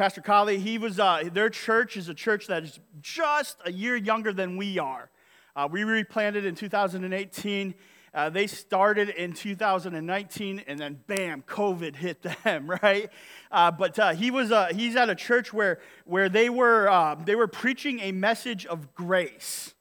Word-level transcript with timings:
Pastor 0.00 0.22
Colley, 0.22 0.58
he 0.58 0.78
was, 0.78 0.98
uh, 0.98 1.24
their 1.30 1.50
church 1.50 1.94
is 1.94 2.08
a 2.08 2.14
church 2.14 2.46
that 2.46 2.62
is 2.62 2.80
just 3.02 3.58
a 3.66 3.70
year 3.70 3.94
younger 3.94 4.32
than 4.32 4.56
we 4.56 4.78
are. 4.78 5.10
Uh, 5.54 5.68
we 5.70 5.84
replanted 5.84 6.46
in 6.46 6.54
2018. 6.54 7.74
Uh, 8.14 8.30
they 8.30 8.46
started 8.46 9.10
in 9.10 9.34
2019, 9.34 10.64
and 10.66 10.78
then 10.78 11.00
bam, 11.06 11.42
COVID 11.42 11.96
hit 11.96 12.22
them, 12.22 12.70
right? 12.82 13.10
Uh, 13.52 13.70
but 13.70 13.98
uh, 13.98 14.14
he 14.14 14.30
was 14.30 14.50
uh, 14.50 14.68
he's 14.74 14.96
at 14.96 15.10
a 15.10 15.14
church 15.14 15.52
where 15.52 15.80
where 16.06 16.30
they 16.30 16.48
were 16.48 16.88
uh, 16.88 17.14
they 17.14 17.36
were 17.36 17.46
preaching 17.46 18.00
a 18.00 18.10
message 18.10 18.64
of 18.64 18.94
grace, 18.94 19.74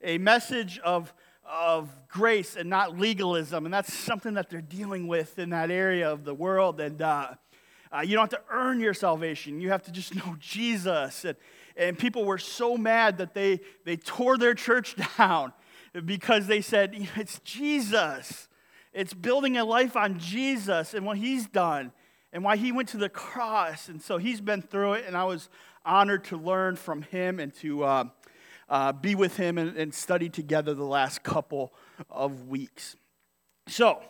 a 0.00 0.16
message 0.18 0.78
of 0.78 1.12
of 1.44 1.90
grace 2.06 2.54
and 2.54 2.70
not 2.70 2.96
legalism, 2.96 3.64
and 3.64 3.74
that's 3.74 3.92
something 3.92 4.34
that 4.34 4.48
they're 4.48 4.60
dealing 4.60 5.08
with 5.08 5.40
in 5.40 5.50
that 5.50 5.72
area 5.72 6.08
of 6.08 6.24
the 6.24 6.34
world. 6.34 6.80
And 6.80 7.02
uh, 7.92 8.00
you 8.00 8.14
don't 8.14 8.30
have 8.30 8.40
to 8.40 8.46
earn 8.50 8.80
your 8.80 8.94
salvation. 8.94 9.60
You 9.60 9.70
have 9.70 9.82
to 9.84 9.92
just 9.92 10.14
know 10.14 10.36
Jesus. 10.40 11.24
And, 11.24 11.36
and 11.76 11.98
people 11.98 12.24
were 12.24 12.38
so 12.38 12.76
mad 12.76 13.18
that 13.18 13.34
they, 13.34 13.60
they 13.84 13.96
tore 13.96 14.38
their 14.38 14.54
church 14.54 14.96
down 15.18 15.52
because 16.04 16.46
they 16.46 16.60
said, 16.60 17.08
it's 17.16 17.38
Jesus. 17.40 18.48
It's 18.92 19.12
building 19.12 19.56
a 19.56 19.64
life 19.64 19.96
on 19.96 20.18
Jesus 20.18 20.94
and 20.94 21.04
what 21.04 21.18
he's 21.18 21.46
done 21.46 21.92
and 22.32 22.44
why 22.44 22.56
he 22.56 22.72
went 22.72 22.88
to 22.90 22.96
the 22.96 23.08
cross. 23.08 23.88
And 23.88 24.00
so 24.00 24.18
he's 24.18 24.40
been 24.40 24.62
through 24.62 24.94
it, 24.94 25.04
and 25.06 25.16
I 25.16 25.24
was 25.24 25.48
honored 25.84 26.24
to 26.24 26.36
learn 26.36 26.76
from 26.76 27.02
him 27.02 27.38
and 27.40 27.54
to 27.56 27.84
uh, 27.84 28.04
uh, 28.68 28.92
be 28.92 29.14
with 29.14 29.36
him 29.36 29.58
and, 29.58 29.76
and 29.76 29.94
study 29.94 30.28
together 30.28 30.74
the 30.74 30.84
last 30.84 31.22
couple 31.22 31.72
of 32.10 32.48
weeks. 32.48 32.96
So, 33.68 34.02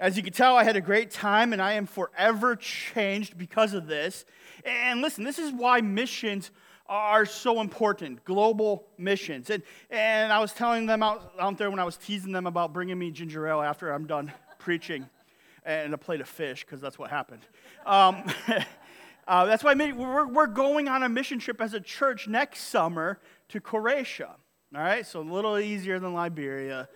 as 0.00 0.16
you 0.16 0.22
can 0.22 0.32
tell, 0.32 0.56
I 0.56 0.64
had 0.64 0.76
a 0.76 0.80
great 0.80 1.10
time 1.10 1.52
and 1.52 1.60
I 1.60 1.74
am 1.74 1.84
forever 1.84 2.56
changed 2.56 3.36
because 3.36 3.74
of 3.74 3.86
this. 3.86 4.24
And 4.64 5.02
listen, 5.02 5.24
this 5.24 5.38
is 5.38 5.52
why 5.52 5.82
missions 5.82 6.50
are 6.88 7.26
so 7.26 7.60
important 7.60 8.24
global 8.24 8.88
missions. 8.96 9.50
And, 9.50 9.62
and 9.90 10.32
I 10.32 10.40
was 10.40 10.54
telling 10.54 10.86
them 10.86 11.02
out, 11.02 11.34
out 11.38 11.58
there 11.58 11.70
when 11.70 11.78
I 11.78 11.84
was 11.84 11.98
teasing 11.98 12.32
them 12.32 12.46
about 12.46 12.72
bringing 12.72 12.98
me 12.98 13.10
ginger 13.10 13.46
ale 13.46 13.60
after 13.60 13.92
I'm 13.92 14.06
done 14.06 14.32
preaching 14.58 15.06
and 15.66 15.92
a 15.92 15.98
plate 15.98 16.22
of 16.22 16.28
fish, 16.28 16.64
because 16.64 16.80
that's 16.80 16.98
what 16.98 17.10
happened. 17.10 17.42
Um, 17.84 18.24
uh, 19.28 19.44
that's 19.44 19.62
why 19.62 19.74
we're, 19.74 20.26
we're 20.26 20.46
going 20.46 20.88
on 20.88 21.02
a 21.02 21.10
mission 21.10 21.38
trip 21.38 21.60
as 21.60 21.74
a 21.74 21.80
church 21.80 22.26
next 22.26 22.62
summer 22.62 23.20
to 23.50 23.60
Croatia. 23.60 24.36
All 24.74 24.80
right, 24.80 25.04
so 25.04 25.20
a 25.20 25.22
little 25.22 25.58
easier 25.58 25.98
than 25.98 26.14
Liberia. 26.14 26.88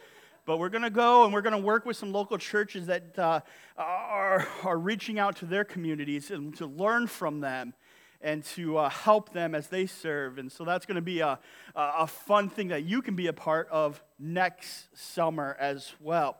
But 0.46 0.58
we're 0.58 0.68
going 0.68 0.82
to 0.82 0.90
go 0.90 1.24
and 1.24 1.32
we're 1.32 1.42
going 1.42 1.54
to 1.54 1.58
work 1.58 1.86
with 1.86 1.96
some 1.96 2.12
local 2.12 2.36
churches 2.36 2.86
that 2.86 3.18
uh, 3.18 3.40
are, 3.76 4.46
are 4.62 4.78
reaching 4.78 5.18
out 5.18 5.36
to 5.36 5.46
their 5.46 5.64
communities 5.64 6.30
and 6.30 6.54
to 6.56 6.66
learn 6.66 7.06
from 7.06 7.40
them 7.40 7.72
and 8.20 8.44
to 8.44 8.78
uh, 8.78 8.88
help 8.88 9.32
them 9.32 9.54
as 9.54 9.68
they 9.68 9.86
serve. 9.86 10.38
And 10.38 10.50
so 10.50 10.64
that's 10.64 10.86
going 10.86 10.96
to 10.96 11.02
be 11.02 11.20
a, 11.20 11.38
a 11.74 12.06
fun 12.06 12.48
thing 12.48 12.68
that 12.68 12.84
you 12.84 13.02
can 13.02 13.16
be 13.16 13.26
a 13.26 13.32
part 13.32 13.68
of 13.70 14.02
next 14.18 14.88
summer 14.94 15.56
as 15.60 15.92
well. 16.00 16.38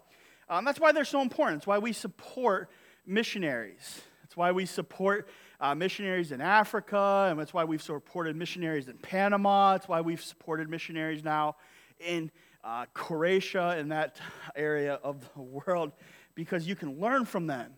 Um, 0.49 0.65
that's 0.65 0.81
why 0.81 0.93
they're 0.93 1.05
so 1.05 1.21
important. 1.21 1.59
It's 1.59 1.67
why 1.67 1.79
we 1.79 1.93
support 1.93 2.71
missionaries. 3.07 4.03
That's 4.23 4.37
why 4.37 4.53
we 4.53 4.67
support 4.67 5.29
uh, 5.61 5.75
missionaries 5.75 6.33
in 6.33 6.41
Africa, 6.41 7.29
and 7.31 7.39
that's 7.39 7.55
why 7.55 7.65
we've 7.65 7.83
supported 7.83 8.37
missionaries 8.37 8.89
in 8.89 8.99
Panama. 8.99 9.75
It's 9.75 9.89
why 9.89 10.01
we've 10.01 10.23
supported 10.23 10.69
missionaries 10.69 11.23
now 11.23 11.57
in 11.99 12.31
uh, 12.65 12.87
Croatia, 12.95 13.77
in 13.79 13.91
that 13.91 14.17
area 14.57 14.99
of 15.03 15.21
the 15.35 15.43
world, 15.43 15.93
because 16.35 16.67
you 16.67 16.75
can 16.75 16.99
learn 16.99 17.27
from 17.27 17.47
them. 17.47 17.75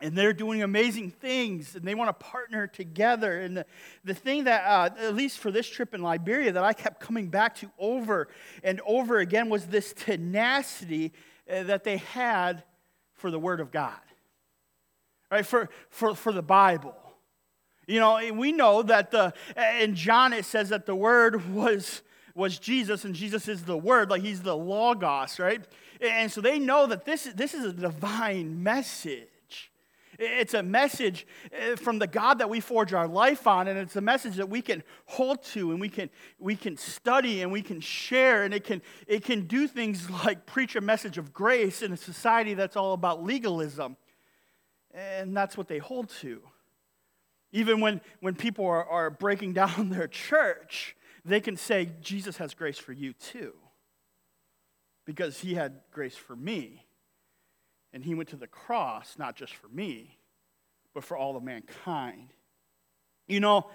And 0.00 0.16
they're 0.16 0.32
doing 0.32 0.62
amazing 0.62 1.10
things, 1.10 1.76
and 1.76 1.84
they 1.84 1.94
want 1.94 2.08
to 2.08 2.24
partner 2.24 2.66
together. 2.66 3.38
And 3.38 3.58
the, 3.58 3.66
the 4.02 4.14
thing 4.14 4.44
that, 4.44 4.64
uh, 4.64 4.90
at 4.98 5.14
least 5.14 5.38
for 5.38 5.52
this 5.52 5.68
trip 5.68 5.94
in 5.94 6.02
Liberia, 6.02 6.50
that 6.52 6.64
I 6.64 6.72
kept 6.72 7.00
coming 7.00 7.28
back 7.28 7.54
to 7.56 7.70
over 7.78 8.26
and 8.64 8.80
over 8.84 9.18
again 9.18 9.48
was 9.48 9.66
this 9.66 9.92
tenacity 9.92 11.12
uh, 11.48 11.62
that 11.64 11.84
they 11.84 11.98
had 11.98 12.64
for 13.14 13.30
the 13.30 13.38
Word 13.38 13.60
of 13.60 13.70
God, 13.70 13.92
right? 15.30 15.46
For, 15.46 15.68
for, 15.90 16.16
for 16.16 16.32
the 16.32 16.42
Bible. 16.42 16.96
You 17.86 18.00
know, 18.00 18.32
we 18.32 18.50
know 18.50 18.82
that 18.82 19.10
the, 19.12 19.34
in 19.80 19.94
John 19.94 20.32
it 20.32 20.46
says 20.46 20.70
that 20.70 20.86
the 20.86 20.96
Word 20.96 21.52
was 21.52 22.02
was 22.34 22.58
Jesus, 22.58 23.04
and 23.04 23.14
Jesus 23.14 23.48
is 23.48 23.64
the 23.64 23.76
Word, 23.76 24.10
like 24.10 24.22
He's 24.22 24.42
the 24.42 24.56
Logos, 24.56 25.38
right? 25.38 25.62
And 26.00 26.30
so 26.30 26.40
they 26.40 26.58
know 26.58 26.86
that 26.86 27.04
this, 27.04 27.24
this 27.34 27.54
is 27.54 27.64
a 27.64 27.72
divine 27.72 28.62
message. 28.62 29.28
It's 30.18 30.54
a 30.54 30.62
message 30.62 31.26
eh, 31.52 31.74
from 31.76 31.98
the 31.98 32.06
God 32.06 32.38
that 32.38 32.50
we 32.50 32.60
forge 32.60 32.92
our 32.92 33.08
life 33.08 33.46
on, 33.46 33.66
and 33.66 33.78
it's 33.78 33.96
a 33.96 34.00
message 34.00 34.36
that 34.36 34.48
we 34.48 34.62
can 34.62 34.82
hold 35.06 35.42
to 35.44 35.70
and 35.70 35.80
we 35.80 35.88
can, 35.88 36.10
we 36.38 36.54
can 36.54 36.76
study 36.76 37.42
and 37.42 37.50
we 37.50 37.62
can 37.62 37.80
share, 37.80 38.44
and 38.44 38.52
it 38.52 38.64
can, 38.64 38.82
it 39.06 39.24
can 39.24 39.46
do 39.46 39.66
things 39.66 40.08
like 40.10 40.46
preach 40.46 40.76
a 40.76 40.80
message 40.80 41.18
of 41.18 41.32
grace 41.32 41.82
in 41.82 41.92
a 41.92 41.96
society 41.96 42.54
that's 42.54 42.76
all 42.76 42.92
about 42.92 43.22
legalism. 43.22 43.96
And 44.94 45.34
that's 45.36 45.56
what 45.56 45.68
they 45.68 45.78
hold 45.78 46.10
to. 46.20 46.42
Even 47.52 47.80
when, 47.80 48.00
when 48.20 48.34
people 48.34 48.66
are, 48.66 48.84
are 48.84 49.10
breaking 49.10 49.52
down 49.54 49.88
their 49.88 50.08
church, 50.08 50.96
they 51.24 51.40
can 51.40 51.56
say, 51.56 51.90
Jesus 52.00 52.36
has 52.38 52.54
grace 52.54 52.78
for 52.78 52.92
you 52.92 53.12
too. 53.12 53.54
Because 55.04 55.40
he 55.40 55.54
had 55.54 55.80
grace 55.90 56.16
for 56.16 56.36
me. 56.36 56.86
And 57.92 58.04
he 58.04 58.14
went 58.14 58.30
to 58.30 58.36
the 58.36 58.46
cross, 58.46 59.16
not 59.18 59.36
just 59.36 59.54
for 59.54 59.68
me, 59.68 60.18
but 60.94 61.04
for 61.04 61.16
all 61.16 61.36
of 61.36 61.42
mankind. 61.42 62.32
You 63.26 63.40
know, 63.40 63.66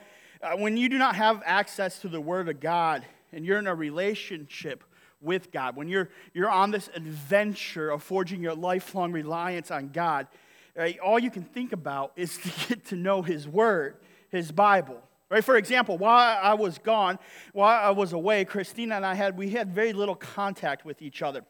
uh, 0.41 0.55
when 0.57 0.77
you 0.77 0.89
do 0.89 0.97
not 0.97 1.15
have 1.15 1.41
access 1.45 1.99
to 1.99 2.07
the 2.07 2.21
Word 2.21 2.49
of 2.49 2.59
God 2.59 3.05
and 3.31 3.45
you're 3.45 3.59
in 3.59 3.67
a 3.67 3.75
relationship 3.75 4.83
with 5.21 5.51
God, 5.51 5.75
when 5.75 5.87
you're, 5.87 6.09
you're 6.33 6.49
on 6.49 6.71
this 6.71 6.89
adventure 6.95 7.89
of 7.89 8.03
forging 8.03 8.41
your 8.41 8.55
lifelong 8.55 9.11
reliance 9.11 9.71
on 9.71 9.89
God, 9.89 10.27
right, 10.75 10.99
all 10.99 11.19
you 11.19 11.31
can 11.31 11.43
think 11.43 11.71
about 11.73 12.11
is 12.15 12.37
to 12.37 12.51
get 12.67 12.85
to 12.85 12.95
know 12.95 13.21
His 13.21 13.47
Word, 13.47 13.97
His 14.29 14.51
Bible. 14.51 15.01
Right? 15.29 15.43
For 15.43 15.57
example, 15.57 15.97
while 15.97 16.39
I 16.41 16.53
was 16.53 16.77
gone, 16.77 17.19
while 17.51 17.83
I 17.83 17.91
was 17.91 18.13
away, 18.13 18.45
Christina 18.45 18.95
and 18.95 19.05
I 19.05 19.13
had 19.13 19.37
we 19.37 19.49
had 19.49 19.75
very 19.75 19.91
little 19.91 20.15
contact 20.15 20.85
with 20.85 21.01
each 21.01 21.21
other. 21.21 21.43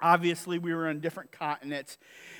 Obviously, 0.00 0.58
we 0.58 0.74
were 0.74 0.88
on 0.88 1.00
different 1.00 1.32
continents, 1.32 1.96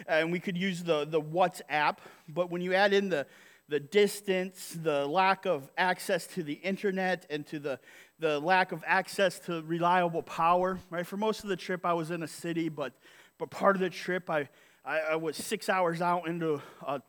uh, 0.08 0.12
and 0.14 0.32
we 0.32 0.40
could 0.40 0.56
use 0.58 0.82
the, 0.82 1.04
the 1.04 1.20
WhatsApp, 1.20 1.98
but 2.28 2.50
when 2.50 2.60
you 2.60 2.74
add 2.74 2.92
in 2.92 3.08
the, 3.08 3.24
the 3.68 3.78
distance, 3.78 4.76
the 4.82 5.06
lack 5.06 5.46
of 5.46 5.70
access 5.78 6.26
to 6.28 6.42
the 6.42 6.54
internet, 6.54 7.24
and 7.30 7.46
to 7.46 7.60
the, 7.60 7.78
the 8.18 8.40
lack 8.40 8.72
of 8.72 8.82
access 8.84 9.38
to 9.40 9.62
reliable 9.62 10.24
power, 10.24 10.80
right? 10.90 11.06
For 11.06 11.16
most 11.16 11.44
of 11.44 11.48
the 11.50 11.56
trip, 11.56 11.86
I 11.86 11.92
was 11.92 12.10
in 12.10 12.24
a 12.24 12.28
city, 12.28 12.68
but, 12.68 12.94
but 13.38 13.48
part 13.50 13.76
of 13.76 13.80
the 13.80 13.90
trip, 13.90 14.28
I, 14.28 14.48
I, 14.84 14.98
I 14.98 15.16
was 15.16 15.36
six 15.36 15.68
hours 15.68 16.02
out 16.02 16.26
into 16.26 16.60
a 16.84 17.00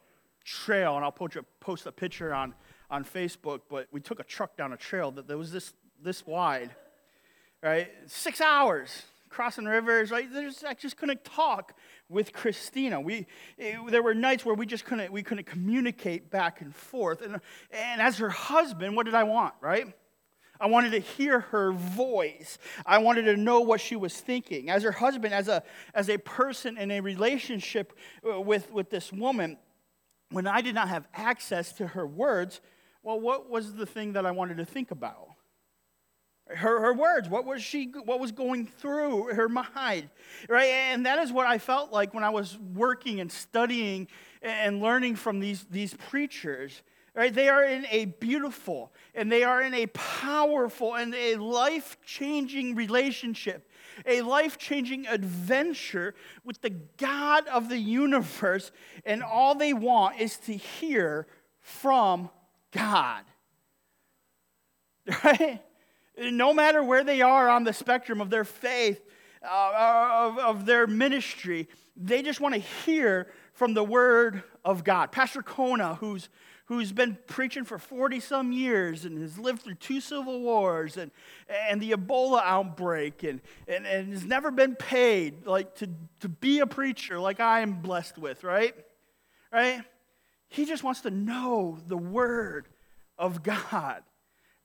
trail, 0.46 0.96
and 0.96 1.04
I'll 1.04 1.12
post 1.12 1.36
a, 1.36 1.44
post 1.62 1.88
a 1.88 1.92
picture 1.92 2.32
on 2.32 2.54
on 2.94 3.04
Facebook, 3.04 3.62
but 3.70 3.88
we 3.92 4.00
took 4.00 4.20
a 4.20 4.24
truck 4.24 4.56
down 4.56 4.72
a 4.72 4.78
trail 4.78 5.10
that, 5.12 5.28
was 5.36 5.52
this, 5.52 5.74
this 6.00 6.28
wide, 6.28 6.70
right? 7.64 7.90
Six 8.06 8.40
hours 8.40 9.04
crossing 9.30 9.66
rivers, 9.66 10.12
right? 10.12 10.32
There's, 10.32 10.64
I 10.64 10.76
just 10.76 10.96
couldn't 10.96 11.24
talk 11.24 11.76
with 12.08 12.34
Christina. 12.34 13.02
We, 13.02 13.26
it, 13.58 13.80
there 13.90 14.04
were 14.04 14.14
nights 14.14 14.46
where 14.46 14.54
we 14.54 14.68
just 14.68 14.86
couldn't, 14.86 15.12
we 15.12 15.24
couldn't 15.24 15.46
communicate 15.46 16.30
back 16.30 16.62
and 16.62 16.74
forth. 16.74 17.24
And, 17.24 17.40
and 17.72 18.00
as 18.00 18.20
her 18.20 18.30
husband, 18.30 18.96
what 18.96 19.08
did 19.08 19.16
I 19.16 19.24
want, 19.24 19.56
right? 19.60 19.88
I 20.62 20.68
wanted 20.68 20.92
to 20.92 21.00
hear 21.00 21.40
her 21.40 21.72
voice. 21.72 22.60
I 22.86 23.00
wanted 23.00 23.24
to 23.24 23.36
know 23.36 23.62
what 23.62 23.82
she 23.82 23.96
was 23.96 24.16
thinking. 24.16 24.70
As 24.70 24.84
her 24.84 24.92
husband, 24.92 25.34
as 25.34 25.48
a, 25.48 25.64
as 25.96 26.12
a 26.12 26.20
person 26.20 26.78
in 26.78 26.92
a 26.92 27.00
relationship 27.00 27.98
uh, 28.24 28.40
with, 28.40 28.72
with 28.72 28.92
this 28.92 29.12
woman, 29.12 29.58
when 30.30 30.46
I 30.46 30.62
did 30.62 30.76
not 30.76 30.90
have 30.90 31.08
access 31.16 31.74
to 31.74 31.88
her 31.88 32.06
words, 32.06 32.62
well, 33.04 33.20
what 33.20 33.50
was 33.50 33.74
the 33.74 33.86
thing 33.86 34.14
that 34.14 34.26
I 34.26 34.32
wanted 34.32 34.58
to 34.58 34.66
think 34.66 34.92
about? 34.92 35.28
Her, 36.48 36.82
her 36.82 36.94
words, 36.94 37.30
what 37.30 37.46
was 37.46 37.62
she, 37.62 37.86
what 38.06 38.20
was 38.20 38.32
going 38.32 38.66
through 38.66 39.34
her 39.34 39.48
mind, 39.48 40.10
right? 40.50 40.70
And 40.70 41.06
that 41.06 41.20
is 41.20 41.32
what 41.32 41.46
I 41.48 41.58
felt 41.58 41.92
like 41.92 42.14
when 42.14 42.24
I 42.24 42.30
was 42.30 42.58
working 42.58 43.20
and 43.20 43.32
studying 43.32 44.08
and 44.42 44.82
learning 44.82 45.16
from 45.16 45.40
these, 45.40 45.66
these 45.70 45.94
preachers, 45.94 46.82
right? 47.16 47.34
They 47.34 47.48
are 47.48 47.64
in 47.64 47.86
a 47.90 48.06
beautiful 48.06 48.92
and 49.16 49.32
they 49.32 49.44
are 49.44 49.62
in 49.62 49.74
a 49.74 49.88
powerful 49.88 50.96
and 50.96 51.16
a 51.16 51.36
life 51.38 51.98
changing 52.06 52.76
relationship, 52.76 53.70
a 54.06 54.22
life 54.22 54.58
changing 54.58 55.08
adventure 55.08 56.14
with 56.44 56.62
the 56.62 56.72
God 56.98 57.48
of 57.48 57.70
the 57.70 57.78
universe. 57.78 58.72
And 59.06 59.24
all 59.24 59.56
they 59.56 59.74
want 59.74 60.20
is 60.20 60.38
to 60.40 60.54
hear 60.54 61.28
from 61.62 62.30
God. 62.74 63.24
Right? 65.24 65.62
No 66.18 66.54
matter 66.54 66.84
where 66.84 67.04
they 67.04 67.22
are 67.22 67.50
on 67.50 67.64
the 67.64 67.74
spectrum 67.74 68.22
of 68.22 68.30
their 68.30 68.46
faith, 68.46 69.02
uh, 69.44 70.10
of, 70.12 70.40
of 70.40 70.66
their 70.66 70.88
ministry, 70.88 71.68
they 71.98 72.22
just 72.22 72.40
want 72.40 72.56
to 72.56 72.62
hear 72.62 73.28
from 73.54 73.74
the 73.74 73.84
Word 73.84 74.44
of 74.64 74.84
God. 74.84 75.12
Pastor 75.12 75.42
Kona, 75.42 75.96
who's, 75.96 76.30
who's 76.66 76.92
been 76.92 77.18
preaching 77.28 77.66
for 77.66 77.78
40 77.78 78.20
some 78.20 78.52
years 78.52 79.06
and 79.06 79.22
has 79.22 79.38
lived 79.38 79.62
through 79.64 79.76
two 79.76 80.00
civil 80.00 80.42
wars 80.42 80.98
and, 80.98 81.12
and 81.50 81.82
the 81.82 81.92
Ebola 81.92 82.42
outbreak 82.44 83.24
and, 83.24 83.42
and, 83.68 83.86
and 83.86 84.14
has 84.14 84.26
never 84.26 84.50
been 84.50 84.76
paid 84.76 85.46
like 85.46 85.76
to, 85.76 85.90
to 86.22 86.30
be 86.30 86.60
a 86.60 86.68
preacher 86.68 87.20
like 87.20 87.40
I 87.40 87.62
am 87.62 87.82
blessed 87.82 88.18
with, 88.18 88.44
right? 88.44 88.76
Right? 89.52 89.84
He 90.54 90.66
just 90.66 90.84
wants 90.84 91.02
to 91.02 91.10
know 91.10 91.80
the 91.88 91.98
word 91.98 92.68
of 93.18 93.42
God. 93.42 94.04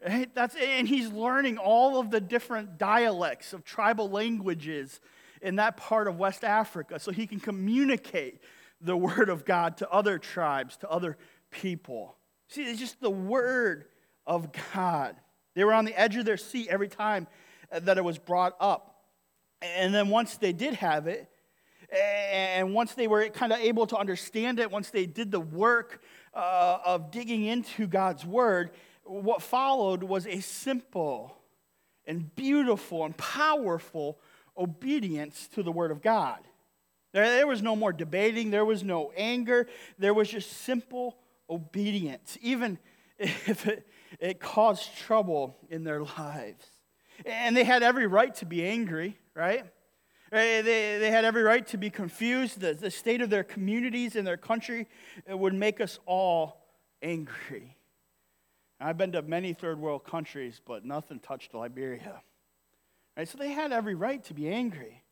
Right? 0.06 0.32
That's, 0.34 0.54
and 0.54 0.86
he's 0.86 1.08
learning 1.10 1.56
all 1.56 1.98
of 1.98 2.10
the 2.10 2.20
different 2.20 2.76
dialects 2.76 3.54
of 3.54 3.64
tribal 3.64 4.10
languages 4.10 5.00
in 5.40 5.56
that 5.56 5.78
part 5.78 6.06
of 6.06 6.18
West 6.18 6.44
Africa 6.44 6.98
so 6.98 7.10
he 7.10 7.26
can 7.26 7.40
communicate 7.40 8.42
the 8.82 8.96
word 8.96 9.30
of 9.30 9.46
God 9.46 9.78
to 9.78 9.88
other 9.90 10.18
tribes, 10.18 10.76
to 10.78 10.90
other 10.90 11.16
people. 11.50 12.16
See, 12.48 12.64
it's 12.64 12.78
just 12.78 13.00
the 13.00 13.08
word 13.08 13.86
of 14.26 14.50
God. 14.74 15.16
They 15.54 15.64
were 15.64 15.72
on 15.72 15.86
the 15.86 15.98
edge 15.98 16.16
of 16.16 16.26
their 16.26 16.36
seat 16.36 16.68
every 16.68 16.88
time 16.88 17.26
that 17.72 17.96
it 17.96 18.04
was 18.04 18.18
brought 18.18 18.56
up. 18.60 18.94
And 19.62 19.94
then 19.94 20.10
once 20.10 20.36
they 20.36 20.52
did 20.52 20.74
have 20.74 21.06
it, 21.06 21.30
and 21.90 22.74
once 22.74 22.94
they 22.94 23.06
were 23.06 23.28
kind 23.28 23.52
of 23.52 23.58
able 23.60 23.86
to 23.86 23.96
understand 23.96 24.58
it, 24.58 24.70
once 24.70 24.90
they 24.90 25.06
did 25.06 25.30
the 25.30 25.40
work 25.40 26.02
uh, 26.34 26.78
of 26.84 27.10
digging 27.10 27.44
into 27.44 27.86
God's 27.86 28.24
word, 28.24 28.70
what 29.04 29.40
followed 29.42 30.02
was 30.02 30.26
a 30.26 30.40
simple 30.40 31.34
and 32.06 32.34
beautiful 32.34 33.04
and 33.04 33.16
powerful 33.16 34.18
obedience 34.56 35.48
to 35.54 35.62
the 35.62 35.72
word 35.72 35.90
of 35.90 36.02
God. 36.02 36.40
There, 37.12 37.24
there 37.24 37.46
was 37.46 37.62
no 37.62 37.74
more 37.74 37.92
debating, 37.92 38.50
there 38.50 38.64
was 38.64 38.82
no 38.84 39.12
anger, 39.16 39.66
there 39.98 40.12
was 40.12 40.28
just 40.28 40.52
simple 40.52 41.16
obedience, 41.48 42.36
even 42.42 42.78
if 43.18 43.66
it, 43.66 43.86
it 44.20 44.40
caused 44.40 44.96
trouble 44.96 45.56
in 45.70 45.84
their 45.84 46.02
lives. 46.02 46.70
And 47.24 47.56
they 47.56 47.64
had 47.64 47.82
every 47.82 48.06
right 48.06 48.34
to 48.36 48.46
be 48.46 48.64
angry, 48.64 49.16
right? 49.34 49.64
Eh, 50.30 50.62
they, 50.62 50.98
they 50.98 51.10
had 51.10 51.24
every 51.24 51.42
right 51.42 51.66
to 51.68 51.78
be 51.78 51.90
confused. 51.90 52.60
The, 52.60 52.74
the 52.74 52.90
state 52.90 53.20
of 53.20 53.30
their 53.30 53.44
communities 53.44 54.16
and 54.16 54.26
their 54.26 54.36
country 54.36 54.86
would 55.28 55.54
make 55.54 55.80
us 55.80 55.98
all 56.06 56.60
angry. 57.02 57.76
I've 58.80 58.98
been 58.98 59.12
to 59.12 59.22
many 59.22 59.54
third 59.54 59.80
world 59.80 60.04
countries, 60.04 60.60
but 60.64 60.84
nothing 60.84 61.18
touched 61.18 61.54
Liberia. 61.54 62.22
Right? 63.16 63.26
So 63.26 63.38
they 63.38 63.50
had 63.50 63.72
every 63.72 63.94
right 63.94 64.22
to 64.24 64.34
be 64.34 64.48
angry. 64.48 65.02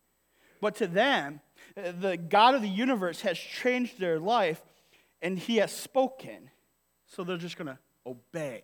But 0.60 0.76
to 0.76 0.86
them, 0.86 1.40
eh, 1.76 1.92
the 1.98 2.16
God 2.16 2.54
of 2.54 2.62
the 2.62 2.68
universe 2.68 3.22
has 3.22 3.38
changed 3.38 3.98
their 3.98 4.20
life 4.20 4.62
and 5.22 5.38
he 5.38 5.56
has 5.56 5.72
spoken. 5.72 6.50
So 7.06 7.24
they're 7.24 7.36
just 7.36 7.56
going 7.56 7.68
to 7.68 7.78
obey. 8.06 8.62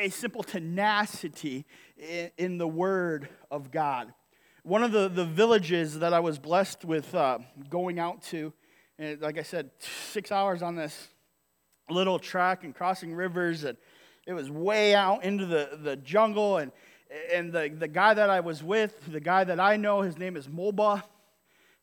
A 0.00 0.08
simple 0.08 0.42
tenacity 0.42 1.64
in 2.36 2.58
the 2.58 2.66
word 2.66 3.28
of 3.50 3.70
God. 3.70 4.12
One 4.68 4.82
of 4.82 4.92
the, 4.92 5.08
the 5.08 5.24
villages 5.24 5.98
that 6.00 6.12
I 6.12 6.20
was 6.20 6.38
blessed 6.38 6.84
with 6.84 7.14
uh, 7.14 7.38
going 7.70 7.98
out 7.98 8.20
to, 8.24 8.52
and 8.98 9.18
like 9.18 9.38
I 9.38 9.42
said, 9.42 9.70
six 9.78 10.30
hours 10.30 10.60
on 10.60 10.76
this 10.76 11.08
little 11.88 12.18
track 12.18 12.64
and 12.64 12.74
crossing 12.74 13.14
rivers, 13.14 13.64
and 13.64 13.78
it 14.26 14.34
was 14.34 14.50
way 14.50 14.94
out 14.94 15.24
into 15.24 15.46
the, 15.46 15.78
the 15.82 15.96
jungle. 15.96 16.58
And, 16.58 16.70
and 17.32 17.50
the, 17.50 17.74
the 17.74 17.88
guy 17.88 18.12
that 18.12 18.28
I 18.28 18.40
was 18.40 18.62
with, 18.62 19.10
the 19.10 19.20
guy 19.20 19.42
that 19.42 19.58
I 19.58 19.78
know, 19.78 20.02
his 20.02 20.18
name 20.18 20.36
is 20.36 20.48
Moba. 20.48 21.02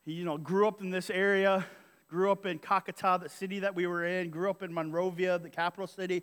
He, 0.04 0.12
you 0.12 0.24
know, 0.24 0.38
grew 0.38 0.68
up 0.68 0.80
in 0.80 0.90
this 0.90 1.10
area, 1.10 1.66
grew 2.08 2.30
up 2.30 2.46
in 2.46 2.60
Kakata, 2.60 3.20
the 3.20 3.28
city 3.28 3.58
that 3.58 3.74
we 3.74 3.88
were 3.88 4.04
in, 4.04 4.30
grew 4.30 4.48
up 4.48 4.62
in 4.62 4.72
Monrovia, 4.72 5.40
the 5.40 5.50
capital 5.50 5.88
city. 5.88 6.22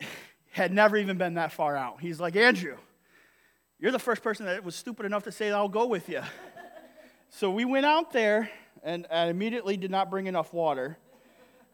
Had 0.52 0.72
never 0.72 0.96
even 0.96 1.18
been 1.18 1.34
that 1.34 1.52
far 1.52 1.76
out. 1.76 2.00
He's 2.00 2.20
like, 2.20 2.36
Andrew, 2.36 2.78
you're 3.82 3.90
the 3.90 3.98
first 3.98 4.22
person 4.22 4.46
that 4.46 4.62
was 4.62 4.76
stupid 4.76 5.04
enough 5.06 5.24
to 5.24 5.32
say, 5.32 5.50
I'll 5.50 5.68
go 5.68 5.86
with 5.86 6.08
you. 6.08 6.22
so 7.30 7.50
we 7.50 7.64
went 7.64 7.84
out 7.84 8.12
there, 8.12 8.48
and 8.84 9.08
I 9.10 9.26
immediately 9.26 9.76
did 9.76 9.90
not 9.90 10.08
bring 10.08 10.28
enough 10.28 10.54
water. 10.54 10.96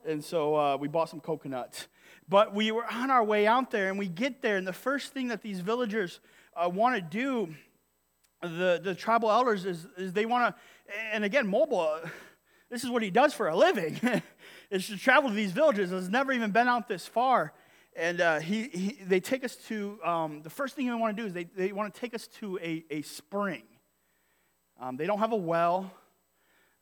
And 0.07 0.25
so 0.25 0.57
uh, 0.57 0.77
we 0.79 0.89
bought 0.89 1.11
some 1.11 1.21
coconuts. 1.21 1.87
But 2.27 2.55
we 2.55 2.73
were 2.73 2.87
on 2.91 3.11
our 3.11 3.23
way 3.23 3.47
out 3.47 3.71
there, 3.71 3.91
and 3.91 3.99
we 3.99 4.09
get 4.09 4.41
there, 4.41 4.57
and 4.57 4.67
the 4.67 4.73
first 4.73 5.13
thing 5.13 5.29
that 5.29 5.43
these 5.43 5.61
villagers 5.61 6.21
uh, 6.57 6.71
want 6.71 6.95
to 6.95 7.03
do, 7.03 7.55
the, 8.41 8.81
the 8.83 8.95
tribal 8.95 9.31
elders, 9.31 9.67
is, 9.67 9.87
is 9.99 10.15
they 10.15 10.25
want 10.25 10.57
to, 10.57 10.95
and 11.13 11.25
again, 11.25 11.47
Moba, 11.47 12.09
this 12.71 12.85
is 12.85 12.89
what 12.89 13.03
he 13.03 13.11
does 13.11 13.35
for 13.35 13.49
a 13.49 13.55
living, 13.55 14.01
is 14.71 14.87
to 14.87 14.97
travel 14.97 15.29
to 15.29 15.37
these 15.37 15.53
villages. 15.53 15.91
Has 15.91 16.09
never 16.09 16.33
even 16.33 16.53
been 16.53 16.69
out 16.69 16.89
this 16.89 17.07
far. 17.07 17.53
And 17.99 18.21
uh, 18.21 18.39
he, 18.39 18.69
he, 18.69 18.99
they 19.05 19.19
take 19.19 19.43
us 19.43 19.57
to, 19.67 19.99
um, 20.05 20.43
the 20.43 20.51
first 20.51 20.77
thing 20.77 20.87
they 20.87 20.95
want 20.95 21.17
to 21.17 21.21
do 21.21 21.27
is 21.27 21.33
they, 21.33 21.45
they 21.57 21.73
want 21.73 21.93
to 21.93 22.01
take 22.01 22.15
us 22.15 22.29
to 22.39 22.57
a, 22.63 22.85
a 22.93 23.03
spring. 23.03 23.65
Um, 24.81 24.97
they 24.97 25.05
don't 25.05 25.19
have 25.19 25.33
a 25.33 25.37
well. 25.37 25.91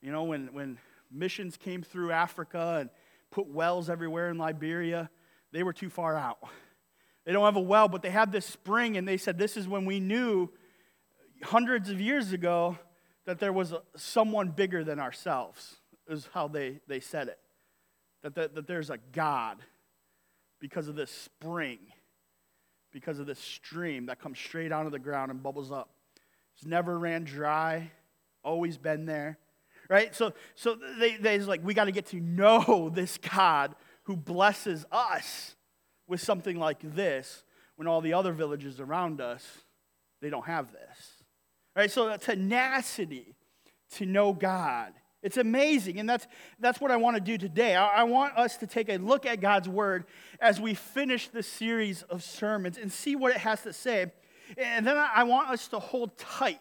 You 0.03 0.13
know, 0.13 0.25
when, 0.25 0.53
when 0.53 0.77
missions 1.11 1.57
came 1.57 1.83
through 1.83 2.13
Africa 2.13 2.77
and 2.81 2.91
put 3.31 3.47
wells 3.47 3.89
everywhere 3.89 4.29
in 4.29 4.37
Liberia, 4.37 5.09
they 5.53 5.63
were 5.63 5.73
too 5.73 5.89
far 5.89 6.19
out. 6.19 6.37
They 7.25 7.33
don't 7.33 7.47
have 7.47 7.57
a 7.57 7.61
well, 7.61 7.89
but 7.89 8.03
they 8.03 8.11
have 8.11 8.31
this 8.31 8.45
spring, 8.45 8.99
and 8.99 9.09
they 9.09 9.17
said 9.17 9.39
this 9.39 9.57
is 9.57 9.67
when 9.67 9.87
we 9.87 10.01
knew 10.01 10.51
hundreds 11.43 11.89
of 11.89 11.99
years 11.99 12.33
ago 12.33 12.77
that 13.25 13.39
there 13.39 13.55
was 13.55 13.73
someone 13.97 14.51
bigger 14.51 14.85
than 14.85 15.01
ourselves, 15.01 15.77
is 16.11 16.29
how 16.35 16.47
they, 16.47 16.81
they 16.87 17.01
said 17.01 17.29
it. 17.29 17.39
That, 18.23 18.35
that, 18.35 18.55
that 18.55 18.67
there's 18.67 18.91
a 18.91 18.99
God 19.13 19.63
because 20.61 20.89
of 20.89 20.97
this 20.97 21.11
spring, 21.11 21.79
because 22.93 23.19
of 23.19 23.27
this 23.27 23.39
stream 23.39 24.07
that 24.07 24.21
comes 24.21 24.39
straight 24.39 24.73
out 24.73 24.87
of 24.87 24.93
the 24.93 24.99
ground 24.99 25.31
and 25.31 25.43
bubbles 25.43 25.71
up. 25.71 25.91
It's 26.57 26.67
never 26.67 26.99
ran 26.99 27.25
dry, 27.25 27.91
always 28.43 28.79
been 28.79 29.07
there. 29.07 29.39
Right? 29.89 30.15
So, 30.15 30.33
so 30.55 30.77
they, 30.99 31.17
they's 31.17 31.47
like, 31.47 31.65
we 31.65 31.75
got 31.75 31.85
to 31.85 31.93
get 31.93 32.07
to 32.07 32.21
know 32.21 32.91
this 32.95 33.19
God 33.19 33.75
who 34.05 34.17
blesses 34.17 34.85
us 34.91 35.55
with 36.07 36.21
something 36.21 36.59
like 36.59 36.79
this 36.83 37.45
when 37.77 37.87
all 37.87 38.01
the 38.01 38.15
other 38.15 38.33
villages 38.33 38.81
around 38.81 39.21
us, 39.21 39.45
they 40.21 40.31
don't 40.31 40.47
have 40.47 40.73
this. 40.73 41.25
Right? 41.75 41.91
So 41.91 42.17
tenacity 42.17 43.35
to 43.97 44.07
know 44.07 44.33
God. 44.33 44.93
It's 45.23 45.37
amazing, 45.37 45.99
and 45.99 46.09
that's, 46.09 46.27
that's 46.61 46.81
what 46.81 46.91
I 46.91 46.97
want 46.97 47.17
to 47.17 47.21
do 47.21 47.37
today. 47.37 47.75
I, 47.75 47.87
I 47.87 48.03
want 48.05 48.37
us 48.37 48.57
to 48.59 48.67
take 48.67 48.89
a 48.89 48.99
look 48.99 49.27
at 49.27 49.41
God's 49.41 49.69
Word 49.69 50.05
as 50.41 50.61
we 50.61 50.75
finish 50.75 51.29
this 51.29 51.47
series 51.47 52.03
of 52.03 52.23
sermons 52.23 52.79
and 52.79 52.93
see 52.93 53.17
what 53.17 53.33
it 53.33 53.39
has 53.39 53.63
to 53.63 53.73
say. 53.73 54.13
And 54.57 54.87
then 54.87 54.97
I 54.97 55.25
want 55.25 55.51
us 55.51 55.69
to 55.69 55.81
hold 55.81 56.17
tight 56.17 56.61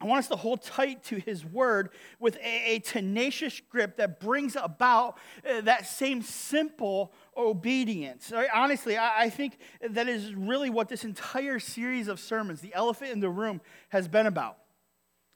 I 0.00 0.06
want 0.06 0.20
us 0.20 0.28
to 0.28 0.36
hold 0.36 0.62
tight 0.62 1.04
to 1.04 1.16
his 1.16 1.44
word 1.44 1.90
with 2.18 2.36
a, 2.36 2.76
a 2.76 2.78
tenacious 2.78 3.60
grip 3.68 3.96
that 3.98 4.18
brings 4.18 4.56
about 4.56 5.18
uh, 5.46 5.60
that 5.62 5.86
same 5.86 6.22
simple 6.22 7.12
obedience. 7.36 8.32
Right? 8.32 8.48
Honestly, 8.54 8.96
I, 8.96 9.24
I 9.24 9.30
think 9.30 9.58
that 9.82 10.08
is 10.08 10.34
really 10.34 10.70
what 10.70 10.88
this 10.88 11.04
entire 11.04 11.58
series 11.58 12.08
of 12.08 12.18
sermons, 12.18 12.62
the 12.62 12.72
elephant 12.72 13.10
in 13.10 13.20
the 13.20 13.28
room, 13.28 13.60
has 13.90 14.08
been 14.08 14.26
about. 14.26 14.56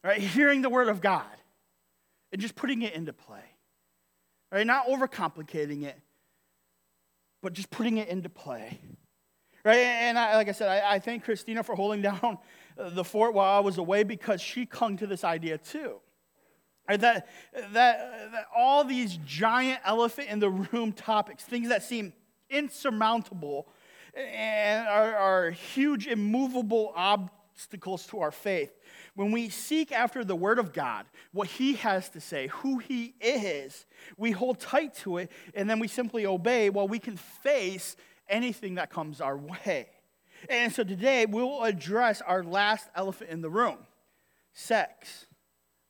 Right? 0.02 0.18
Hearing 0.18 0.62
the 0.62 0.70
word 0.70 0.88
of 0.88 1.02
God 1.02 1.26
and 2.34 2.42
just 2.42 2.56
putting 2.56 2.82
it 2.82 2.94
into 2.94 3.12
play. 3.12 3.44
Right? 4.50 4.66
Not 4.66 4.88
overcomplicating 4.88 5.84
it, 5.84 5.96
but 7.40 7.52
just 7.52 7.70
putting 7.70 7.98
it 7.98 8.08
into 8.08 8.28
play. 8.28 8.80
Right? 9.64 9.76
And 9.76 10.18
I, 10.18 10.34
like 10.34 10.48
I 10.48 10.52
said, 10.52 10.68
I, 10.68 10.94
I 10.94 10.98
thank 10.98 11.22
Christina 11.22 11.62
for 11.62 11.76
holding 11.76 12.02
down 12.02 12.38
the 12.76 13.04
fort 13.04 13.34
while 13.34 13.56
I 13.56 13.60
was 13.60 13.78
away 13.78 14.02
because 14.02 14.40
she 14.40 14.66
clung 14.66 14.96
to 14.96 15.06
this 15.06 15.22
idea 15.22 15.58
too. 15.58 16.00
Right? 16.88 17.00
That, 17.00 17.28
that, 17.54 18.32
that 18.32 18.46
all 18.54 18.82
these 18.82 19.16
giant 19.24 19.78
elephant 19.84 20.28
in 20.28 20.40
the 20.40 20.50
room 20.50 20.92
topics, 20.92 21.44
things 21.44 21.68
that 21.68 21.84
seem 21.84 22.12
insurmountable 22.50 23.68
and 24.16 24.88
are, 24.88 25.14
are 25.14 25.50
huge, 25.52 26.08
immovable 26.08 26.92
obstacles 26.96 28.08
to 28.08 28.18
our 28.18 28.32
faith, 28.32 28.72
when 29.14 29.30
we 29.30 29.48
seek 29.48 29.92
after 29.92 30.24
the 30.24 30.36
Word 30.36 30.58
of 30.58 30.72
God, 30.72 31.06
what 31.32 31.48
He 31.48 31.74
has 31.74 32.08
to 32.10 32.20
say, 32.20 32.48
who 32.48 32.78
He 32.78 33.14
is, 33.20 33.86
we 34.16 34.32
hold 34.32 34.60
tight 34.60 34.94
to 34.96 35.18
it 35.18 35.30
and 35.54 35.68
then 35.68 35.78
we 35.78 35.88
simply 35.88 36.26
obey 36.26 36.70
while 36.70 36.88
we 36.88 36.98
can 36.98 37.16
face 37.16 37.96
anything 38.28 38.74
that 38.76 38.90
comes 38.90 39.20
our 39.20 39.36
way. 39.36 39.88
And 40.48 40.72
so 40.72 40.84
today 40.84 41.26
we'll 41.26 41.62
address 41.62 42.20
our 42.20 42.42
last 42.42 42.88
elephant 42.94 43.30
in 43.30 43.40
the 43.40 43.50
room 43.50 43.78
sex, 44.52 45.26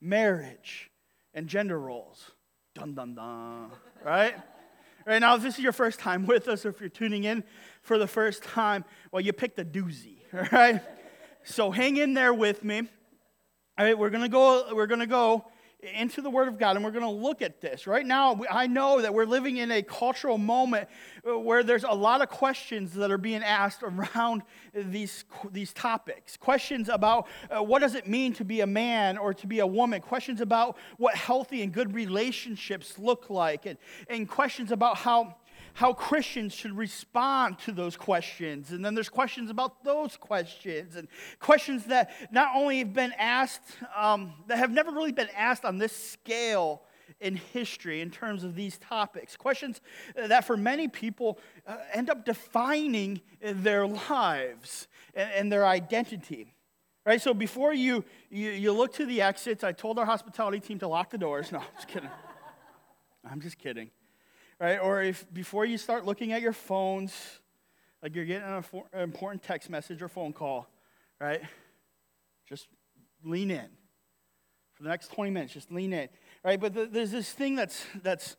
marriage, 0.00 0.90
and 1.34 1.48
gender 1.48 1.78
roles. 1.78 2.30
Dun 2.74 2.94
dun 2.94 3.14
dun. 3.14 3.70
Right? 4.04 4.34
Right 5.06 5.18
now, 5.18 5.34
if 5.36 5.42
this 5.42 5.58
is 5.58 5.62
your 5.62 5.72
first 5.72 5.98
time 5.98 6.26
with 6.26 6.48
us, 6.48 6.64
or 6.64 6.70
if 6.70 6.80
you're 6.80 6.88
tuning 6.88 7.24
in 7.24 7.44
for 7.82 7.98
the 7.98 8.06
first 8.06 8.42
time, 8.42 8.84
well, 9.12 9.20
you 9.20 9.32
picked 9.32 9.58
a 9.58 9.64
doozy, 9.64 10.16
all 10.32 10.46
right? 10.52 10.80
So 11.42 11.70
hang 11.70 11.98
in 11.98 12.14
there 12.14 12.32
with 12.32 12.64
me. 12.64 12.88
All 13.76 13.84
right, 13.84 13.98
we're 13.98 14.10
gonna 14.10 14.28
go, 14.28 14.72
we're 14.72 14.86
gonna 14.86 15.06
go 15.06 15.46
into 15.92 16.22
the 16.22 16.30
Word 16.30 16.48
of 16.48 16.58
God 16.58 16.76
and 16.76 16.84
we're 16.84 16.90
going 16.90 17.04
to 17.04 17.10
look 17.10 17.42
at 17.42 17.60
this. 17.60 17.86
Right 17.86 18.06
now, 18.06 18.40
I 18.50 18.66
know 18.66 19.02
that 19.02 19.12
we're 19.12 19.26
living 19.26 19.58
in 19.58 19.70
a 19.70 19.82
cultural 19.82 20.38
moment 20.38 20.88
uh, 21.28 21.38
where 21.38 21.62
there's 21.62 21.84
a 21.84 21.92
lot 21.92 22.22
of 22.22 22.28
questions 22.28 22.94
that 22.94 23.10
are 23.10 23.18
being 23.18 23.42
asked 23.42 23.82
around 23.82 24.42
these, 24.74 25.24
these 25.50 25.72
topics. 25.72 26.36
Questions 26.36 26.88
about 26.88 27.26
uh, 27.50 27.62
what 27.62 27.80
does 27.80 27.94
it 27.94 28.06
mean 28.06 28.32
to 28.34 28.44
be 28.44 28.60
a 28.60 28.66
man 28.66 29.18
or 29.18 29.34
to 29.34 29.46
be 29.46 29.58
a 29.60 29.66
woman? 29.66 30.00
Questions 30.00 30.40
about 30.40 30.76
what 30.96 31.14
healthy 31.14 31.62
and 31.62 31.72
good 31.72 31.94
relationships 31.94 32.98
look 32.98 33.28
like, 33.28 33.66
and, 33.66 33.78
and 34.08 34.28
questions 34.28 34.72
about 34.72 34.96
how 34.96 35.36
how 35.74 35.92
Christians 35.92 36.54
should 36.54 36.76
respond 36.76 37.58
to 37.60 37.72
those 37.72 37.96
questions. 37.96 38.70
And 38.70 38.84
then 38.84 38.94
there's 38.94 39.08
questions 39.08 39.50
about 39.50 39.84
those 39.84 40.16
questions, 40.16 40.96
and 40.96 41.08
questions 41.40 41.84
that 41.86 42.12
not 42.32 42.50
only 42.54 42.78
have 42.78 42.94
been 42.94 43.12
asked, 43.18 43.76
um, 43.94 44.34
that 44.46 44.58
have 44.58 44.70
never 44.70 44.92
really 44.92 45.12
been 45.12 45.28
asked 45.36 45.64
on 45.64 45.78
this 45.78 45.92
scale 45.92 46.82
in 47.20 47.36
history 47.36 48.00
in 48.00 48.10
terms 48.10 48.44
of 48.44 48.54
these 48.54 48.78
topics. 48.78 49.36
Questions 49.36 49.80
that 50.14 50.44
for 50.44 50.56
many 50.56 50.86
people 50.86 51.38
uh, 51.66 51.76
end 51.92 52.08
up 52.08 52.24
defining 52.24 53.20
their 53.42 53.86
lives 53.86 54.86
and, 55.14 55.30
and 55.32 55.52
their 55.52 55.66
identity. 55.66 56.54
Right, 57.04 57.20
so 57.20 57.34
before 57.34 57.74
you, 57.74 58.02
you, 58.30 58.50
you 58.50 58.72
look 58.72 58.94
to 58.94 59.04
the 59.04 59.20
exits, 59.20 59.62
I 59.62 59.72
told 59.72 59.98
our 59.98 60.06
hospitality 60.06 60.60
team 60.60 60.78
to 60.78 60.88
lock 60.88 61.10
the 61.10 61.18
doors. 61.18 61.52
No, 61.52 61.58
I'm 61.58 61.66
just 61.74 61.88
kidding. 61.88 62.10
I'm 63.30 63.40
just 63.40 63.58
kidding 63.58 63.90
right? 64.64 64.78
Or 64.78 65.02
if 65.02 65.26
before 65.32 65.66
you 65.66 65.76
start 65.76 66.06
looking 66.06 66.32
at 66.32 66.40
your 66.40 66.54
phones, 66.54 67.14
like 68.02 68.14
you're 68.14 68.24
getting 68.24 68.48
an 68.48 68.64
important 68.94 69.42
text 69.42 69.68
message 69.68 70.00
or 70.00 70.08
phone 70.08 70.32
call, 70.32 70.66
right? 71.20 71.42
Just 72.48 72.68
lean 73.22 73.50
in. 73.50 73.68
For 74.72 74.82
the 74.82 74.88
next 74.88 75.12
20 75.12 75.30
minutes, 75.30 75.52
just 75.52 75.70
lean 75.70 75.92
in, 75.92 76.08
right? 76.42 76.58
But 76.58 76.92
there's 76.92 77.10
this 77.10 77.30
thing 77.30 77.56
that's, 77.56 77.84
that's 78.02 78.36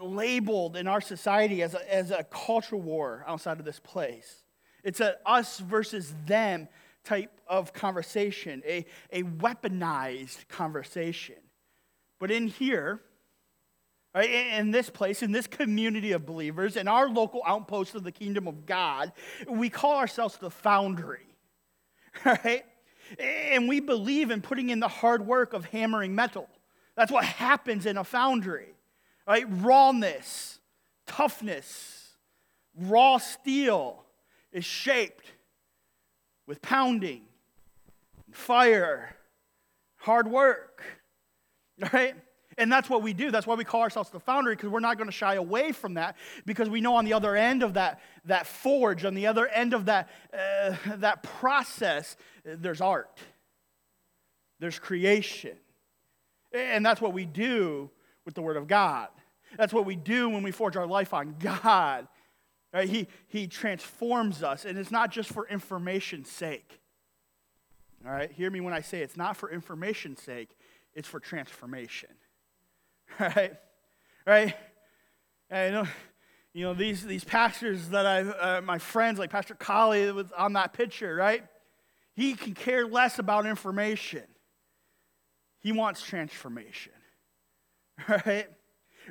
labeled 0.00 0.76
in 0.76 0.88
our 0.88 1.00
society 1.00 1.62
as 1.62 1.74
a, 1.74 1.94
as 1.94 2.10
a 2.10 2.24
cultural 2.24 2.80
war 2.80 3.24
outside 3.26 3.60
of 3.60 3.64
this 3.64 3.78
place. 3.78 4.42
It's 4.82 5.00
a 5.00 5.16
us 5.24 5.60
versus 5.60 6.12
them 6.26 6.68
type 7.04 7.40
of 7.46 7.72
conversation, 7.72 8.62
a, 8.66 8.84
a 9.12 9.22
weaponized 9.22 10.48
conversation. 10.48 11.36
But 12.18 12.30
in 12.32 12.48
here, 12.48 13.00
Right? 14.14 14.30
In 14.30 14.72
this 14.72 14.90
place, 14.90 15.22
in 15.22 15.30
this 15.30 15.46
community 15.46 16.12
of 16.12 16.26
believers, 16.26 16.76
in 16.76 16.88
our 16.88 17.08
local 17.08 17.42
outpost 17.46 17.94
of 17.94 18.02
the 18.02 18.10
kingdom 18.10 18.48
of 18.48 18.66
God, 18.66 19.12
we 19.48 19.70
call 19.70 19.96
ourselves 19.96 20.36
the 20.38 20.50
foundry. 20.50 21.26
Right? 22.24 22.64
And 23.18 23.68
we 23.68 23.78
believe 23.78 24.30
in 24.30 24.40
putting 24.40 24.70
in 24.70 24.80
the 24.80 24.88
hard 24.88 25.24
work 25.24 25.52
of 25.52 25.64
hammering 25.64 26.14
metal. 26.14 26.48
That's 26.96 27.12
what 27.12 27.24
happens 27.24 27.86
in 27.86 27.96
a 27.96 28.04
foundry. 28.04 28.74
Right? 29.26 29.44
Rawness, 29.48 30.58
toughness, 31.06 32.16
raw 32.76 33.18
steel 33.18 34.04
is 34.52 34.64
shaped 34.64 35.32
with 36.46 36.60
pounding, 36.60 37.22
fire, 38.32 39.14
hard 39.96 40.28
work. 40.28 40.82
Right? 41.94 42.14
And 42.60 42.70
that's 42.70 42.90
what 42.90 43.02
we 43.02 43.14
do. 43.14 43.30
That's 43.30 43.46
why 43.46 43.54
we 43.54 43.64
call 43.64 43.80
ourselves 43.80 44.10
the 44.10 44.20
foundry, 44.20 44.54
because 44.54 44.68
we're 44.68 44.80
not 44.80 44.98
going 44.98 45.08
to 45.08 45.12
shy 45.12 45.36
away 45.36 45.72
from 45.72 45.94
that, 45.94 46.16
because 46.44 46.68
we 46.68 46.82
know 46.82 46.94
on 46.94 47.06
the 47.06 47.14
other 47.14 47.34
end 47.34 47.62
of 47.62 47.74
that, 47.74 48.00
that 48.26 48.46
forge, 48.46 49.06
on 49.06 49.14
the 49.14 49.26
other 49.26 49.48
end 49.48 49.72
of 49.72 49.86
that, 49.86 50.10
uh, 50.32 50.76
that 50.96 51.22
process, 51.22 52.16
there's 52.44 52.82
art, 52.82 53.18
there's 54.58 54.78
creation. 54.78 55.56
And 56.52 56.84
that's 56.84 57.00
what 57.00 57.14
we 57.14 57.24
do 57.24 57.90
with 58.26 58.34
the 58.34 58.42
Word 58.42 58.58
of 58.58 58.68
God. 58.68 59.08
That's 59.56 59.72
what 59.72 59.86
we 59.86 59.96
do 59.96 60.28
when 60.28 60.42
we 60.42 60.50
forge 60.50 60.76
our 60.76 60.86
life 60.86 61.14
on 61.14 61.36
God. 61.38 62.06
Right? 62.74 62.90
He, 62.90 63.08
he 63.26 63.46
transforms 63.46 64.42
us, 64.42 64.66
and 64.66 64.76
it's 64.76 64.90
not 64.90 65.10
just 65.10 65.32
for 65.32 65.48
information's 65.48 66.30
sake. 66.30 66.78
All 68.04 68.12
right? 68.12 68.30
Hear 68.30 68.50
me 68.50 68.60
when 68.60 68.74
I 68.74 68.82
say 68.82 69.00
it's 69.00 69.16
not 69.16 69.36
for 69.36 69.50
information's 69.50 70.20
sake, 70.20 70.50
it's 70.94 71.08
for 71.08 71.20
transformation. 71.20 72.10
right? 73.20 73.52
Right? 74.26 74.54
You 75.50 75.70
know, 75.70 75.86
you 76.52 76.64
know 76.64 76.74
these, 76.74 77.04
these 77.04 77.24
pastors 77.24 77.88
that 77.88 78.06
I, 78.06 78.20
uh, 78.20 78.60
my 78.60 78.78
friends, 78.78 79.18
like 79.18 79.30
Pastor 79.30 79.54
Colley 79.54 80.10
was 80.12 80.30
on 80.36 80.52
that 80.54 80.72
picture, 80.72 81.14
right? 81.14 81.44
He 82.14 82.34
can 82.34 82.54
care 82.54 82.86
less 82.86 83.18
about 83.18 83.46
information. 83.46 84.24
He 85.60 85.72
wants 85.72 86.02
transformation, 86.02 86.92
right? 88.08 88.48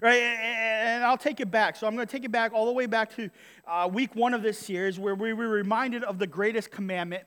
Right, 0.01 0.21
and 0.21 1.03
I'll 1.03 1.17
take 1.17 1.41
it 1.41 1.51
back. 1.51 1.75
So 1.75 1.85
I'm 1.85 1.95
going 1.95 2.07
to 2.07 2.11
take 2.11 2.23
it 2.23 2.31
back 2.31 2.53
all 2.53 2.65
the 2.65 2.71
way 2.71 2.85
back 2.85 3.13
to 3.15 3.29
uh, 3.67 3.89
week 3.91 4.15
one 4.15 4.33
of 4.33 4.41
this 4.41 4.57
series 4.57 4.97
where 4.97 5.15
we 5.15 5.33
were 5.33 5.49
reminded 5.49 6.03
of 6.03 6.19
the 6.19 6.27
greatest 6.27 6.71
commandment. 6.71 7.23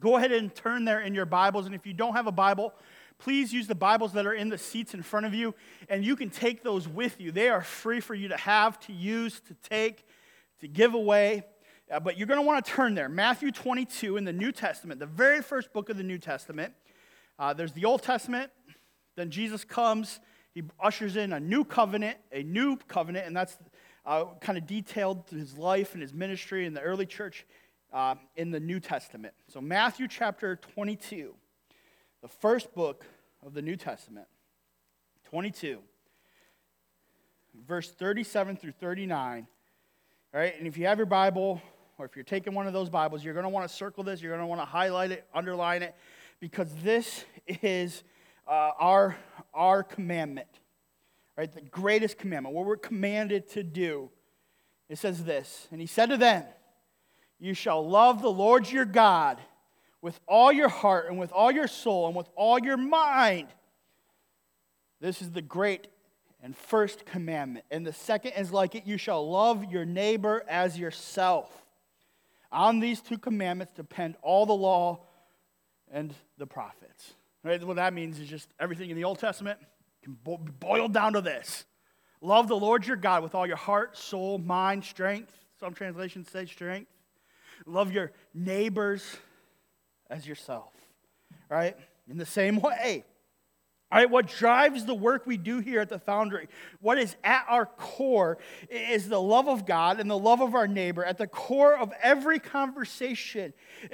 Go 0.00 0.16
ahead 0.16 0.30
and 0.30 0.54
turn 0.54 0.84
there 0.84 1.00
in 1.00 1.14
your 1.14 1.24
Bibles. 1.24 1.64
And 1.64 1.74
if 1.74 1.86
you 1.86 1.94
don't 1.94 2.14
have 2.14 2.26
a 2.26 2.32
Bible, 2.32 2.74
please 3.18 3.52
use 3.52 3.66
the 3.66 3.74
Bibles 3.74 4.12
that 4.12 4.26
are 4.26 4.34
in 4.34 4.48
the 4.48 4.58
seats 4.58 4.94
in 4.94 5.02
front 5.02 5.26
of 5.26 5.34
you, 5.34 5.54
and 5.88 6.04
you 6.04 6.16
can 6.16 6.30
take 6.30 6.62
those 6.62 6.86
with 6.88 7.20
you. 7.20 7.32
They 7.32 7.48
are 7.48 7.62
free 7.62 8.00
for 8.00 8.14
you 8.14 8.28
to 8.28 8.36
have, 8.36 8.78
to 8.80 8.92
use, 8.92 9.40
to 9.48 9.54
take, 9.68 10.04
to 10.60 10.68
give 10.68 10.94
away. 10.94 11.44
Uh, 11.90 12.00
but 12.00 12.18
you're 12.18 12.26
going 12.26 12.40
to 12.40 12.46
want 12.46 12.64
to 12.64 12.70
turn 12.70 12.94
there. 12.94 13.08
Matthew 13.08 13.52
22 13.52 14.16
in 14.16 14.24
the 14.24 14.32
New 14.32 14.50
Testament, 14.52 14.98
the 14.98 15.06
very 15.06 15.40
first 15.40 15.72
book 15.72 15.88
of 15.88 15.96
the 15.96 16.02
New 16.02 16.18
Testament. 16.18 16.74
Uh, 17.38 17.52
there's 17.52 17.72
the 17.72 17.84
Old 17.84 18.02
Testament, 18.02 18.50
then 19.14 19.30
Jesus 19.30 19.64
comes, 19.64 20.20
he 20.52 20.62
ushers 20.80 21.16
in 21.16 21.32
a 21.32 21.40
new 21.40 21.64
covenant, 21.64 22.18
a 22.32 22.42
new 22.42 22.76
covenant, 22.88 23.26
and 23.26 23.36
that's 23.36 23.56
uh, 24.04 24.24
kind 24.40 24.56
of 24.56 24.66
detailed 24.66 25.24
his 25.30 25.56
life 25.56 25.92
and 25.92 26.02
his 26.02 26.14
ministry 26.14 26.64
in 26.64 26.74
the 26.74 26.80
early 26.80 27.06
church 27.06 27.46
uh, 27.92 28.14
in 28.36 28.50
the 28.50 28.60
New 28.60 28.80
Testament. 28.80 29.34
So, 29.48 29.60
Matthew 29.60 30.08
chapter 30.08 30.56
22 30.56 31.34
the 32.26 32.32
first 32.40 32.74
book 32.74 33.04
of 33.46 33.54
the 33.54 33.62
New 33.62 33.76
Testament, 33.76 34.26
22, 35.30 35.78
verse 37.68 37.88
37 37.88 38.56
through 38.56 38.72
39. 38.72 39.46
All 40.34 40.40
right, 40.40 40.52
and 40.58 40.66
if 40.66 40.76
you 40.76 40.86
have 40.86 40.98
your 40.98 41.06
Bible, 41.06 41.62
or 41.98 42.04
if 42.04 42.16
you're 42.16 42.24
taking 42.24 42.52
one 42.52 42.66
of 42.66 42.72
those 42.72 42.90
Bibles, 42.90 43.24
you're 43.24 43.32
going 43.32 43.44
to 43.44 43.48
want 43.48 43.68
to 43.68 43.72
circle 43.72 44.02
this, 44.02 44.20
you're 44.20 44.32
going 44.32 44.42
to 44.42 44.46
want 44.48 44.60
to 44.60 44.64
highlight 44.64 45.12
it, 45.12 45.24
underline 45.32 45.84
it, 45.84 45.94
because 46.40 46.68
this 46.82 47.24
is 47.62 48.02
uh, 48.48 48.72
our, 48.76 49.16
our 49.54 49.84
commandment, 49.84 50.48
right? 51.36 51.52
The 51.52 51.60
greatest 51.60 52.18
commandment, 52.18 52.56
what 52.56 52.66
we're 52.66 52.76
commanded 52.76 53.48
to 53.50 53.62
do. 53.62 54.10
It 54.88 54.98
says 54.98 55.22
this, 55.22 55.68
and 55.70 55.80
he 55.80 55.86
said 55.86 56.06
to 56.06 56.16
them, 56.16 56.42
You 57.38 57.54
shall 57.54 57.88
love 57.88 58.20
the 58.20 58.32
Lord 58.32 58.68
your 58.68 58.84
God 58.84 59.38
with 60.02 60.18
all 60.26 60.52
your 60.52 60.68
heart 60.68 61.08
and 61.08 61.18
with 61.18 61.32
all 61.32 61.50
your 61.50 61.66
soul 61.66 62.06
and 62.06 62.14
with 62.14 62.28
all 62.36 62.58
your 62.58 62.76
mind. 62.76 63.48
This 65.00 65.20
is 65.20 65.30
the 65.32 65.42
great 65.42 65.88
and 66.42 66.56
first 66.56 67.04
commandment. 67.06 67.64
And 67.70 67.86
the 67.86 67.92
second 67.92 68.32
is 68.32 68.52
like 68.52 68.74
it 68.74 68.86
you 68.86 68.98
shall 68.98 69.28
love 69.28 69.64
your 69.64 69.84
neighbor 69.84 70.44
as 70.48 70.78
yourself. 70.78 71.50
On 72.52 72.80
these 72.80 73.00
two 73.00 73.18
commandments 73.18 73.72
depend 73.72 74.16
all 74.22 74.46
the 74.46 74.54
law 74.54 75.00
and 75.90 76.14
the 76.38 76.46
prophets. 76.46 77.14
Right? 77.42 77.62
What 77.62 77.76
that 77.76 77.92
means 77.92 78.18
is 78.18 78.28
just 78.28 78.48
everything 78.58 78.90
in 78.90 78.96
the 78.96 79.04
Old 79.04 79.18
Testament 79.18 79.58
can 80.02 80.16
boil 80.60 80.88
down 80.88 81.14
to 81.14 81.20
this 81.20 81.64
Love 82.20 82.48
the 82.48 82.56
Lord 82.56 82.86
your 82.86 82.96
God 82.96 83.22
with 83.22 83.34
all 83.34 83.46
your 83.46 83.56
heart, 83.56 83.96
soul, 83.96 84.38
mind, 84.38 84.84
strength. 84.84 85.32
Some 85.60 85.74
translations 85.74 86.30
say 86.30 86.46
strength. 86.46 86.90
Love 87.66 87.92
your 87.92 88.12
neighbors 88.34 89.16
as 90.10 90.26
yourself, 90.26 90.72
right? 91.48 91.76
In 92.08 92.18
the 92.18 92.26
same 92.26 92.60
way. 92.60 93.04
Right, 93.92 94.10
what 94.10 94.26
drives 94.26 94.84
the 94.84 94.96
work 94.96 95.26
we 95.26 95.36
do 95.36 95.60
here 95.60 95.80
at 95.80 95.88
the 95.88 96.00
Foundry, 96.00 96.48
what 96.80 96.98
is 96.98 97.14
at 97.22 97.46
our 97.48 97.66
core, 97.66 98.36
is 98.68 99.08
the 99.08 99.22
love 99.22 99.48
of 99.48 99.64
God 99.64 100.00
and 100.00 100.10
the 100.10 100.18
love 100.18 100.40
of 100.40 100.56
our 100.56 100.66
neighbor. 100.66 101.04
At 101.04 101.18
the 101.18 101.28
core 101.28 101.76
of 101.76 101.92
every 102.02 102.40
conversation, 102.40 103.52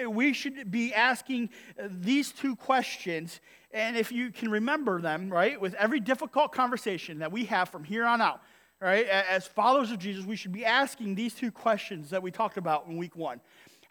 we 0.08 0.32
should 0.32 0.70
be 0.70 0.94
asking 0.94 1.50
these 1.78 2.32
two 2.32 2.56
questions. 2.56 3.42
And 3.70 3.94
if 3.94 4.10
you 4.10 4.30
can 4.30 4.50
remember 4.50 4.98
them, 5.02 5.28
right, 5.28 5.60
with 5.60 5.74
every 5.74 6.00
difficult 6.00 6.52
conversation 6.52 7.18
that 7.18 7.30
we 7.30 7.44
have 7.44 7.68
from 7.68 7.84
here 7.84 8.06
on 8.06 8.22
out, 8.22 8.40
right, 8.80 9.06
as 9.06 9.46
followers 9.46 9.90
of 9.90 9.98
Jesus, 9.98 10.24
we 10.24 10.36
should 10.36 10.52
be 10.52 10.64
asking 10.64 11.16
these 11.16 11.34
two 11.34 11.52
questions 11.52 12.08
that 12.10 12.22
we 12.22 12.30
talked 12.30 12.56
about 12.56 12.86
in 12.86 12.96
week 12.96 13.14
one. 13.14 13.42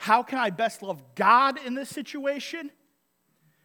How 0.01 0.23
can 0.23 0.39
I 0.39 0.49
best 0.49 0.81
love 0.81 0.99
God 1.13 1.59
in 1.63 1.75
this 1.75 1.87
situation? 1.87 2.71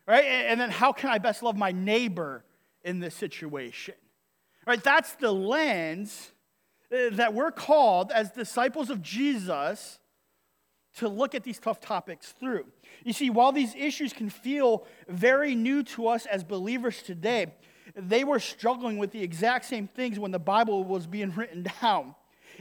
Right? 0.07 0.23
And 0.23 0.61
then 0.61 0.69
how 0.69 0.93
can 0.93 1.09
I 1.09 1.17
best 1.17 1.43
love 1.43 1.57
my 1.57 1.73
neighbor 1.73 2.45
in 2.85 3.01
this 3.01 3.15
situation? 3.15 3.95
Right? 4.67 4.85
That's 4.85 5.15
the 5.15 5.33
lens 5.33 6.33
uh, 6.93 7.09
that 7.13 7.33
we're 7.33 7.53
called 7.53 8.13
as 8.13 8.33
disciples 8.33 8.91
of 8.91 9.01
Jesus 9.01 9.99
to 10.97 11.09
look 11.09 11.35
at 11.35 11.43
these 11.43 11.59
tough 11.59 11.81
topics 11.81 12.33
through. 12.39 12.67
You 13.03 13.15
see, 13.15 13.31
while 13.31 13.53
these 13.53 13.75
issues 13.75 14.13
can 14.13 14.29
feel 14.29 14.85
very 15.09 15.55
new 15.55 15.85
to 15.85 16.09
us 16.09 16.27
as 16.27 16.45
believers 16.45 17.01
today, 17.01 17.47
they 17.95 18.25
were 18.25 18.41
struggling 18.41 18.99
with 18.99 19.11
the 19.11 19.23
exact 19.23 19.65
same 19.65 19.89
things 19.89 20.19
when 20.19 20.33
the 20.33 20.39
Bible 20.39 20.85
was 20.85 21.07
being 21.07 21.31
written 21.37 21.65
down. 21.81 22.15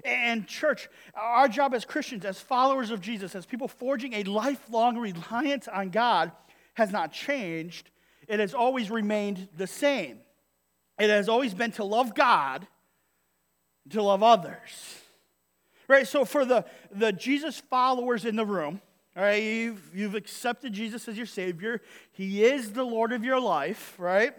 And, 0.04 0.48
church, 0.48 0.90
our 1.14 1.48
job 1.48 1.74
as 1.74 1.86
Christians, 1.86 2.26
as 2.26 2.40
followers 2.40 2.92
of 2.92 3.02
Jesus, 3.02 3.36
as 3.36 3.46
people 3.46 3.68
forging 3.68 4.14
a 4.14 4.24
lifelong 4.24 4.98
reliance 4.98 5.68
on 5.68 5.90
God, 5.90 6.32
has 6.76 6.92
not 6.92 7.12
changed. 7.12 7.90
It 8.28 8.40
has 8.40 8.54
always 8.54 8.92
remained 8.92 9.48
the 9.56 9.68
same. 9.68 10.20
It 11.00 11.10
has 11.10 11.30
always 11.30 11.54
been 11.54 11.72
to 11.74 11.84
love 11.84 12.16
God, 12.16 12.68
to 13.90 14.02
love 14.02 14.24
others. 14.24 15.02
Right? 15.88 16.08
So, 16.08 16.26
for 16.26 16.46
the, 16.46 16.66
the 16.92 17.12
Jesus 17.12 17.60
followers 17.60 18.26
in 18.26 18.36
the 18.36 18.46
room, 18.46 18.82
all 19.16 19.24
right, 19.24 19.42
you've, 19.42 19.92
you've 19.94 20.16
accepted 20.16 20.74
Jesus 20.74 21.08
as 21.08 21.16
your 21.16 21.26
Savior. 21.26 21.82
He 22.12 22.44
is 22.44 22.74
the 22.74 22.84
Lord 22.84 23.14
of 23.14 23.24
your 23.24 23.40
life, 23.40 23.96
right? 23.98 24.34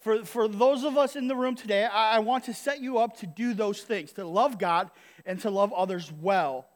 For, 0.00 0.24
for 0.24 0.46
those 0.46 0.84
of 0.84 0.96
us 0.96 1.16
in 1.16 1.26
the 1.26 1.34
room 1.34 1.56
today, 1.56 1.84
I, 1.84 2.16
I 2.16 2.18
want 2.20 2.44
to 2.44 2.54
set 2.54 2.80
you 2.80 2.98
up 2.98 3.18
to 3.18 3.26
do 3.26 3.52
those 3.52 3.82
things 3.82 4.12
to 4.12 4.24
love 4.24 4.58
God 4.58 4.90
and 5.26 5.40
to 5.40 5.50
love 5.50 5.72
others 5.72 6.12
well. 6.12 6.66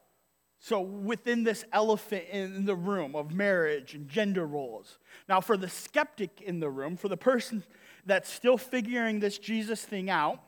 So, 0.58 0.80
within 0.80 1.42
this 1.42 1.64
elephant 1.72 2.24
in 2.30 2.66
the 2.66 2.76
room 2.76 3.16
of 3.16 3.32
marriage 3.32 3.94
and 3.94 4.08
gender 4.08 4.46
roles. 4.46 4.98
Now, 5.28 5.40
for 5.40 5.56
the 5.56 5.68
skeptic 5.68 6.40
in 6.40 6.60
the 6.60 6.70
room, 6.70 6.96
for 6.96 7.08
the 7.08 7.16
person 7.16 7.64
that's 8.06 8.30
still 8.30 8.56
figuring 8.56 9.18
this 9.18 9.38
Jesus 9.38 9.84
thing 9.84 10.08
out, 10.08 10.40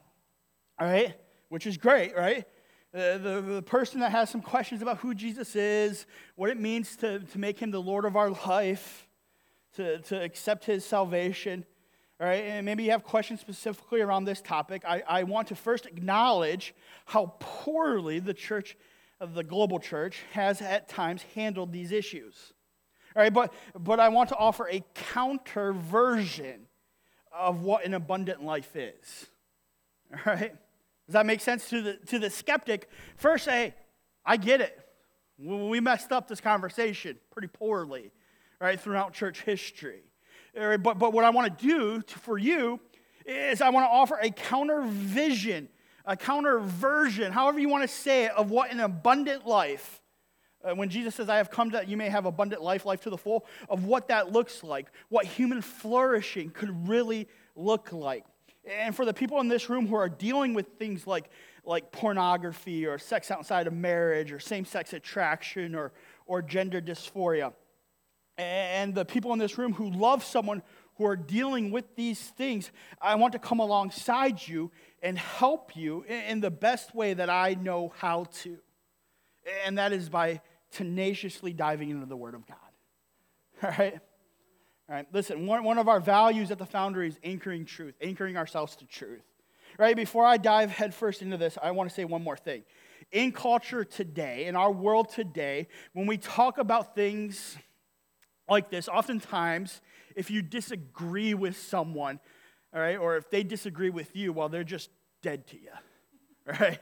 all 0.78 0.86
right, 0.86 1.14
which 1.48 1.66
is 1.66 1.76
great, 1.76 2.16
right? 2.16 2.44
Uh, 2.94 3.18
the, 3.18 3.40
the 3.40 3.62
person 3.62 3.98
that 4.00 4.12
has 4.12 4.30
some 4.30 4.40
questions 4.40 4.82
about 4.82 4.98
who 4.98 5.14
Jesus 5.14 5.56
is, 5.56 6.06
what 6.36 6.48
it 6.48 6.60
means 6.60 6.94
to, 6.96 7.18
to 7.18 7.38
make 7.38 7.58
him 7.58 7.72
the 7.72 7.82
Lord 7.82 8.04
of 8.04 8.14
our 8.14 8.30
life, 8.46 9.08
to, 9.74 9.98
to 9.98 10.22
accept 10.22 10.64
his 10.64 10.84
salvation. 10.84 11.64
All 12.20 12.28
right, 12.28 12.44
and 12.44 12.64
maybe 12.64 12.84
you 12.84 12.92
have 12.92 13.02
questions 13.02 13.40
specifically 13.40 14.00
around 14.00 14.24
this 14.24 14.40
topic. 14.40 14.84
I, 14.86 15.02
I 15.08 15.22
want 15.24 15.48
to 15.48 15.56
first 15.56 15.84
acknowledge 15.84 16.72
how 17.06 17.34
poorly 17.40 18.20
the 18.20 18.34
church, 18.34 18.76
uh, 19.20 19.26
the 19.26 19.42
global 19.42 19.80
church, 19.80 20.22
has 20.32 20.62
at 20.62 20.88
times 20.88 21.24
handled 21.34 21.72
these 21.72 21.90
issues. 21.90 22.52
All 23.16 23.22
right, 23.22 23.32
but, 23.32 23.52
but 23.76 23.98
I 23.98 24.10
want 24.10 24.28
to 24.28 24.36
offer 24.36 24.68
a 24.68 24.84
counter 24.94 25.72
version 25.72 26.66
of 27.36 27.62
what 27.62 27.84
an 27.84 27.94
abundant 27.94 28.44
life 28.44 28.76
is. 28.76 29.26
All 30.12 30.20
right? 30.34 30.54
Does 31.06 31.12
that 31.14 31.26
make 31.26 31.40
sense 31.40 31.68
to 31.70 31.82
the, 31.82 31.94
to 32.06 32.20
the 32.20 32.30
skeptic? 32.30 32.88
First, 33.16 33.44
say, 33.44 33.74
I 34.24 34.36
get 34.36 34.60
it. 34.60 34.78
We 35.36 35.80
messed 35.80 36.12
up 36.12 36.28
this 36.28 36.40
conversation 36.40 37.18
pretty 37.32 37.48
poorly, 37.48 38.12
right, 38.60 38.80
throughout 38.80 39.14
church 39.14 39.42
history. 39.42 40.04
But, 40.54 40.98
but 40.98 41.12
what 41.12 41.24
I 41.24 41.30
want 41.30 41.58
to 41.58 41.66
do 41.66 42.02
for 42.06 42.38
you 42.38 42.80
is 43.26 43.60
I 43.60 43.70
want 43.70 43.84
to 43.84 43.90
offer 43.90 44.18
a 44.20 44.30
counter 44.30 44.82
vision, 44.82 45.68
a 46.04 46.16
counter 46.16 46.60
version, 46.60 47.32
however 47.32 47.58
you 47.58 47.68
want 47.68 47.82
to 47.82 47.88
say 47.88 48.26
it, 48.26 48.32
of 48.32 48.50
what 48.50 48.70
an 48.70 48.80
abundant 48.80 49.46
life, 49.46 50.00
uh, 50.62 50.74
when 50.74 50.88
Jesus 50.88 51.14
says, 51.14 51.28
I 51.28 51.36
have 51.36 51.50
come 51.50 51.70
that 51.70 51.88
you 51.88 51.96
may 51.96 52.08
have 52.08 52.24
abundant 52.26 52.62
life, 52.62 52.86
life 52.86 53.02
to 53.02 53.10
the 53.10 53.18
full, 53.18 53.46
of 53.68 53.84
what 53.84 54.08
that 54.08 54.32
looks 54.32 54.62
like, 54.62 54.88
what 55.08 55.26
human 55.26 55.60
flourishing 55.60 56.50
could 56.50 56.88
really 56.88 57.28
look 57.54 57.92
like. 57.92 58.24
And 58.64 58.94
for 58.96 59.04
the 59.04 59.12
people 59.12 59.40
in 59.40 59.48
this 59.48 59.68
room 59.68 59.86
who 59.86 59.94
are 59.94 60.08
dealing 60.08 60.54
with 60.54 60.68
things 60.78 61.06
like, 61.06 61.30
like 61.64 61.92
pornography 61.92 62.86
or 62.86 62.98
sex 62.98 63.30
outside 63.30 63.66
of 63.66 63.74
marriage 63.74 64.32
or 64.32 64.40
same 64.40 64.64
sex 64.64 64.92
attraction 64.92 65.74
or, 65.74 65.92
or 66.26 66.40
gender 66.40 66.80
dysphoria, 66.80 67.52
and 68.36 68.94
the 68.94 69.04
people 69.04 69.32
in 69.32 69.38
this 69.38 69.58
room 69.58 69.72
who 69.72 69.90
love 69.90 70.24
someone 70.24 70.62
who 70.96 71.06
are 71.06 71.16
dealing 71.16 71.70
with 71.70 71.96
these 71.96 72.20
things, 72.20 72.70
I 73.00 73.16
want 73.16 73.32
to 73.32 73.38
come 73.38 73.60
alongside 73.60 74.46
you 74.46 74.70
and 75.02 75.18
help 75.18 75.76
you 75.76 76.04
in 76.04 76.40
the 76.40 76.50
best 76.50 76.94
way 76.94 77.14
that 77.14 77.28
I 77.28 77.54
know 77.54 77.92
how 77.96 78.24
to. 78.42 78.58
And 79.66 79.78
that 79.78 79.92
is 79.92 80.08
by 80.08 80.40
tenaciously 80.70 81.52
diving 81.52 81.90
into 81.90 82.06
the 82.06 82.16
Word 82.16 82.34
of 82.34 82.46
God. 82.46 82.56
All 83.62 83.70
right? 83.78 84.00
All 84.88 84.94
right, 84.94 85.06
listen, 85.12 85.46
one, 85.46 85.64
one 85.64 85.78
of 85.78 85.88
our 85.88 86.00
values 86.00 86.50
at 86.50 86.58
the 86.58 86.66
Foundry 86.66 87.08
is 87.08 87.18
anchoring 87.24 87.64
truth, 87.64 87.94
anchoring 88.02 88.36
ourselves 88.36 88.76
to 88.76 88.84
truth. 88.84 89.24
Right, 89.78 89.96
before 89.96 90.24
I 90.24 90.36
dive 90.36 90.70
headfirst 90.70 91.22
into 91.22 91.36
this, 91.36 91.58
I 91.60 91.72
want 91.72 91.88
to 91.88 91.94
say 91.94 92.04
one 92.04 92.22
more 92.22 92.36
thing. 92.36 92.62
In 93.10 93.32
culture 93.32 93.82
today, 93.82 94.44
in 94.44 94.56
our 94.56 94.70
world 94.70 95.08
today, 95.08 95.68
when 95.94 96.06
we 96.06 96.16
talk 96.16 96.58
about 96.58 96.94
things 96.94 97.56
like 98.48 98.70
this, 98.70 98.88
oftentimes, 98.88 99.80
if 100.14 100.30
you 100.30 100.42
disagree 100.42 101.34
with 101.34 101.56
someone, 101.56 102.20
all 102.74 102.80
right, 102.80 102.96
or 102.96 103.16
if 103.16 103.30
they 103.30 103.42
disagree 103.42 103.90
with 103.90 104.14
you, 104.14 104.32
well, 104.32 104.48
they're 104.48 104.64
just 104.64 104.90
dead 105.22 105.46
to 105.48 105.56
you, 105.56 105.70
right? 106.60 106.78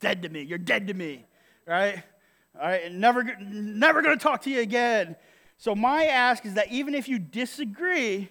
Dead 0.00 0.22
to 0.22 0.28
me. 0.28 0.42
You're 0.42 0.58
dead 0.58 0.88
to 0.88 0.94
me, 0.94 1.26
right? 1.66 2.02
All 2.60 2.66
right, 2.66 2.92
never, 2.92 3.24
never 3.40 4.02
going 4.02 4.16
to 4.16 4.22
talk 4.22 4.42
to 4.42 4.50
you 4.50 4.60
again. 4.60 5.16
So, 5.56 5.74
my 5.74 6.04
ask 6.06 6.46
is 6.46 6.54
that 6.54 6.70
even 6.70 6.94
if 6.94 7.08
you 7.08 7.18
disagree, 7.18 8.28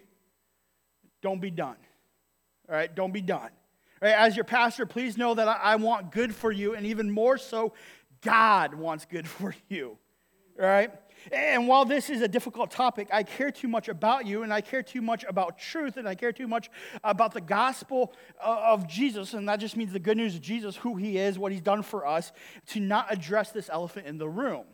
don't 1.21 1.41
be 1.41 1.51
done. 1.51 1.75
All 2.69 2.75
right, 2.75 2.93
don't 2.93 3.13
be 3.13 3.21
done. 3.21 3.49
All 4.01 4.09
right, 4.09 4.13
as 4.13 4.35
your 4.35 4.45
pastor, 4.45 4.85
please 4.85 5.17
know 5.17 5.33
that 5.33 5.47
I 5.47 5.75
want 5.75 6.11
good 6.11 6.33
for 6.33 6.51
you, 6.51 6.75
and 6.75 6.85
even 6.85 7.11
more 7.11 7.37
so, 7.37 7.73
God 8.21 8.73
wants 8.73 9.05
good 9.05 9.27
for 9.27 9.55
you. 9.67 9.97
All 10.59 10.65
right? 10.65 10.91
And 11.31 11.67
while 11.67 11.85
this 11.85 12.09
is 12.09 12.21
a 12.21 12.27
difficult 12.27 12.71
topic, 12.71 13.09
I 13.11 13.23
care 13.23 13.51
too 13.51 13.67
much 13.67 13.89
about 13.89 14.25
you, 14.25 14.43
and 14.43 14.53
I 14.53 14.61
care 14.61 14.83
too 14.83 15.01
much 15.01 15.25
about 15.27 15.59
truth, 15.59 15.97
and 15.97 16.07
I 16.07 16.15
care 16.15 16.31
too 16.31 16.47
much 16.47 16.69
about 17.03 17.33
the 17.33 17.41
gospel 17.41 18.13
uh, 18.43 18.61
of 18.67 18.87
Jesus, 18.87 19.33
and 19.33 19.47
that 19.49 19.57
just 19.57 19.75
means 19.75 19.91
the 19.91 19.99
good 19.99 20.17
news 20.17 20.35
of 20.35 20.41
Jesus, 20.41 20.75
who 20.75 20.95
he 20.95 21.17
is, 21.17 21.37
what 21.37 21.51
he's 21.51 21.61
done 21.61 21.83
for 21.83 22.05
us, 22.05 22.31
to 22.67 22.79
not 22.79 23.11
address 23.11 23.51
this 23.51 23.69
elephant 23.69 24.07
in 24.07 24.17
the 24.17 24.29
room. 24.29 24.65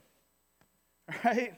All 1.10 1.16
right? 1.24 1.54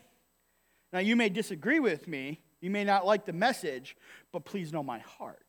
Now, 0.94 1.00
you 1.00 1.16
may 1.16 1.30
disagree 1.30 1.80
with 1.80 2.08
me, 2.08 2.40
you 2.62 2.70
may 2.70 2.84
not 2.84 3.06
like 3.06 3.26
the 3.26 3.34
message, 3.34 3.98
but 4.32 4.46
please 4.46 4.72
know 4.72 4.84
my 4.84 5.00
heart. 5.00 5.42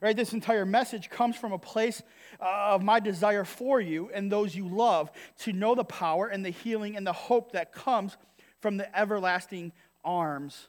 Right? 0.00 0.16
This 0.16 0.34
entire 0.34 0.66
message 0.66 1.08
comes 1.08 1.36
from 1.36 1.52
a 1.52 1.58
place 1.58 2.02
uh, 2.40 2.74
of 2.74 2.82
my 2.82 3.00
desire 3.00 3.44
for 3.44 3.80
you 3.80 4.10
and 4.12 4.30
those 4.30 4.54
you 4.54 4.68
love 4.68 5.10
to 5.38 5.52
know 5.52 5.74
the 5.74 5.84
power 5.84 6.26
and 6.26 6.44
the 6.44 6.50
healing 6.50 6.96
and 6.96 7.06
the 7.06 7.12
hope 7.12 7.52
that 7.52 7.72
comes 7.72 8.18
from 8.64 8.78
the 8.78 8.98
everlasting 8.98 9.72
arms 10.02 10.68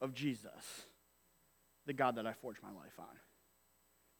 of 0.00 0.12
Jesus, 0.12 0.50
the 1.86 1.92
God 1.92 2.16
that 2.16 2.26
I 2.26 2.32
forged 2.32 2.58
my 2.64 2.70
life 2.70 2.98
on. 2.98 3.14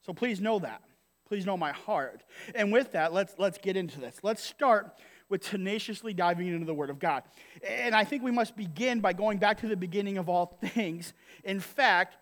So 0.05 0.13
please 0.13 0.39
know 0.39 0.59
that. 0.59 0.81
Please 1.27 1.45
know 1.45 1.57
my 1.57 1.73
heart. 1.73 2.23
And 2.55 2.71
with 2.71 2.93
that, 2.93 3.11
let's, 3.11 3.35
let's 3.37 3.57
get 3.57 3.75
into 3.75 3.99
this. 3.99 4.19
Let's 4.23 4.41
start 4.41 4.97
with 5.27 5.41
tenaciously 5.41 6.13
diving 6.13 6.47
into 6.47 6.65
the 6.65 6.73
Word 6.73 6.89
of 6.89 6.97
God. 6.97 7.23
And 7.67 7.93
I 7.93 8.05
think 8.05 8.23
we 8.23 8.31
must 8.31 8.55
begin 8.55 9.01
by 9.01 9.11
going 9.11 9.37
back 9.37 9.59
to 9.59 9.67
the 9.67 9.75
beginning 9.75 10.17
of 10.17 10.29
all 10.29 10.57
things. 10.73 11.13
In 11.43 11.59
fact, 11.59 12.15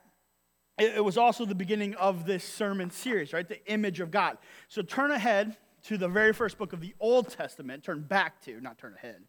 it 0.79 1.05
was 1.05 1.15
also 1.15 1.45
the 1.45 1.53
beginning 1.53 1.93
of 1.93 2.25
this 2.25 2.43
sermon 2.43 2.89
series, 2.89 3.33
right? 3.33 3.47
The 3.47 3.63
image 3.71 3.99
of 3.99 4.09
God. 4.09 4.39
So 4.67 4.81
turn 4.81 5.11
ahead 5.11 5.57
to 5.83 5.99
the 5.99 6.09
very 6.09 6.33
first 6.33 6.57
book 6.57 6.73
of 6.73 6.81
the 6.81 6.95
Old 6.99 7.29
Testament. 7.29 7.83
Turn 7.83 8.01
back 8.01 8.41
to, 8.45 8.59
not 8.61 8.79
turn 8.79 8.95
ahead, 8.95 9.21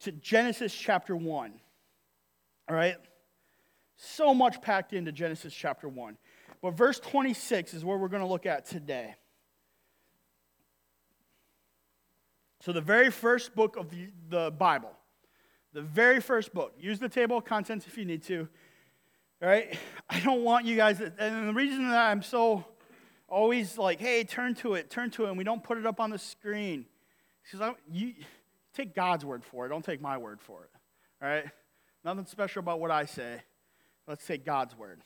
to 0.00 0.12
Genesis 0.12 0.74
chapter 0.74 1.16
1. 1.16 1.52
All 2.68 2.76
right? 2.76 2.96
So 3.96 4.34
much 4.34 4.60
packed 4.60 4.92
into 4.92 5.12
Genesis 5.12 5.54
chapter 5.54 5.88
1. 5.88 6.16
But 6.62 6.76
verse 6.76 6.98
26 6.98 7.74
is 7.74 7.84
where 7.84 7.98
we're 7.98 8.08
going 8.08 8.22
to 8.22 8.28
look 8.28 8.46
at 8.46 8.64
today. 8.66 9.14
So, 12.60 12.72
the 12.72 12.80
very 12.80 13.10
first 13.10 13.54
book 13.54 13.76
of 13.76 13.90
the, 13.90 14.08
the 14.30 14.50
Bible, 14.50 14.92
the 15.74 15.82
very 15.82 16.20
first 16.20 16.54
book, 16.54 16.72
use 16.78 16.98
the 16.98 17.10
table 17.10 17.36
of 17.36 17.44
contents 17.44 17.86
if 17.86 17.98
you 17.98 18.06
need 18.06 18.22
to. 18.22 18.48
All 19.42 19.48
right? 19.48 19.78
I 20.08 20.20
don't 20.20 20.42
want 20.42 20.64
you 20.64 20.74
guys, 20.74 20.96
to, 20.98 21.12
and 21.18 21.48
the 21.48 21.52
reason 21.52 21.90
that 21.90 22.10
I'm 22.10 22.22
so 22.22 22.64
always 23.28 23.76
like, 23.76 24.00
hey, 24.00 24.24
turn 24.24 24.54
to 24.54 24.74
it, 24.74 24.88
turn 24.88 25.10
to 25.10 25.26
it, 25.26 25.28
and 25.28 25.36
we 25.36 25.44
don't 25.44 25.62
put 25.62 25.76
it 25.76 25.84
up 25.84 26.00
on 26.00 26.08
the 26.08 26.18
screen. 26.18 26.86
Because 27.42 27.60
I 27.60 27.74
you 27.92 28.14
take 28.74 28.94
God's 28.94 29.24
word 29.24 29.44
for 29.44 29.66
it, 29.66 29.68
don't 29.70 29.84
take 29.84 30.00
my 30.00 30.18
word 30.18 30.40
for 30.40 30.64
it. 30.64 30.70
All 31.22 31.28
right? 31.28 31.46
Nothing 32.04 32.26
special 32.26 32.60
about 32.60 32.80
what 32.80 32.90
I 32.90 33.06
say. 33.06 33.40
Let's 34.06 34.26
take 34.26 34.44
God's 34.44 34.76
word. 34.76 35.00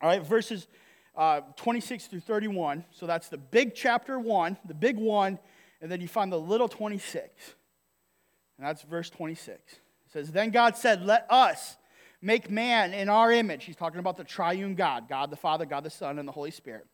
All 0.00 0.08
right, 0.08 0.22
verses 0.22 0.68
uh, 1.16 1.40
26 1.56 2.06
through 2.06 2.20
31. 2.20 2.84
So 2.92 3.06
that's 3.06 3.28
the 3.28 3.38
big 3.38 3.74
chapter 3.74 4.18
one, 4.18 4.56
the 4.64 4.74
big 4.74 4.96
one, 4.96 5.38
and 5.80 5.90
then 5.90 6.00
you 6.00 6.08
find 6.08 6.32
the 6.32 6.38
little 6.38 6.68
26. 6.68 7.28
And 8.58 8.66
that's 8.66 8.82
verse 8.82 9.10
26. 9.10 9.58
It 9.58 9.78
says, 10.12 10.30
Then 10.30 10.50
God 10.50 10.76
said, 10.76 11.04
Let 11.04 11.26
us 11.30 11.76
make 12.20 12.50
man 12.50 12.94
in 12.94 13.08
our 13.08 13.32
image. 13.32 13.64
He's 13.64 13.76
talking 13.76 13.98
about 13.98 14.16
the 14.16 14.24
triune 14.24 14.74
God 14.74 15.08
God 15.08 15.30
the 15.30 15.36
Father, 15.36 15.66
God 15.66 15.84
the 15.84 15.90
Son, 15.90 16.18
and 16.18 16.28
the 16.28 16.32
Holy 16.32 16.52
Spirit. 16.52 16.86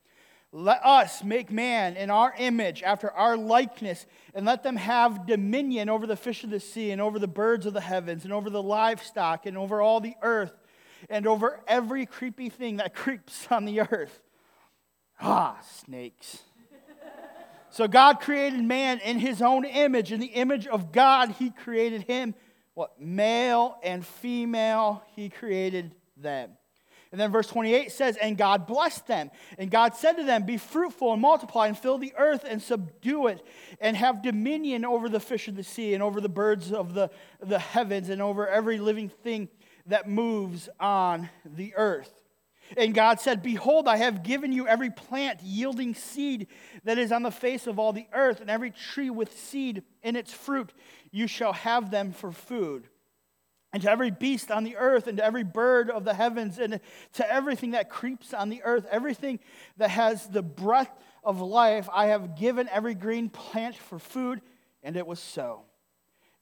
Let 0.51 0.85
us 0.85 1.23
make 1.23 1.51
man 1.51 1.97
in 1.97 2.11
our 2.11 2.35
image, 2.39 2.83
after 2.83 3.11
our 3.11 3.37
likeness, 3.37 4.07
and 4.35 4.47
let 4.47 4.63
them 4.63 4.77
have 4.77 5.27
dominion 5.27 5.89
over 5.91 6.07
the 6.07 6.17
fish 6.17 6.43
of 6.43 6.51
the 6.51 6.61
sea, 6.61 6.91
and 6.91 7.01
over 7.01 7.19
the 7.19 7.29
birds 7.29 7.67
of 7.67 7.75
the 7.75 7.81
heavens, 7.81 8.25
and 8.25 8.33
over 8.33 8.49
the 8.49 8.63
livestock, 8.63 9.45
and 9.45 9.59
over 9.59 9.83
all 9.83 10.01
the 10.01 10.15
earth 10.23 10.53
and 11.09 11.27
over 11.27 11.61
every 11.67 12.07
creepy 12.07 12.49
thing 12.49 12.77
that 12.77 12.95
creeps 12.95 13.47
on 13.51 13.65
the 13.65 13.81
earth. 13.81 14.23
Ah, 15.21 15.59
snakes. 15.85 16.39
so 17.71 17.89
God 17.89 18.21
created 18.21 18.63
man 18.63 19.01
in 19.01 19.19
his 19.19 19.43
own 19.43 19.65
image. 19.65 20.13
In 20.13 20.21
the 20.21 20.27
image 20.27 20.67
of 20.67 20.93
God, 20.93 21.33
he 21.39 21.51
created 21.51 22.03
him. 22.03 22.35
What? 22.75 23.01
Male 23.01 23.77
and 23.83 24.07
female, 24.07 25.03
he 25.17 25.29
created 25.29 25.95
them. 26.17 26.53
And 27.11 27.21
then 27.21 27.31
verse 27.33 27.47
28 27.47 27.91
says, 27.91 28.17
And 28.17 28.37
God 28.37 28.67
blessed 28.67 29.07
them. 29.07 29.31
And 29.57 29.71
God 29.71 29.95
said 29.95 30.15
to 30.15 30.25
them, 30.25 30.45
Be 30.45 30.59
fruitful 30.59 31.13
and 31.13 31.23
multiply 31.23 31.67
and 31.67 31.79
fill 31.79 31.99
the 31.99 32.15
earth 32.19 32.45
and 32.47 32.63
subdue 32.63 33.29
it 33.29 33.45
and 33.81 33.97
have 33.97 34.23
dominion 34.23 34.85
over 34.85 35.09
the 35.09 35.21
fish 35.21 35.49
of 35.49 35.57
the 35.57 35.65
sea 35.65 35.95
and 35.95 36.03
over 36.03 36.21
the 36.21 36.29
birds 36.29 36.73
of 36.73 36.95
the, 36.95 37.11
the 37.41 37.59
heavens 37.59 38.11
and 38.11 38.21
over 38.21 38.47
every 38.47 38.79
living 38.79 39.09
thing 39.09 39.49
that 39.87 40.09
moves 40.09 40.69
on 40.79 41.31
the 41.45 41.75
earth. 41.77 42.13
And 42.77 42.93
God 42.93 43.19
said, 43.19 43.43
Behold, 43.43 43.89
I 43.89 43.97
have 43.97 44.23
given 44.23 44.53
you 44.53 44.67
every 44.67 44.91
plant 44.91 45.43
yielding 45.43 45.95
seed 45.95 46.49
that 46.85 46.99
is 46.99 47.11
on 47.11 47.23
the 47.23 47.31
face 47.31 47.67
of 47.67 47.79
all 47.79 47.95
the 47.95 48.07
earth, 48.13 48.43
and 48.43 48.51
every 48.51 48.71
tree 48.71 49.09
with 49.09 49.39
seed 49.39 49.83
in 50.03 50.17
its 50.17 50.33
fruit. 50.35 50.75
You 51.11 51.27
shall 51.27 51.55
have 51.55 51.91
them 51.91 52.13
for 52.13 52.31
food 52.31 52.89
and 53.73 53.83
to 53.83 53.91
every 53.91 54.11
beast 54.11 54.51
on 54.51 54.65
the 54.65 54.77
earth, 54.77 55.07
and 55.07 55.19
to 55.19 55.25
every 55.25 55.45
bird 55.45 55.91
of 55.91 56.05
the 56.05 56.15
heavens, 56.15 56.59
and 56.59 56.81
to 57.15 57.33
everything 57.33 57.73
that 57.73 57.91
creeps 57.91 58.33
on 58.33 58.49
the 58.49 58.63
earth, 58.63 58.87
everything 58.91 59.41
that 59.77 59.91
has 59.91 60.27
the 60.27 60.43
breath 60.43 60.91
of 61.23 61.41
life, 61.41 61.89
I 61.93 62.07
have 62.07 62.37
given 62.37 62.69
every 62.71 62.95
green 62.95 63.29
plant 63.29 63.77
for 63.77 63.99
food. 63.99 64.41
And 64.83 64.97
it 64.97 65.07
was 65.07 65.19
so. 65.21 65.63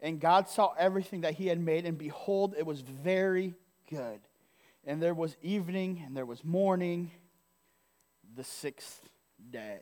And 0.00 0.20
God 0.20 0.48
saw 0.48 0.74
everything 0.78 1.22
that 1.22 1.34
he 1.34 1.46
had 1.48 1.58
made, 1.58 1.86
and 1.86 1.98
behold, 1.98 2.54
it 2.56 2.66
was 2.66 2.82
very 2.82 3.54
good. 3.90 4.20
And 4.84 5.02
there 5.02 5.14
was 5.14 5.36
evening, 5.42 6.02
and 6.06 6.16
there 6.16 6.26
was 6.26 6.44
morning, 6.44 7.10
the 8.36 8.44
sixth 8.44 9.00
day. 9.50 9.78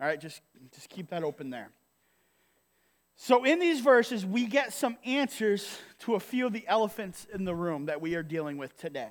All 0.00 0.06
right, 0.06 0.20
just, 0.20 0.42
just 0.74 0.90
keep 0.90 1.08
that 1.10 1.22
open 1.22 1.50
there. 1.50 1.70
So, 3.16 3.44
in 3.44 3.60
these 3.60 3.80
verses, 3.80 4.26
we 4.26 4.46
get 4.46 4.72
some 4.72 4.96
answers 5.04 5.78
to 6.00 6.14
a 6.14 6.20
few 6.20 6.46
of 6.46 6.52
the 6.52 6.66
elephants 6.66 7.26
in 7.32 7.44
the 7.44 7.54
room 7.54 7.86
that 7.86 8.00
we 8.00 8.16
are 8.16 8.22
dealing 8.22 8.58
with 8.58 8.76
today. 8.76 9.10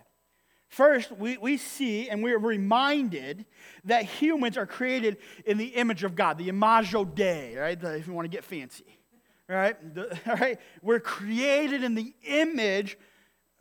First, 0.68 1.12
we, 1.12 1.38
we 1.38 1.58
see 1.58 2.10
and 2.10 2.24
we 2.24 2.34
are 2.34 2.40
reminded 2.40 3.46
that 3.86 4.06
humans 4.06 4.58
are 4.58 4.66
created 4.66 5.18
in 5.46 5.58
the 5.58 5.68
image 5.68 6.04
of 6.04 6.16
God, 6.16 6.38
the 6.38 6.50
imago 6.50 7.06
Dei, 7.06 7.56
right? 7.56 7.82
If 7.82 8.08
you 8.08 8.14
want 8.14 8.26
to 8.26 8.36
get 8.36 8.44
fancy, 8.44 9.00
right? 9.48 9.78
The, 9.94 10.20
all 10.28 10.36
right? 10.36 10.60
We're 10.82 11.00
created 11.00 11.84
in 11.84 11.94
the 11.94 12.14
image 12.24 12.98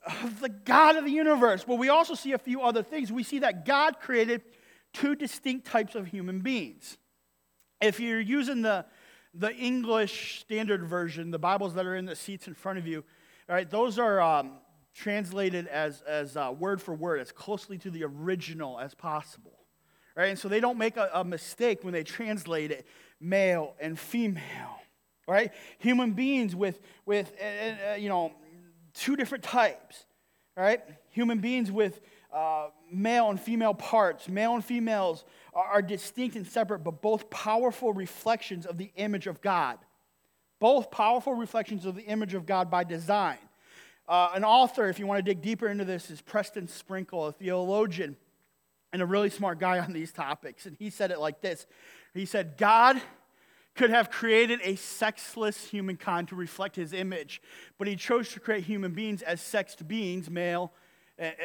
of 0.06 0.40
the 0.40 0.48
God 0.48 0.96
of 0.96 1.04
the 1.04 1.10
universe. 1.10 1.64
But 1.64 1.76
we 1.76 1.90
also 1.90 2.14
see 2.14 2.32
a 2.32 2.38
few 2.38 2.62
other 2.62 2.82
things. 2.82 3.12
We 3.12 3.22
see 3.22 3.40
that 3.40 3.64
God 3.64 4.00
created 4.00 4.42
two 4.92 5.14
distinct 5.14 5.66
types 5.66 5.94
of 5.94 6.06
human 6.06 6.40
beings. 6.40 6.96
If 7.80 8.00
you're 8.00 8.20
using 8.20 8.62
the 8.62 8.86
the 9.34 9.54
English 9.54 10.40
Standard 10.40 10.84
Version, 10.84 11.30
the 11.30 11.38
Bibles 11.38 11.74
that 11.74 11.86
are 11.86 11.96
in 11.96 12.04
the 12.04 12.16
seats 12.16 12.46
in 12.46 12.54
front 12.54 12.78
of 12.78 12.86
you, 12.86 13.04
all 13.48 13.54
right, 13.54 13.68
those 13.68 13.98
are 13.98 14.20
um, 14.20 14.58
translated 14.94 15.66
as, 15.68 16.02
as 16.02 16.36
uh, 16.36 16.52
word 16.56 16.80
for 16.80 16.94
word, 16.94 17.20
as 17.20 17.32
closely 17.32 17.78
to 17.78 17.90
the 17.90 18.04
original 18.04 18.78
as 18.78 18.94
possible. 18.94 19.58
Right? 20.14 20.28
And 20.28 20.38
so 20.38 20.48
they 20.48 20.60
don't 20.60 20.76
make 20.76 20.96
a, 20.96 21.10
a 21.14 21.24
mistake 21.24 21.82
when 21.82 21.94
they 21.94 22.04
translate 22.04 22.70
it 22.70 22.86
male 23.20 23.74
and 23.80 23.98
female. 23.98 24.80
Right? 25.26 25.52
Human 25.78 26.12
beings 26.12 26.54
with, 26.54 26.80
with 27.06 27.32
uh, 27.40 27.92
uh, 27.92 27.94
you 27.94 28.08
know, 28.08 28.32
two 28.92 29.16
different 29.16 29.44
types. 29.44 30.04
Right? 30.56 30.82
Human 31.10 31.38
beings 31.38 31.72
with 31.72 32.00
uh, 32.32 32.68
male 32.90 33.30
and 33.30 33.40
female 33.40 33.74
parts. 33.74 34.28
Male 34.28 34.54
and 34.54 34.64
females 34.64 35.24
are, 35.52 35.64
are 35.64 35.82
distinct 35.82 36.36
and 36.36 36.46
separate, 36.46 36.80
but 36.80 37.02
both 37.02 37.28
powerful 37.30 37.92
reflections 37.92 38.66
of 38.66 38.78
the 38.78 38.90
image 38.96 39.26
of 39.26 39.40
God. 39.40 39.78
Both 40.58 40.90
powerful 40.90 41.34
reflections 41.34 41.84
of 41.84 41.94
the 41.94 42.02
image 42.02 42.34
of 42.34 42.46
God 42.46 42.70
by 42.70 42.84
design. 42.84 43.38
Uh, 44.08 44.30
an 44.34 44.44
author, 44.44 44.88
if 44.88 44.98
you 44.98 45.06
want 45.06 45.18
to 45.18 45.22
dig 45.22 45.42
deeper 45.42 45.68
into 45.68 45.84
this, 45.84 46.10
is 46.10 46.20
Preston 46.20 46.68
Sprinkle, 46.68 47.26
a 47.26 47.32
theologian 47.32 48.16
and 48.92 49.02
a 49.02 49.06
really 49.06 49.30
smart 49.30 49.58
guy 49.58 49.78
on 49.78 49.92
these 49.92 50.12
topics. 50.12 50.66
And 50.66 50.76
he 50.78 50.90
said 50.90 51.10
it 51.10 51.18
like 51.18 51.40
this 51.40 51.66
He 52.14 52.24
said, 52.24 52.56
God 52.56 53.00
could 53.74 53.90
have 53.90 54.10
created 54.10 54.60
a 54.62 54.76
sexless 54.76 55.66
humankind 55.66 56.28
to 56.28 56.36
reflect 56.36 56.76
his 56.76 56.92
image, 56.92 57.40
but 57.78 57.88
he 57.88 57.96
chose 57.96 58.28
to 58.30 58.40
create 58.40 58.64
human 58.64 58.92
beings 58.92 59.22
as 59.22 59.40
sexed 59.40 59.86
beings, 59.88 60.30
male 60.30 60.72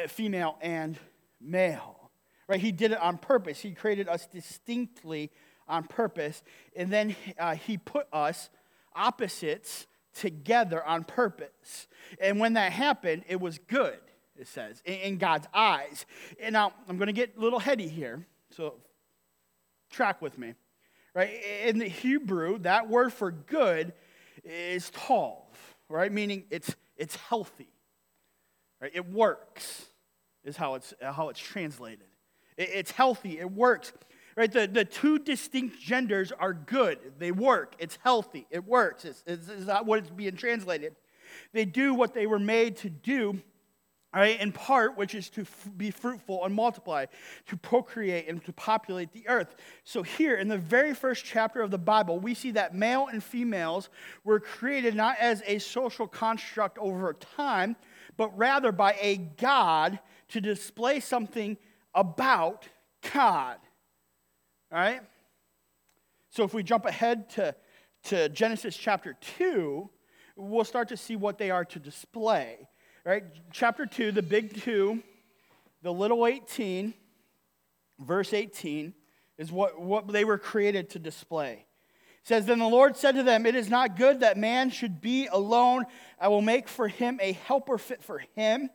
female 0.08 0.56
and 0.60 0.98
male. 1.40 2.10
Right? 2.48 2.60
He 2.60 2.72
did 2.72 2.92
it 2.92 3.00
on 3.00 3.18
purpose. 3.18 3.60
He 3.60 3.72
created 3.72 4.08
us 4.08 4.26
distinctly 4.26 5.30
on 5.68 5.84
purpose. 5.84 6.42
And 6.74 6.90
then 6.90 7.14
uh, 7.38 7.54
he 7.54 7.76
put 7.76 8.06
us 8.12 8.48
opposites 8.94 9.86
together 10.14 10.84
on 10.84 11.04
purpose. 11.04 11.86
And 12.20 12.40
when 12.40 12.54
that 12.54 12.72
happened, 12.72 13.24
it 13.28 13.40
was 13.40 13.58
good, 13.58 13.98
it 14.36 14.48
says, 14.48 14.82
in, 14.84 14.94
in 14.94 15.18
God's 15.18 15.46
eyes. 15.52 16.06
And 16.40 16.54
now 16.54 16.72
I'm 16.88 16.96
going 16.96 17.08
to 17.08 17.12
get 17.12 17.36
a 17.36 17.40
little 17.40 17.58
heady 17.58 17.86
here. 17.86 18.26
So 18.50 18.76
track 19.90 20.22
with 20.22 20.38
me. 20.38 20.54
Right? 21.14 21.42
In 21.64 21.78
the 21.78 21.88
Hebrew, 21.88 22.58
that 22.60 22.88
word 22.88 23.12
for 23.12 23.30
good 23.30 23.92
is 24.44 24.90
tov, 24.90 25.42
right? 25.88 26.12
Meaning 26.12 26.44
it's, 26.50 26.74
it's 26.96 27.16
healthy. 27.16 27.68
Right? 28.80 28.92
It 28.94 29.10
works, 29.10 29.86
is 30.44 30.56
how 30.56 30.74
it's, 30.74 30.94
how 31.00 31.28
it's 31.28 31.40
translated. 31.40 32.06
It, 32.56 32.70
it's 32.72 32.90
healthy, 32.90 33.38
it 33.38 33.50
works. 33.50 33.92
Right? 34.36 34.52
The, 34.52 34.68
the 34.68 34.84
two 34.84 35.18
distinct 35.18 35.80
genders 35.80 36.30
are 36.30 36.52
good. 36.52 36.98
They 37.18 37.32
work. 37.32 37.74
It's 37.80 37.98
healthy. 38.04 38.46
It 38.50 38.64
works. 38.64 39.04
It's, 39.04 39.24
it's, 39.26 39.48
it's 39.48 39.66
not 39.66 39.84
what 39.84 39.98
it's 39.98 40.10
being 40.10 40.36
translated. 40.36 40.94
They 41.52 41.64
do 41.64 41.92
what 41.92 42.14
they 42.14 42.26
were 42.26 42.38
made 42.38 42.76
to 42.78 42.90
do, 42.90 43.40
right, 44.14 44.40
in 44.40 44.52
part, 44.52 44.96
which 44.96 45.14
is 45.14 45.28
to 45.30 45.42
f- 45.42 45.68
be 45.76 45.90
fruitful 45.90 46.44
and 46.44 46.54
multiply, 46.54 47.06
to 47.48 47.56
procreate 47.56 48.28
and 48.28 48.44
to 48.44 48.52
populate 48.52 49.12
the 49.12 49.26
earth. 49.28 49.56
So, 49.84 50.02
here 50.02 50.36
in 50.36 50.48
the 50.48 50.58
very 50.58 50.94
first 50.94 51.24
chapter 51.24 51.60
of 51.60 51.70
the 51.70 51.78
Bible, 51.78 52.18
we 52.18 52.34
see 52.34 52.52
that 52.52 52.74
male 52.74 53.08
and 53.10 53.22
females 53.22 53.88
were 54.24 54.40
created 54.40 54.94
not 54.94 55.18
as 55.18 55.42
a 55.46 55.58
social 55.58 56.06
construct 56.06 56.78
over 56.78 57.12
time, 57.12 57.76
but 58.18 58.36
rather 58.36 58.72
by 58.72 58.96
a 59.00 59.16
God 59.16 59.98
to 60.28 60.42
display 60.42 61.00
something 61.00 61.56
about 61.94 62.68
God. 63.14 63.56
All 64.70 64.78
right? 64.78 65.00
So 66.28 66.44
if 66.44 66.52
we 66.52 66.62
jump 66.62 66.84
ahead 66.84 67.30
to, 67.30 67.54
to 68.04 68.28
Genesis 68.28 68.76
chapter 68.76 69.16
2, 69.38 69.88
we'll 70.36 70.64
start 70.64 70.88
to 70.88 70.96
see 70.96 71.16
what 71.16 71.38
they 71.38 71.50
are 71.50 71.64
to 71.64 71.78
display. 71.78 72.56
All 73.06 73.12
right? 73.12 73.24
Chapter 73.52 73.86
2, 73.86 74.12
the 74.12 74.22
big 74.22 74.60
2, 74.60 75.02
the 75.82 75.92
little 75.92 76.26
18, 76.26 76.92
verse 78.00 78.34
18, 78.34 78.92
is 79.38 79.52
what, 79.52 79.80
what 79.80 80.08
they 80.08 80.24
were 80.24 80.38
created 80.38 80.90
to 80.90 80.98
display 80.98 81.64
says, 82.28 82.44
Then 82.44 82.58
the 82.58 82.66
Lord 82.66 82.96
said 82.96 83.14
to 83.16 83.22
them, 83.22 83.46
It 83.46 83.56
is 83.56 83.70
not 83.70 83.96
good 83.96 84.20
that 84.20 84.36
man 84.36 84.70
should 84.70 85.00
be 85.00 85.26
alone. 85.26 85.86
I 86.20 86.28
will 86.28 86.42
make 86.42 86.68
for 86.68 86.86
him 86.86 87.18
a 87.22 87.32
helper 87.32 87.78
fit 87.78 88.02
for 88.02 88.22
him. 88.36 88.68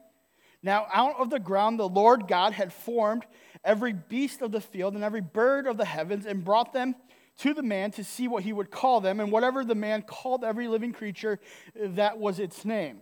Now, 0.64 0.88
out 0.92 1.20
of 1.20 1.30
the 1.30 1.40
ground, 1.40 1.80
the 1.80 1.88
Lord 1.88 2.28
God 2.28 2.54
had 2.54 2.74
formed 2.74 3.26
every 3.64 3.94
beast 3.94 4.42
of 4.42 4.52
the 4.52 4.62
field 4.62 4.96
and 4.96 5.04
every 5.04 5.22
bird 5.22 5.68
of 5.68 5.78
the 5.78 5.86
heavens 5.86 6.26
and 6.26 6.44
brought 6.44 6.74
them 6.74 6.96
to 7.40 7.54
the 7.54 7.64
man 7.64 7.92
to 7.92 8.04
see 8.04 8.28
what 8.28 8.44
he 8.44 8.54
would 8.54 8.72
call 8.72 9.02
them. 9.02 9.20
And 9.20 9.32
whatever 9.32 9.64
the 9.64 9.76
man 9.76 10.02
called 10.02 10.44
every 10.44 10.68
living 10.68 10.92
creature, 10.92 11.40
that 11.76 12.18
was 12.18 12.40
its 12.40 12.66
name. 12.66 13.02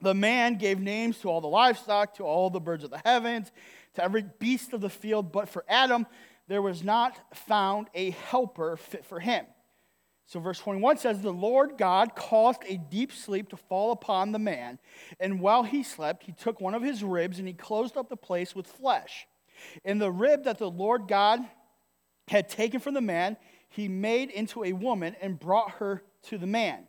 The 0.00 0.14
man 0.14 0.56
gave 0.56 0.80
names 0.80 1.18
to 1.18 1.28
all 1.28 1.42
the 1.42 1.48
livestock, 1.48 2.14
to 2.14 2.22
all 2.22 2.48
the 2.48 2.60
birds 2.60 2.84
of 2.84 2.90
the 2.90 3.02
heavens, 3.04 3.52
to 3.94 4.02
every 4.02 4.24
beast 4.38 4.72
of 4.72 4.80
the 4.80 4.88
field. 4.88 5.32
But 5.32 5.48
for 5.48 5.64
Adam, 5.68 6.06
there 6.50 6.60
was 6.60 6.82
not 6.82 7.16
found 7.32 7.86
a 7.94 8.10
helper 8.10 8.76
fit 8.76 9.04
for 9.04 9.20
him. 9.20 9.46
So, 10.26 10.40
verse 10.40 10.58
21 10.58 10.96
says, 10.96 11.20
The 11.20 11.32
Lord 11.32 11.78
God 11.78 12.16
caused 12.16 12.64
a 12.66 12.76
deep 12.76 13.12
sleep 13.12 13.50
to 13.50 13.56
fall 13.56 13.92
upon 13.92 14.32
the 14.32 14.40
man, 14.40 14.80
and 15.20 15.40
while 15.40 15.62
he 15.62 15.84
slept, 15.84 16.24
he 16.24 16.32
took 16.32 16.60
one 16.60 16.74
of 16.74 16.82
his 16.82 17.04
ribs 17.04 17.38
and 17.38 17.46
he 17.46 17.54
closed 17.54 17.96
up 17.96 18.08
the 18.08 18.16
place 18.16 18.52
with 18.52 18.66
flesh. 18.66 19.28
And 19.84 20.00
the 20.00 20.10
rib 20.10 20.42
that 20.42 20.58
the 20.58 20.68
Lord 20.68 21.06
God 21.06 21.38
had 22.26 22.48
taken 22.48 22.80
from 22.80 22.94
the 22.94 23.00
man, 23.00 23.36
he 23.68 23.86
made 23.86 24.30
into 24.30 24.64
a 24.64 24.72
woman 24.72 25.14
and 25.20 25.38
brought 25.38 25.70
her 25.74 26.02
to 26.24 26.36
the 26.36 26.48
man. 26.48 26.82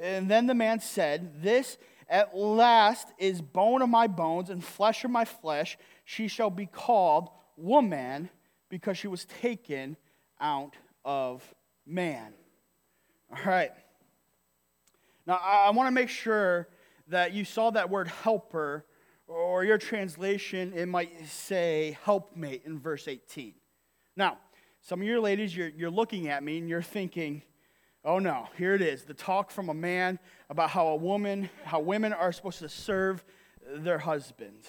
And 0.00 0.30
then 0.30 0.46
the 0.46 0.54
man 0.54 0.80
said, 0.80 1.42
This 1.42 1.76
at 2.08 2.34
last 2.34 3.08
is 3.18 3.42
bone 3.42 3.82
of 3.82 3.90
my 3.90 4.06
bones 4.06 4.48
and 4.48 4.64
flesh 4.64 5.04
of 5.04 5.10
my 5.10 5.26
flesh. 5.26 5.76
She 6.06 6.28
shall 6.28 6.48
be 6.48 6.64
called 6.64 7.28
woman 7.58 8.30
because 8.70 8.96
she 8.96 9.08
was 9.08 9.26
taken 9.26 9.96
out 10.40 10.74
of 11.04 11.42
man. 11.86 12.32
All 13.30 13.44
right. 13.44 13.72
Now, 15.26 15.38
I, 15.42 15.70
want 15.70 15.86
to 15.88 15.92
make 15.92 16.08
sure 16.08 16.68
that 17.08 17.32
you 17.34 17.44
saw 17.44 17.70
that 17.70 17.90
word 17.90 18.08
helper 18.08 18.86
or 19.28 19.64
your 19.64 19.78
translation, 19.78 20.72
it 20.74 20.86
might 20.86 21.26
say 21.26 21.96
helpmate 22.04 22.62
in 22.64 22.80
verse 22.80 23.06
18. 23.06 23.54
Now, 24.16 24.38
some 24.80 25.00
of 25.00 25.06
your 25.06 25.20
ladies, 25.20 25.54
you're, 25.54 25.68
you're 25.68 25.90
looking 25.90 26.28
at 26.28 26.42
me 26.42 26.58
and 26.58 26.68
you're 26.68 26.82
thinking, 26.82 27.42
oh 28.04 28.18
no, 28.18 28.48
here 28.56 28.74
it 28.74 28.82
is 28.82 29.04
the 29.04 29.14
talk 29.14 29.50
from 29.50 29.68
a 29.68 29.74
man 29.74 30.18
about 30.48 30.70
how 30.70 30.88
a 30.88 30.96
woman, 30.96 31.48
how 31.64 31.80
women 31.80 32.12
are 32.12 32.32
supposed 32.32 32.60
to 32.60 32.68
serve 32.68 33.22
their 33.76 33.98
husbands, 33.98 34.68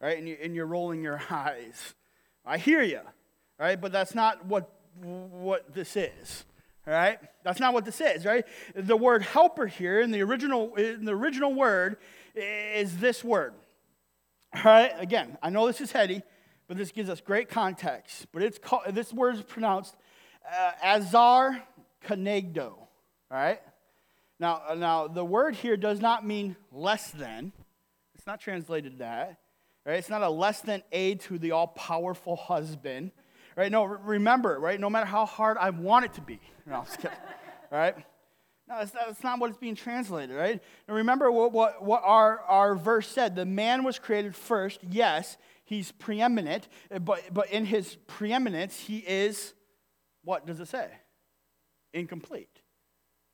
right? 0.00 0.16
And, 0.16 0.28
you, 0.28 0.38
and 0.40 0.54
you're 0.54 0.66
rolling 0.66 1.02
your 1.02 1.20
eyes. 1.30 1.94
I 2.46 2.58
hear 2.58 2.82
you, 2.82 3.00
right? 3.62 3.80
But 3.80 3.92
that's 3.92 4.14
not 4.14 4.44
what, 4.46 4.70
what 5.00 5.72
this 5.72 5.96
is. 5.96 6.44
All 6.86 6.92
right? 6.92 7.18
That's 7.44 7.60
not 7.60 7.72
what 7.72 7.84
this 7.84 8.00
is, 8.00 8.26
right? 8.26 8.44
The 8.74 8.96
word 8.96 9.22
helper 9.22 9.66
here 9.66 10.00
in 10.00 10.10
the 10.10 10.20
original, 10.22 10.74
in 10.74 11.04
the 11.04 11.14
original 11.14 11.54
word 11.54 11.98
is 12.34 12.98
this 12.98 13.22
word. 13.22 13.54
All 14.54 14.62
right? 14.64 14.92
Again, 14.98 15.38
I 15.42 15.50
know 15.50 15.66
this 15.66 15.80
is 15.80 15.92
heady, 15.92 16.22
but 16.66 16.76
this 16.76 16.90
gives 16.90 17.08
us 17.08 17.20
great 17.20 17.48
context. 17.48 18.26
But 18.32 18.42
it's 18.42 18.58
called, 18.58 18.82
this 18.90 19.12
word 19.12 19.36
is 19.36 19.42
pronounced 19.42 19.94
uh, 20.50 20.72
azar 20.82 21.62
kenegdo. 22.04 22.72
All 22.72 22.88
right? 23.30 23.60
Now, 24.40 24.62
now, 24.76 25.06
the 25.06 25.24
word 25.24 25.54
here 25.54 25.76
does 25.76 26.00
not 26.00 26.26
mean 26.26 26.56
less 26.72 27.12
than. 27.12 27.52
It's 28.16 28.26
not 28.26 28.40
translated 28.40 28.98
that. 28.98 29.38
Right? 29.86 29.98
It's 29.98 30.08
not 30.08 30.22
a 30.22 30.28
less 30.28 30.62
than 30.62 30.82
aid 30.90 31.20
to 31.22 31.38
the 31.38 31.52
all 31.52 31.68
powerful 31.68 32.34
husband. 32.34 33.12
Right? 33.56 33.70
No, 33.70 33.84
remember, 33.84 34.58
right? 34.58 34.80
No 34.80 34.88
matter 34.88 35.06
how 35.06 35.26
hard 35.26 35.58
I 35.58 35.70
want 35.70 36.04
it 36.06 36.14
to 36.14 36.20
be. 36.20 36.40
No, 36.66 36.76
I'm 36.76 36.84
just 36.84 36.98
kidding. 36.98 37.16
right? 37.70 37.96
No, 38.68 38.78
that's 38.78 38.94
not, 38.94 39.06
that's 39.08 39.24
not 39.24 39.38
what 39.38 39.50
it's 39.50 39.58
being 39.58 39.74
translated, 39.74 40.34
right? 40.34 40.62
And 40.88 40.96
remember 40.96 41.30
what, 41.30 41.52
what, 41.52 41.84
what 41.84 42.02
our, 42.04 42.40
our 42.40 42.74
verse 42.74 43.08
said. 43.08 43.36
The 43.36 43.44
man 43.44 43.84
was 43.84 43.98
created 43.98 44.34
first. 44.34 44.80
Yes, 44.88 45.36
he's 45.64 45.92
preeminent, 45.92 46.68
eh, 46.90 46.98
but, 46.98 47.22
but 47.32 47.50
in 47.50 47.64
his 47.64 47.96
preeminence, 48.06 48.78
he 48.78 48.98
is, 48.98 49.52
what 50.24 50.46
does 50.46 50.60
it 50.60 50.68
say? 50.68 50.88
Incomplete. 51.92 52.48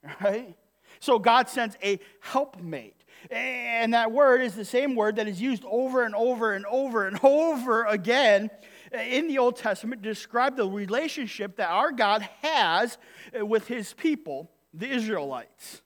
Right? 0.22 0.56
So 1.00 1.18
God 1.18 1.48
sends 1.48 1.76
a 1.82 1.98
helpmate. 2.20 3.04
And 3.30 3.94
that 3.94 4.12
word 4.12 4.42
is 4.42 4.54
the 4.54 4.64
same 4.64 4.94
word 4.94 5.16
that 5.16 5.26
is 5.26 5.40
used 5.40 5.64
over 5.64 6.04
and 6.04 6.14
over 6.14 6.52
and 6.52 6.64
over 6.66 7.06
and 7.06 7.18
over 7.22 7.84
again 7.84 8.48
in 8.92 9.28
the 9.28 9.38
Old 9.38 9.56
Testament 9.56 10.02
describe 10.02 10.56
the 10.56 10.66
relationship 10.66 11.56
that 11.56 11.68
our 11.68 11.92
God 11.92 12.28
has 12.42 12.98
uh, 13.38 13.44
with 13.44 13.66
his 13.66 13.92
people, 13.92 14.50
the 14.72 14.88
Israelites. 14.88 15.82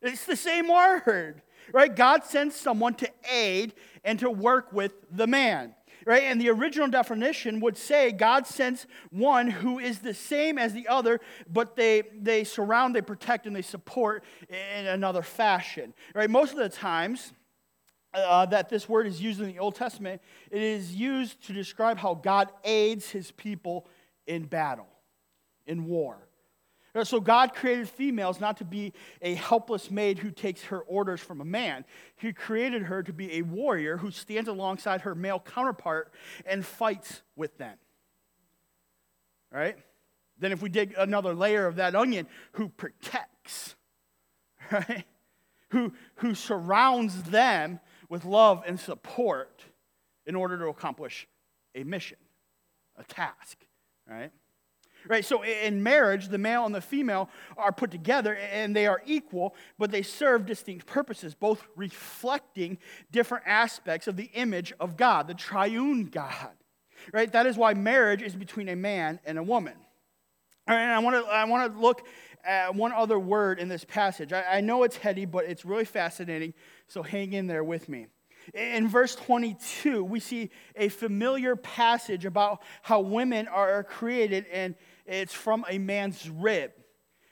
It's 0.00 0.24
the 0.24 0.36
same 0.36 0.68
word, 0.68 1.42
right? 1.72 1.94
God 1.94 2.24
sends 2.24 2.56
someone 2.56 2.94
to 2.94 3.08
aid 3.30 3.74
and 4.04 4.18
to 4.18 4.30
work 4.30 4.72
with 4.72 4.92
the 5.10 5.26
man. 5.26 5.74
Right? 6.04 6.24
And 6.24 6.40
the 6.40 6.50
original 6.50 6.88
definition 6.88 7.60
would 7.60 7.76
say 7.76 8.10
God 8.10 8.44
sends 8.44 8.88
one 9.10 9.46
who 9.46 9.78
is 9.78 10.00
the 10.00 10.14
same 10.14 10.58
as 10.58 10.72
the 10.72 10.88
other, 10.88 11.20
but 11.48 11.76
they, 11.76 12.02
they 12.20 12.42
surround, 12.42 12.96
they 12.96 13.02
protect, 13.02 13.46
and 13.46 13.54
they 13.54 13.62
support 13.62 14.24
in 14.48 14.86
another 14.86 15.22
fashion. 15.22 15.94
Right? 16.12 16.28
Most 16.28 16.54
of 16.54 16.58
the 16.58 16.68
times, 16.68 17.32
uh, 18.14 18.46
that 18.46 18.68
this 18.68 18.88
word 18.88 19.06
is 19.06 19.20
used 19.20 19.40
in 19.40 19.46
the 19.46 19.58
Old 19.58 19.74
Testament, 19.74 20.20
it 20.50 20.62
is 20.62 20.94
used 20.94 21.42
to 21.46 21.52
describe 21.52 21.98
how 21.98 22.14
God 22.14 22.50
aids 22.64 23.10
his 23.10 23.30
people 23.30 23.86
in 24.26 24.44
battle, 24.44 24.88
in 25.66 25.86
war. 25.86 26.28
Uh, 26.94 27.04
so 27.04 27.20
God 27.20 27.54
created 27.54 27.88
females 27.88 28.38
not 28.38 28.58
to 28.58 28.64
be 28.64 28.92
a 29.22 29.34
helpless 29.34 29.90
maid 29.90 30.18
who 30.18 30.30
takes 30.30 30.64
her 30.64 30.80
orders 30.80 31.20
from 31.20 31.40
a 31.40 31.44
man. 31.44 31.84
He 32.16 32.32
created 32.32 32.82
her 32.82 33.02
to 33.02 33.12
be 33.12 33.38
a 33.38 33.42
warrior 33.42 33.96
who 33.96 34.10
stands 34.10 34.48
alongside 34.48 35.02
her 35.02 35.14
male 35.14 35.40
counterpart 35.40 36.12
and 36.44 36.64
fights 36.64 37.22
with 37.34 37.56
them. 37.56 37.76
Right? 39.50 39.76
Then 40.38 40.52
if 40.52 40.60
we 40.60 40.68
dig 40.68 40.94
another 40.98 41.34
layer 41.34 41.66
of 41.66 41.76
that 41.76 41.94
onion, 41.94 42.26
who 42.52 42.68
protects, 42.68 43.74
right? 44.72 45.04
Who, 45.70 45.94
who 46.16 46.34
surrounds 46.34 47.22
them 47.22 47.80
with 48.12 48.26
love 48.26 48.62
and 48.66 48.78
support 48.78 49.64
in 50.26 50.34
order 50.34 50.58
to 50.58 50.66
accomplish 50.66 51.26
a 51.74 51.82
mission, 51.82 52.18
a 52.98 53.04
task, 53.04 53.56
right? 54.06 54.30
Right, 55.08 55.24
so 55.24 55.42
in 55.42 55.82
marriage, 55.82 56.28
the 56.28 56.36
male 56.36 56.66
and 56.66 56.74
the 56.74 56.82
female 56.82 57.30
are 57.56 57.72
put 57.72 57.90
together 57.90 58.36
and 58.36 58.76
they 58.76 58.86
are 58.86 59.02
equal, 59.06 59.56
but 59.78 59.90
they 59.90 60.02
serve 60.02 60.44
distinct 60.44 60.84
purposes, 60.84 61.34
both 61.34 61.66
reflecting 61.74 62.76
different 63.10 63.44
aspects 63.46 64.06
of 64.06 64.16
the 64.16 64.30
image 64.34 64.74
of 64.78 64.98
God, 64.98 65.26
the 65.26 65.34
triune 65.34 66.04
God. 66.04 66.52
Right, 67.14 67.32
that 67.32 67.46
is 67.46 67.56
why 67.56 67.72
marriage 67.72 68.20
is 68.20 68.36
between 68.36 68.68
a 68.68 68.76
man 68.76 69.20
and 69.24 69.38
a 69.38 69.42
woman. 69.42 69.74
All 70.68 70.76
right, 70.76 70.82
and 70.82 70.92
I 70.92 70.98
want 70.98 71.16
to 71.16 71.32
I 71.32 71.44
want 71.44 71.72
to 71.72 71.80
look 71.80 72.06
at 72.44 72.74
one 72.74 72.92
other 72.92 73.18
word 73.18 73.58
in 73.58 73.68
this 73.68 73.84
passage. 73.84 74.32
I, 74.32 74.44
I 74.58 74.60
know 74.60 74.82
it's 74.82 74.96
heady, 74.96 75.24
but 75.24 75.44
it's 75.44 75.64
really 75.64 75.84
fascinating, 75.84 76.54
so 76.88 77.02
hang 77.02 77.32
in 77.32 77.46
there 77.46 77.64
with 77.64 77.88
me. 77.88 78.06
In 78.54 78.88
verse 78.88 79.14
22, 79.14 80.02
we 80.02 80.18
see 80.18 80.50
a 80.74 80.88
familiar 80.88 81.54
passage 81.54 82.24
about 82.24 82.62
how 82.82 83.00
women 83.00 83.46
are 83.48 83.84
created, 83.84 84.46
and 84.52 84.74
it's 85.06 85.32
from 85.32 85.64
a 85.68 85.78
man's 85.78 86.28
rib. 86.28 86.72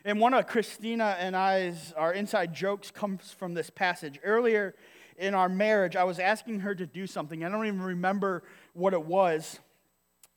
And 0.05 0.21
one 0.21 0.33
of 0.33 0.47
Christina 0.47 1.17
and 1.19 1.37
I's, 1.37 1.93
our 1.97 2.13
inside 2.13 2.55
jokes 2.55 2.91
comes 2.91 3.33
from 3.33 3.55
this 3.55 3.69
passage. 3.69 4.19
Earlier 4.25 4.75
in 5.19 5.35
our 5.35 5.49
marriage, 5.49 5.97
I 5.97 6.05
was 6.05 6.19
asking 6.19 6.61
her 6.61 6.75
to 6.75 6.87
do 6.87 7.07
something. 7.07 7.45
I 7.45 7.51
don't 7.51 7.67
even 7.67 7.83
remember 7.83 8.43
what 8.73 8.95
it 8.95 9.05
was. 9.05 9.59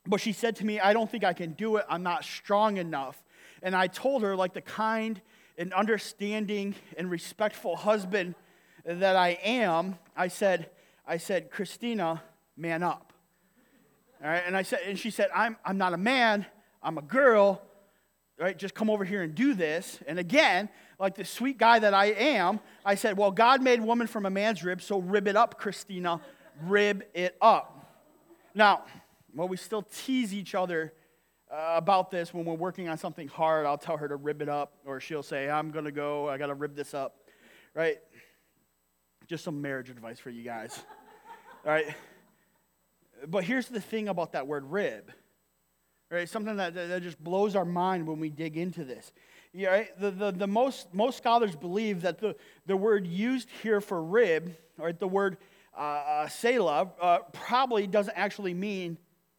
But 0.06 0.20
she 0.20 0.32
said 0.32 0.56
to 0.56 0.66
me, 0.66 0.80
I 0.80 0.92
don't 0.92 1.10
think 1.10 1.24
I 1.24 1.32
can 1.32 1.52
do 1.52 1.76
it. 1.76 1.86
I'm 1.88 2.02
not 2.02 2.24
strong 2.24 2.76
enough. 2.76 3.22
And 3.64 3.74
I 3.74 3.86
told 3.86 4.22
her, 4.22 4.36
like 4.36 4.52
the 4.52 4.60
kind 4.60 5.20
and 5.56 5.72
understanding 5.72 6.74
and 6.98 7.10
respectful 7.10 7.76
husband 7.76 8.34
that 8.84 9.16
I 9.16 9.38
am, 9.42 9.98
I 10.14 10.28
said, 10.28 10.68
I 11.06 11.16
said, 11.16 11.50
Christina, 11.50 12.22
man 12.58 12.82
up. 12.82 13.14
All 14.22 14.28
right, 14.28 14.42
and 14.46 14.54
I 14.54 14.62
said, 14.62 14.80
and 14.86 14.98
she 14.98 15.10
said, 15.10 15.30
I'm, 15.34 15.56
I'm 15.64 15.78
not 15.78 15.94
a 15.94 15.96
man, 15.96 16.44
I'm 16.82 16.98
a 16.98 17.02
girl. 17.02 17.62
Right, 18.38 18.58
just 18.58 18.74
come 18.74 18.90
over 18.90 19.04
here 19.04 19.22
and 19.22 19.32
do 19.34 19.54
this. 19.54 20.00
And 20.08 20.18
again, 20.18 20.68
like 20.98 21.14
the 21.14 21.24
sweet 21.24 21.56
guy 21.56 21.78
that 21.78 21.94
I 21.94 22.06
am, 22.06 22.58
I 22.84 22.96
said, 22.96 23.16
Well, 23.16 23.30
God 23.30 23.62
made 23.62 23.80
woman 23.80 24.08
from 24.08 24.26
a 24.26 24.30
man's 24.30 24.64
rib, 24.64 24.82
so 24.82 24.98
rib 24.98 25.28
it 25.28 25.36
up, 25.36 25.56
Christina. 25.56 26.20
Rib 26.64 27.04
it 27.14 27.36
up. 27.40 27.86
Now, 28.52 28.86
while 29.32 29.46
we 29.46 29.56
still 29.56 29.82
tease 29.82 30.34
each 30.34 30.56
other 30.56 30.92
about 31.54 32.10
this 32.10 32.34
when 32.34 32.44
we're 32.44 32.54
working 32.54 32.88
on 32.88 32.98
something 32.98 33.28
hard. 33.28 33.66
I'll 33.66 33.78
tell 33.78 33.96
her 33.96 34.08
to 34.08 34.16
rib 34.16 34.42
it 34.42 34.48
up, 34.48 34.72
or 34.84 35.00
she'll 35.00 35.22
say, 35.22 35.48
I'm 35.48 35.70
going 35.70 35.84
to 35.84 35.92
go, 35.92 36.28
I 36.28 36.38
got 36.38 36.46
to 36.46 36.54
rib 36.54 36.74
this 36.74 36.94
up. 36.94 37.16
Right? 37.74 37.98
Just 39.26 39.44
some 39.44 39.60
marriage 39.62 39.90
advice 39.90 40.18
for 40.18 40.30
you 40.30 40.42
guys. 40.42 40.82
All 41.64 41.72
right? 41.72 41.94
But 43.26 43.44
here's 43.44 43.68
the 43.68 43.80
thing 43.80 44.08
about 44.08 44.32
that 44.32 44.46
word 44.46 44.64
rib. 44.64 45.12
Right? 46.10 46.28
Something 46.28 46.56
that, 46.56 46.74
that 46.74 47.02
just 47.02 47.22
blows 47.22 47.56
our 47.56 47.64
mind 47.64 48.06
when 48.06 48.20
we 48.20 48.30
dig 48.30 48.56
into 48.56 48.84
this. 48.84 49.12
Yeah, 49.52 49.68
right? 49.68 50.00
the, 50.00 50.10
the, 50.10 50.32
the 50.32 50.46
most, 50.48 50.92
most 50.92 51.16
scholars 51.16 51.54
believe 51.54 52.02
that 52.02 52.18
the, 52.18 52.34
the 52.66 52.76
word 52.76 53.06
used 53.06 53.48
here 53.62 53.80
for 53.80 54.02
rib, 54.02 54.56
right, 54.76 54.98
the 54.98 55.06
word 55.06 55.36
uh, 55.76 55.80
uh, 55.80 56.28
selah, 56.28 56.90
uh, 57.00 57.18
probably 57.32 57.86
doesn't 57.86 58.14
actually 58.16 58.52
mean 58.52 58.98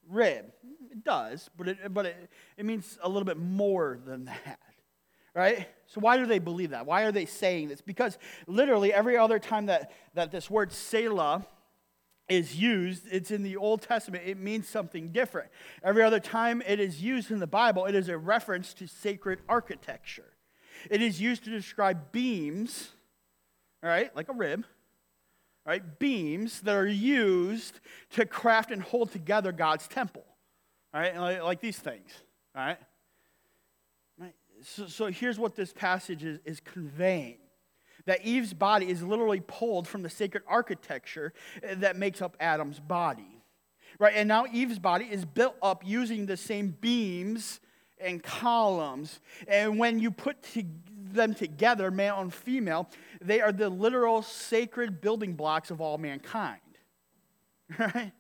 rib. 0.10 0.46
It 0.92 1.04
does, 1.04 1.50
but 1.58 1.68
it, 1.68 1.94
but 1.94 2.06
it, 2.06 2.30
it 2.58 2.66
means 2.66 2.98
a 3.02 3.10
little 3.10 3.26
bit 3.26 3.38
more 3.38 4.00
than 4.06 4.26
that, 4.26 4.60
right? 5.34 5.68
So, 5.88 6.00
why 6.00 6.18
do 6.18 6.26
they 6.26 6.40
believe 6.40 6.72
that? 6.72 6.86
Why 6.86 7.04
are 7.04 7.12
they 7.12 7.26
saying 7.26 7.70
this? 7.70 7.82
Because 7.82 8.18
literally 8.48 8.94
every 8.94 9.18
other 9.18 9.40
time 9.40 9.68
that, 9.68 9.92
that 10.14 10.32
this 10.32 10.50
word 10.50 10.72
Selah 10.72 11.46
is 12.28 12.60
used, 12.60 13.04
it's 13.12 13.30
in 13.30 13.44
the 13.44 13.58
Old 13.58 13.82
Testament, 13.82 14.24
it 14.26 14.38
means 14.38 14.68
something 14.68 15.10
different. 15.10 15.50
Every 15.84 16.02
other 16.02 16.20
time 16.20 16.64
it 16.66 16.80
is 16.80 17.02
used 17.02 17.30
in 17.30 17.40
the 17.40 17.48
Bible, 17.48 17.86
it 17.86 17.96
is 17.96 18.10
a 18.10 18.18
reference 18.18 18.74
to 18.76 18.88
sacred 18.88 19.40
architecture. 19.48 20.34
It 20.90 21.02
is 21.02 21.22
used 21.22 21.44
to 21.44 21.50
describe 21.50 22.12
beams, 22.12 22.92
all 23.84 23.90
right, 23.90 24.16
like 24.16 24.30
a 24.30 24.34
rib, 24.34 24.66
right? 25.66 26.00
Beams 26.00 26.62
that 26.62 26.76
are 26.76 26.88
used 26.88 27.80
to 28.12 28.26
craft 28.26 28.72
and 28.72 28.82
hold 28.82 29.12
together 29.12 29.52
God's 29.52 29.88
temple, 29.88 30.26
right? 30.94 31.18
Like, 31.18 31.44
like 31.44 31.60
these 31.62 31.80
things, 31.80 32.12
right? 32.56 32.78
right? 34.20 34.36
So, 34.62 34.88
so 34.88 35.06
here's 35.08 35.40
what 35.40 35.56
this 35.56 35.74
passage 35.74 36.24
is, 36.24 36.40
is 36.46 36.60
conveying 36.60 37.38
that 38.06 38.24
Eve's 38.24 38.54
body 38.54 38.90
is 38.90 39.02
literally 39.02 39.42
pulled 39.42 39.88
from 39.88 40.04
the 40.04 40.10
sacred 40.10 40.44
architecture 40.48 41.34
eh, 41.64 41.76
that 41.78 41.96
makes 41.96 42.22
up 42.22 42.38
Adam's 42.40 42.80
body. 42.80 43.42
Right? 43.98 44.14
And 44.16 44.28
now 44.28 44.46
Eve's 44.52 44.80
body 44.80 45.06
is 45.06 45.26
built 45.26 45.56
up 45.62 45.84
using 45.86 46.26
the 46.26 46.38
same 46.38 46.76
beams 46.80 47.60
and 47.98 48.22
columns. 48.22 49.22
And 49.48 49.80
when 49.80 50.00
you 50.00 50.12
put 50.12 50.44
to 50.54 50.64
them 51.16 51.34
together, 51.34 51.90
male 51.92 52.20
and 52.20 52.34
female, 52.34 52.90
they 53.22 53.42
are 53.42 53.52
the 53.52 53.70
literal 53.70 54.22
sacred 54.22 55.02
building 55.02 55.34
blocks 55.34 55.72
of 55.72 55.82
all 55.82 55.98
mankind. 55.98 56.60
right? 57.80 58.12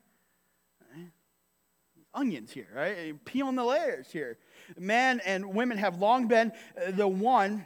Onions 2.14 2.52
here, 2.52 2.68
right? 2.74 3.24
Peeling 3.26 3.56
the 3.56 3.64
layers 3.64 4.08
here. 4.12 4.38
Men 4.80 5.22
and 5.26 5.54
women 5.54 5.78
have 5.78 6.00
long 6.00 6.28
been 6.28 6.52
uh, 6.82 6.92
the 6.92 7.08
one, 7.08 7.66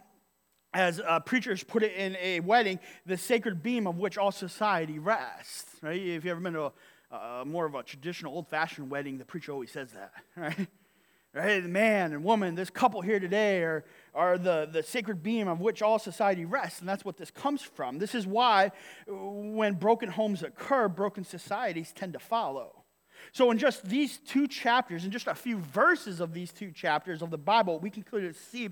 as 0.74 1.00
uh, 1.00 1.20
preachers 1.20 1.64
put 1.64 1.84
it 1.84 1.94
in 1.94 2.18
a 2.18 2.40
wedding, 2.42 2.80
the 3.06 3.18
sacred 3.18 3.64
beam 3.64 3.88
of 3.88 3.98
which 3.98 4.18
all 4.18 4.32
society 4.32 5.00
rests, 5.00 5.66
right? 5.82 6.00
If 6.00 6.26
you've 6.26 6.28
ever 6.28 6.42
been 6.42 6.54
to 6.54 6.64
a, 6.64 6.72
uh, 7.12 7.44
more 7.46 7.66
of 7.66 7.76
a 7.76 7.84
traditional 7.84 8.34
old 8.34 8.48
fashioned 8.50 8.90
wedding, 8.90 9.18
the 9.18 9.26
preacher 9.26 9.52
always 9.52 9.72
says 9.72 9.92
that, 9.92 10.12
right? 10.36 10.68
Right? 11.32 11.62
The 11.62 11.70
man 11.70 12.12
and 12.14 12.24
woman, 12.24 12.56
this 12.56 12.72
couple 12.72 13.02
here 13.02 13.20
today 13.20 13.62
are, 13.62 13.86
are 14.14 14.38
the, 14.38 14.68
the 14.72 14.84
sacred 14.84 15.22
beam 15.24 15.48
of 15.48 15.60
which 15.60 15.82
all 15.82 16.00
society 16.00 16.46
rests, 16.46 16.80
and 16.80 16.90
that's 16.90 17.06
what 17.06 17.18
this 17.18 17.32
comes 17.32 17.62
from. 17.62 18.00
This 18.00 18.16
is 18.16 18.26
why 18.26 18.72
when 19.08 19.74
broken 19.76 20.10
homes 20.10 20.44
occur, 20.44 20.88
broken 20.88 21.24
societies 21.24 21.92
tend 21.94 22.14
to 22.14 22.20
follow. 22.20 22.84
So, 23.32 23.52
in 23.52 23.58
just 23.58 23.88
these 23.88 24.18
two 24.18 24.48
chapters, 24.48 25.06
in 25.06 25.12
just 25.12 25.28
a 25.28 25.36
few 25.36 25.58
verses 25.58 26.20
of 26.20 26.34
these 26.34 26.52
two 26.52 26.72
chapters 26.72 27.22
of 27.22 27.30
the 27.30 27.38
Bible, 27.38 27.80
we 27.80 27.90
can 27.90 28.04
clearly 28.04 28.34
see 28.34 28.70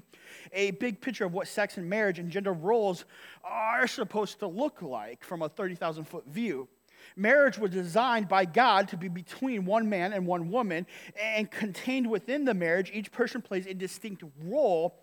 a 0.53 0.71
big 0.71 1.01
picture 1.01 1.25
of 1.25 1.33
what 1.33 1.47
sex 1.47 1.77
and 1.77 1.89
marriage 1.89 2.17
and 2.17 2.31
gender 2.31 2.53
roles 2.53 3.05
are 3.43 3.87
supposed 3.87 4.39
to 4.39 4.47
look 4.47 4.81
like 4.81 5.23
from 5.23 5.41
a 5.41 5.49
30,000 5.49 6.05
foot 6.05 6.25
view. 6.27 6.67
Marriage 7.15 7.57
was 7.57 7.71
designed 7.71 8.27
by 8.27 8.45
God 8.45 8.87
to 8.89 8.97
be 8.97 9.07
between 9.07 9.65
one 9.65 9.89
man 9.89 10.13
and 10.13 10.25
one 10.25 10.49
woman, 10.49 10.85
and 11.19 11.49
contained 11.49 12.09
within 12.09 12.45
the 12.45 12.53
marriage, 12.53 12.91
each 12.93 13.11
person 13.11 13.41
plays 13.41 13.65
a 13.65 13.73
distinct 13.73 14.23
role 14.43 14.99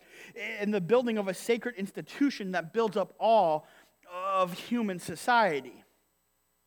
in 0.60 0.70
the 0.70 0.80
building 0.80 1.18
of 1.18 1.28
a 1.28 1.34
sacred 1.34 1.76
institution 1.76 2.52
that 2.52 2.72
builds 2.72 2.96
up 2.96 3.14
all 3.18 3.66
of 4.12 4.52
human 4.52 4.98
society. 4.98 5.84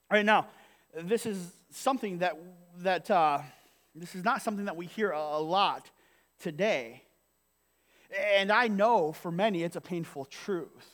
All 0.09 0.17
right, 0.17 0.25
now, 0.25 0.47
this 0.95 1.25
is 1.25 1.51
something 1.69 2.19
that, 2.19 2.37
that 2.79 3.09
uh, 3.11 3.39
this 3.95 4.15
is 4.15 4.23
not 4.23 4.41
something 4.41 4.65
that 4.65 4.75
we 4.75 4.85
hear 4.85 5.11
a 5.11 5.39
lot 5.39 5.89
today. 6.39 7.03
And 8.35 8.51
I 8.51 8.67
know 8.67 9.11
for 9.11 9.31
many 9.31 9.63
it's 9.63 9.75
a 9.75 9.81
painful 9.81 10.25
truth 10.25 10.87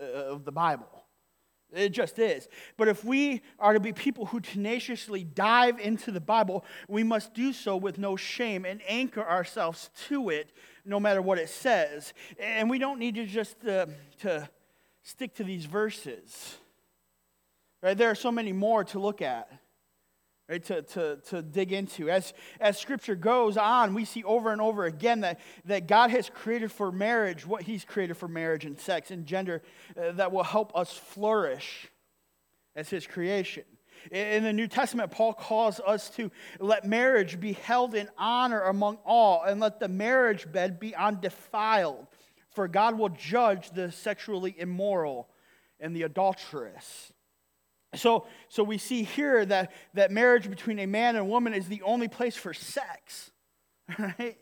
uh, 0.00 0.04
of 0.04 0.44
the 0.44 0.52
Bible. 0.52 1.04
It 1.70 1.90
just 1.90 2.18
is. 2.18 2.48
But 2.78 2.88
if 2.88 3.04
we 3.04 3.42
are 3.58 3.74
to 3.74 3.80
be 3.80 3.92
people 3.92 4.26
who 4.26 4.40
tenaciously 4.40 5.22
dive 5.22 5.78
into 5.78 6.10
the 6.10 6.20
Bible, 6.20 6.64
we 6.88 7.04
must 7.04 7.34
do 7.34 7.52
so 7.52 7.76
with 7.76 7.98
no 7.98 8.16
shame 8.16 8.64
and 8.64 8.80
anchor 8.88 9.22
ourselves 9.22 9.90
to 10.08 10.30
it 10.30 10.50
no 10.88 10.98
matter 10.98 11.22
what 11.22 11.38
it 11.38 11.48
says. 11.48 12.12
And 12.38 12.68
we 12.68 12.78
don't 12.78 12.98
need 12.98 13.14
to 13.16 13.26
just 13.26 13.56
uh, 13.66 13.86
to 14.20 14.48
stick 15.02 15.34
to 15.36 15.44
these 15.44 15.66
verses. 15.66 16.56
Right? 17.82 17.96
There 17.96 18.10
are 18.10 18.16
so 18.16 18.32
many 18.32 18.52
more 18.52 18.84
to 18.84 18.98
look 18.98 19.22
at 19.22 19.50
right, 20.48 20.64
to, 20.64 20.82
to, 20.82 21.16
to 21.26 21.42
dig 21.42 21.72
into. 21.72 22.10
As, 22.10 22.32
as 22.60 22.78
scripture 22.78 23.14
goes 23.14 23.56
on, 23.56 23.94
we 23.94 24.04
see 24.04 24.24
over 24.24 24.50
and 24.50 24.60
over 24.60 24.86
again 24.86 25.20
that, 25.20 25.40
that 25.66 25.86
God 25.86 26.10
has 26.10 26.30
created 26.30 26.72
for 26.72 26.90
marriage 26.90 27.46
what 27.46 27.62
he's 27.62 27.84
created 27.84 28.16
for 28.16 28.28
marriage 28.28 28.64
and 28.64 28.78
sex 28.78 29.10
and 29.10 29.26
gender 29.26 29.62
uh, 30.00 30.12
that 30.12 30.32
will 30.32 30.44
help 30.44 30.74
us 30.74 30.92
flourish 30.92 31.88
as 32.74 32.88
his 32.88 33.06
creation. 33.06 33.64
In 34.10 34.44
the 34.44 34.52
New 34.52 34.68
Testament, 34.68 35.10
Paul 35.10 35.34
calls 35.34 35.80
us 35.80 36.10
to 36.10 36.30
let 36.58 36.84
marriage 36.84 37.40
be 37.40 37.52
held 37.52 37.94
in 37.94 38.08
honor 38.16 38.62
among 38.62 38.98
all 39.04 39.42
and 39.42 39.60
let 39.60 39.80
the 39.80 39.88
marriage 39.88 40.50
bed 40.50 40.80
be 40.80 40.94
undefiled, 40.94 42.06
for 42.50 42.68
God 42.68 42.98
will 42.98 43.10
judge 43.10 43.70
the 43.70 43.92
sexually 43.92 44.54
immoral 44.58 45.28
and 45.80 45.94
the 45.94 46.02
adulterous. 46.02 47.12
So, 47.94 48.26
so 48.48 48.62
we 48.62 48.78
see 48.78 49.02
here 49.02 49.44
that, 49.46 49.72
that 49.94 50.10
marriage 50.10 50.48
between 50.50 50.78
a 50.78 50.86
man 50.86 51.16
and 51.16 51.24
a 51.24 51.28
woman 51.28 51.54
is 51.54 51.68
the 51.68 51.82
only 51.82 52.08
place 52.08 52.36
for 52.36 52.54
sex. 52.54 53.30
Right? 53.98 54.36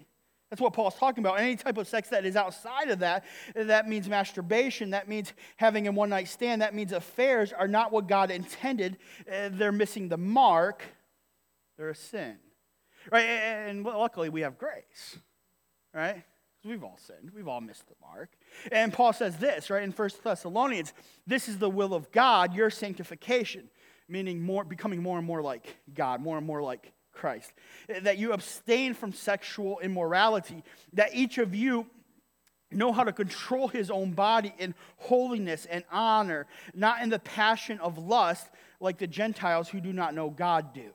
That's 0.50 0.62
what 0.62 0.72
Paul's 0.72 0.94
talking 0.94 1.24
about. 1.24 1.40
Any 1.40 1.56
type 1.56 1.76
of 1.76 1.88
sex 1.88 2.08
that 2.10 2.24
is 2.24 2.36
outside 2.36 2.88
of 2.88 3.00
that, 3.00 3.24
that 3.54 3.88
means 3.88 4.08
masturbation, 4.08 4.90
that 4.90 5.08
means 5.08 5.32
having 5.56 5.88
a 5.88 5.92
one 5.92 6.10
night 6.10 6.28
stand, 6.28 6.62
that 6.62 6.74
means 6.74 6.92
affairs 6.92 7.52
are 7.52 7.66
not 7.66 7.90
what 7.90 8.06
God 8.06 8.30
intended. 8.30 8.98
Uh, 9.30 9.48
they're 9.50 9.72
missing 9.72 10.08
the 10.08 10.16
mark, 10.16 10.82
they're 11.76 11.90
a 11.90 11.94
sin. 11.94 12.36
Right? 13.10 13.24
And 13.24 13.84
luckily 13.84 14.28
we 14.28 14.42
have 14.42 14.56
grace. 14.56 15.18
Right? 15.92 16.22
We've 16.64 16.82
all 16.82 16.98
sinned. 16.98 17.30
We've 17.34 17.48
all 17.48 17.60
missed 17.60 17.86
the 17.88 17.94
mark. 18.00 18.30
And 18.72 18.92
Paul 18.92 19.12
says 19.12 19.36
this, 19.36 19.70
right, 19.70 19.82
in 19.82 19.92
1 19.92 20.10
Thessalonians 20.22 20.92
this 21.26 21.48
is 21.48 21.58
the 21.58 21.70
will 21.70 21.92
of 21.92 22.12
God, 22.12 22.54
your 22.54 22.70
sanctification, 22.70 23.68
meaning 24.08 24.40
more, 24.42 24.64
becoming 24.64 25.02
more 25.02 25.18
and 25.18 25.26
more 25.26 25.42
like 25.42 25.76
God, 25.92 26.20
more 26.20 26.38
and 26.38 26.46
more 26.46 26.62
like 26.62 26.92
Christ. 27.16 27.52
Eh, 27.88 28.00
that 28.00 28.18
you 28.18 28.32
abstain 28.32 28.94
from 28.94 29.12
sexual 29.12 29.80
immorality, 29.80 30.62
that 30.92 31.14
each 31.14 31.38
of 31.38 31.54
you 31.54 31.86
know 32.70 32.92
how 32.92 33.04
to 33.04 33.12
control 33.12 33.68
his 33.68 33.90
own 33.90 34.12
body 34.12 34.52
in 34.58 34.74
holiness 34.96 35.66
and 35.66 35.84
honor, 35.90 36.46
not 36.74 37.02
in 37.02 37.08
the 37.10 37.18
passion 37.18 37.78
of 37.80 37.98
lust 37.98 38.48
like 38.80 38.98
the 38.98 39.06
Gentiles 39.06 39.68
who 39.68 39.80
do 39.80 39.92
not 39.92 40.14
know 40.14 40.30
God 40.30 40.72
do 40.74 40.92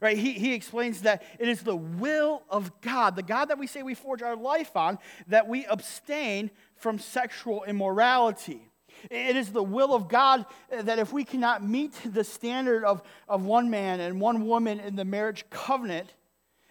right? 0.00 0.16
He, 0.16 0.32
he 0.32 0.54
explains 0.54 1.02
that 1.02 1.22
it 1.38 1.48
is 1.48 1.60
the 1.60 1.76
will 1.76 2.42
of 2.48 2.80
God, 2.80 3.16
the 3.16 3.22
God 3.22 3.46
that 3.46 3.58
we 3.58 3.66
say 3.66 3.82
we 3.82 3.94
forge 3.94 4.22
our 4.22 4.36
life 4.36 4.76
on, 4.76 4.98
that 5.28 5.46
we 5.46 5.66
abstain 5.66 6.50
from 6.74 6.98
sexual 6.98 7.64
immorality. 7.64 8.69
It 9.08 9.36
is 9.36 9.50
the 9.50 9.62
will 9.62 9.94
of 9.94 10.08
God 10.08 10.44
that 10.70 10.98
if 10.98 11.12
we 11.12 11.24
cannot 11.24 11.62
meet 11.66 11.94
the 12.04 12.24
standard 12.24 12.84
of, 12.84 13.02
of 13.28 13.44
one 13.44 13.70
man 13.70 14.00
and 14.00 14.20
one 14.20 14.46
woman 14.46 14.80
in 14.80 14.96
the 14.96 15.04
marriage 15.04 15.44
covenant, 15.50 16.12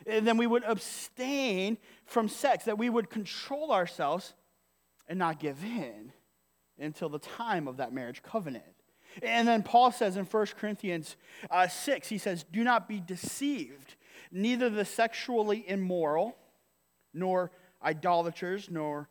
then 0.05 0.37
we 0.37 0.47
would 0.47 0.63
abstain 0.63 1.77
from 2.05 2.27
sex, 2.27 2.65
that 2.65 2.77
we 2.77 2.89
would 2.89 3.09
control 3.09 3.71
ourselves 3.71 4.33
and 5.07 5.17
not 5.17 5.39
give 5.39 5.63
in 5.63 6.11
until 6.79 7.09
the 7.09 7.19
time 7.19 7.67
of 7.67 7.77
that 7.77 7.93
marriage 7.93 8.21
covenant. 8.23 8.63
And 9.23 9.47
then 9.47 9.63
Paul 9.63 9.91
says 9.91 10.17
in 10.17 10.25
1 10.25 10.45
Corinthians 10.57 11.15
uh, 11.49 11.67
6, 11.67 12.07
he 12.07 12.17
says, 12.17 12.45
Do 12.51 12.63
not 12.63 12.87
be 12.87 12.99
deceived. 12.99 13.95
Neither 14.31 14.69
the 14.69 14.85
sexually 14.85 15.67
immoral, 15.67 16.37
nor 17.13 17.51
idolaters, 17.83 18.69
nor 18.69 19.09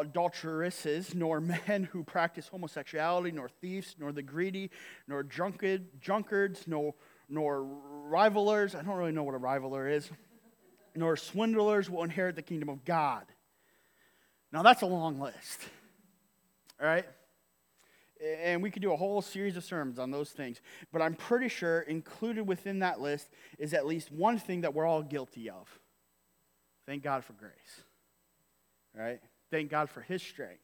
adulteresses, 0.00 1.14
nor 1.14 1.40
men 1.40 1.88
who 1.92 2.04
practice 2.04 2.48
homosexuality, 2.48 3.32
nor 3.32 3.48
thieves, 3.48 3.96
nor 3.98 4.12
the 4.12 4.22
greedy, 4.22 4.70
nor 5.08 5.22
drunkard, 5.22 6.00
drunkards, 6.00 6.66
nor, 6.66 6.94
nor 7.28 7.66
rivalers. 8.08 8.74
I 8.74 8.82
don't 8.82 8.96
really 8.96 9.12
know 9.12 9.22
what 9.22 9.34
a 9.34 9.38
rivaler 9.38 9.90
is. 9.90 10.10
nor 10.94 11.16
swindlers 11.16 11.88
will 11.88 12.02
inherit 12.02 12.36
the 12.36 12.42
kingdom 12.42 12.68
of 12.68 12.84
God. 12.84 13.24
Now, 14.52 14.62
that's 14.62 14.82
a 14.82 14.86
long 14.86 15.20
list. 15.20 15.60
All 16.80 16.86
right? 16.86 17.06
And 18.22 18.62
we 18.62 18.70
could 18.70 18.82
do 18.82 18.92
a 18.92 18.96
whole 18.96 19.22
series 19.22 19.56
of 19.56 19.64
sermons 19.64 19.98
on 19.98 20.10
those 20.10 20.30
things. 20.30 20.60
But 20.92 21.00
I'm 21.00 21.14
pretty 21.14 21.48
sure 21.48 21.80
included 21.80 22.46
within 22.46 22.80
that 22.80 23.00
list 23.00 23.28
is 23.58 23.72
at 23.72 23.86
least 23.86 24.12
one 24.12 24.38
thing 24.38 24.62
that 24.62 24.74
we're 24.74 24.86
all 24.86 25.02
guilty 25.02 25.48
of. 25.48 25.68
Thank 26.86 27.02
God 27.02 27.24
for 27.24 27.32
grace. 27.34 27.84
Right? 28.94 29.20
Thank 29.50 29.70
God 29.70 29.90
for 29.90 30.00
his 30.00 30.22
strength. 30.22 30.60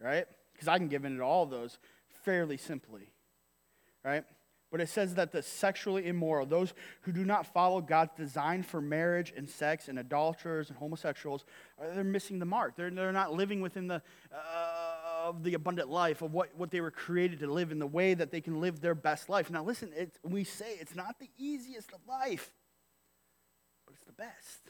Right? 0.00 0.26
Because 0.52 0.68
I 0.68 0.78
can 0.78 0.88
give 0.88 1.04
in 1.04 1.16
to 1.16 1.22
all 1.22 1.44
of 1.44 1.50
those 1.50 1.78
fairly 2.24 2.56
simply. 2.56 3.12
Right? 4.04 4.24
But 4.70 4.80
it 4.80 4.88
says 4.88 5.14
that 5.16 5.32
the 5.32 5.42
sexually 5.42 6.06
immoral, 6.06 6.46
those 6.46 6.72
who 7.02 7.12
do 7.12 7.24
not 7.24 7.46
follow 7.46 7.82
God's 7.82 8.12
design 8.16 8.62
for 8.62 8.80
marriage 8.80 9.32
and 9.36 9.48
sex, 9.48 9.88
and 9.88 9.98
adulterers 9.98 10.70
and 10.70 10.78
homosexuals, 10.78 11.44
they're 11.78 12.02
missing 12.02 12.38
the 12.38 12.46
mark. 12.46 12.74
They're, 12.74 12.90
they're 12.90 13.12
not 13.12 13.34
living 13.34 13.60
within 13.60 13.86
the. 13.86 14.02
Uh, 14.32 14.92
of 15.22 15.44
the 15.44 15.54
abundant 15.54 15.88
life, 15.88 16.20
of 16.20 16.32
what, 16.32 16.50
what 16.56 16.70
they 16.70 16.80
were 16.80 16.90
created 16.90 17.40
to 17.40 17.46
live 17.46 17.70
in 17.70 17.78
the 17.78 17.86
way 17.86 18.14
that 18.14 18.30
they 18.30 18.40
can 18.40 18.60
live 18.60 18.80
their 18.80 18.94
best 18.94 19.28
life. 19.28 19.50
Now, 19.50 19.62
listen, 19.62 19.92
we 20.22 20.44
say 20.44 20.76
it's 20.80 20.96
not 20.96 21.18
the 21.20 21.30
easiest 21.38 21.92
of 21.92 22.00
life, 22.08 22.50
but 23.86 23.94
it's 23.94 24.04
the 24.04 24.12
best. 24.12 24.60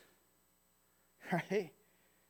Right? 1.50 1.72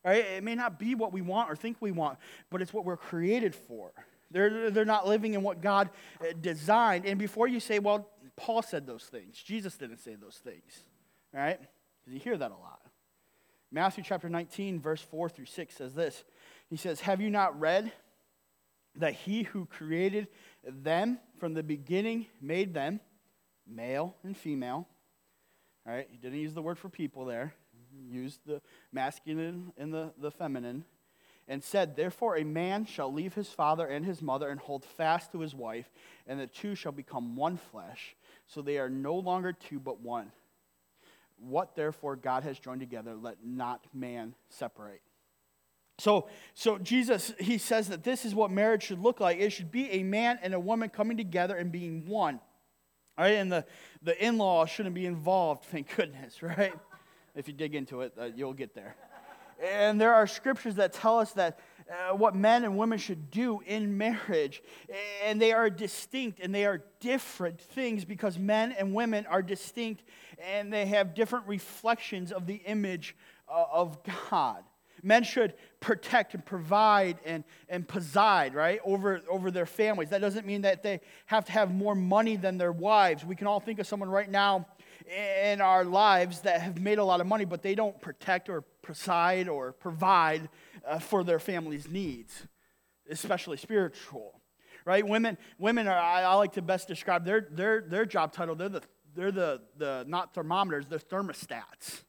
Right? 0.05 0.25
It 0.25 0.45
may 0.45 0.55
not 0.55 0.79
be 0.79 0.95
what 0.95 1.13
we 1.13 1.21
want 1.21 1.51
or 1.51 1.57
think 1.57 1.77
we 1.81 1.93
want, 1.93 2.19
but 2.51 2.61
it's 2.61 2.73
what 2.73 2.85
we're 2.85 2.97
created 2.97 3.55
for. 3.55 3.93
They're, 4.31 4.71
they're 4.71 4.85
not 4.85 5.07
living 5.07 5.35
in 5.35 5.43
what 5.43 5.61
God 5.61 5.91
uh, 6.21 6.33
designed. 6.41 7.07
And 7.07 7.19
before 7.19 7.47
you 7.47 7.61
say, 7.61 7.79
well, 7.79 8.09
Paul 8.35 8.63
said 8.63 8.87
those 8.87 9.05
things, 9.05 9.37
Jesus 9.37 9.77
didn't 9.77 9.99
say 9.99 10.15
those 10.15 10.37
things, 10.43 10.85
right? 11.33 11.61
Because 11.61 12.15
you 12.15 12.19
hear 12.19 12.37
that 12.37 12.51
a 12.51 12.57
lot. 12.57 12.81
Matthew 13.71 14.03
chapter 14.03 14.29
19, 14.29 14.81
verse 14.81 15.03
4 15.03 15.29
through 15.29 15.47
6 15.47 15.75
says 15.75 15.95
this 15.95 16.25
He 16.69 16.77
says, 16.77 17.01
Have 17.01 17.21
you 17.21 17.31
not 17.31 17.59
read 17.61 17.93
that 18.97 19.15
he 19.15 19.45
who 19.45 19.67
created 19.67 20.29
them 20.65 21.19
from 21.39 21.55
the 21.55 21.63
beginning 21.63 22.27
made 22.41 22.75
them 22.75 23.01
male 23.67 24.17
and 24.23 24.37
female. 24.37 24.87
All 25.87 25.93
right, 25.93 26.07
he 26.11 26.19
didn't 26.19 26.39
use 26.39 26.55
the 26.55 26.63
word 26.63 26.79
for 26.79 26.89
people 26.89 27.25
there, 27.25 27.55
he 27.57 27.62
used 28.09 28.41
the 28.47 28.61
masculine 28.93 29.73
and 29.77 29.93
the, 29.93 30.13
the 30.19 30.31
feminine. 30.31 30.85
And 31.49 31.63
said, 31.63 31.97
Therefore, 31.97 32.37
a 32.37 32.45
man 32.45 32.85
shall 32.85 33.13
leave 33.13 33.35
his 33.35 33.49
father 33.49 33.87
and 33.87 34.07
his 34.07 34.23
mother 34.23 34.49
and 34.49 34.61
hold 34.61 34.85
fast 34.85 35.33
to 35.33 35.41
his 35.41 35.55
wife, 35.55 35.91
and 36.27 36.39
the 36.39 36.47
two 36.47 36.77
shall 36.77 36.93
become 36.93 37.35
one 37.35 37.57
flesh. 37.57 38.15
So 38.47 38.63
they 38.63 38.79
are 38.79 38.89
no 38.89 39.17
longer 39.17 39.53
two, 39.53 39.81
but 39.81 40.01
one. 40.01 40.31
What 41.39 41.75
therefore 41.75 42.15
God 42.15 42.45
has 42.45 42.61
joined 42.61 42.81
together, 42.81 43.17
let 43.17 43.45
not 43.45 43.85
man 43.93 44.35
separate. 44.51 45.03
So, 45.99 46.29
so 46.55 46.79
Jesus, 46.79 47.33
he 47.39 47.59
says 47.59 47.89
that 47.89 48.03
this 48.03 48.25
is 48.25 48.35
what 48.35 48.51
marriage 48.51 48.85
should 48.85 49.01
look 49.01 49.21
like. 49.21 49.39
It 49.39 49.51
should 49.51 49.71
be 49.71 49.91
a 49.91 50.03
man 50.03 50.39
and 50.43 50.55
a 50.55 50.61
woman 50.61 50.89
coming 50.89 51.17
together 51.17 51.57
and 51.57 51.71
being 51.71 52.07
one. 52.07 52.41
All 53.19 53.25
right, 53.25 53.35
and 53.35 53.53
the, 53.53 53.65
the 54.03 54.25
in-law 54.25 54.65
shouldn't 54.67 54.95
be 54.95 55.07
involved, 55.07 55.65
thank 55.67 55.95
goodness, 55.95 56.43
right? 56.43 56.73
If 57.35 57.49
you 57.49 57.55
dig 57.55 57.74
into 57.74 58.03
it, 58.03 58.12
uh, 58.20 58.26
you'll 58.35 58.53
get 58.53 58.74
there. 58.74 58.95
And 59.62 60.01
there 60.01 60.12
are 60.12 60.26
scriptures 60.26 60.74
that 60.74 60.93
tell 60.93 61.18
us 61.18 61.33
that 61.33 61.61
uh, 61.89 62.16
what 62.16 62.35
men 62.35 62.64
and 62.64 62.76
women 62.76 62.99
should 62.99 63.30
do 63.30 63.61
in 63.66 63.97
marriage. 63.97 64.62
And 65.24 65.41
they 65.41 65.53
are 65.53 65.70
distinct 65.70 66.41
and 66.41 66.55
they 66.55 66.66
are 66.66 66.83
different 67.01 67.61
things 67.61 68.05
because 68.05 68.39
men 68.39 68.72
and 68.72 68.95
women 68.95 69.26
are 69.26 69.43
distinct 69.43 70.03
and 70.39 70.72
they 70.72 70.87
have 70.87 71.14
different 71.14 71.47
reflections 71.47 72.33
of 72.33 72.47
the 72.47 72.57
image 72.66 73.16
uh, 73.49 73.64
of 73.72 73.99
God. 74.30 74.64
Men 75.05 75.24
should 75.24 75.55
protect 75.80 76.35
and 76.35 76.45
provide 76.45 77.18
and, 77.24 77.43
and 77.68 77.87
preside, 77.87 78.55
right, 78.55 78.80
over, 78.85 79.20
over 79.28 79.51
their 79.51 79.66
families. 79.66 80.11
That 80.11 80.20
doesn't 80.20 80.47
mean 80.47 80.62
that 80.62 80.83
they 80.85 81.01
have 81.26 81.45
to 81.47 81.53
have 81.53 81.74
more 81.74 81.97
money 81.97 82.37
than 82.37 82.57
their 82.57 82.70
wives. 82.70 83.24
We 83.24 83.35
can 83.35 83.49
all 83.49 83.59
think 83.59 83.80
of 83.80 83.87
someone 83.87 84.11
right 84.11 84.30
now 84.30 84.66
in 85.07 85.61
our 85.61 85.85
lives 85.85 86.41
that 86.41 86.61
have 86.61 86.81
made 86.81 86.99
a 86.99 87.05
lot 87.05 87.21
of 87.21 87.27
money, 87.27 87.45
but 87.45 87.63
they 87.63 87.75
don't 87.75 88.01
protect 88.01 88.49
or 88.49 88.63
preside 88.83 89.49
or 89.49 89.73
provide 89.73 90.49
uh, 90.87 90.99
for 90.99 91.25
their 91.25 91.39
family's 91.39 91.89
needs, 91.89 92.47
especially 93.11 93.57
spiritual. 93.57 94.41
Right? 94.85 95.07
Women, 95.07 95.39
women 95.59 95.87
are, 95.87 95.97
I, 95.97 96.23
I 96.23 96.35
like 96.35 96.53
to 96.55 96.63
best 96.63 96.89
describe 96.89 97.25
their, 97.25 97.47
their, 97.51 97.81
their 97.83 98.05
job 98.05 98.33
title. 98.33 98.57
They're 98.57 98.69
the, 98.69 98.83
they're 99.15 99.33
the, 99.33 99.61
the, 99.77 100.05
not 100.09 100.35
thermometers, 100.35 100.87
they're 100.87 100.99
thermostats. 100.99 102.03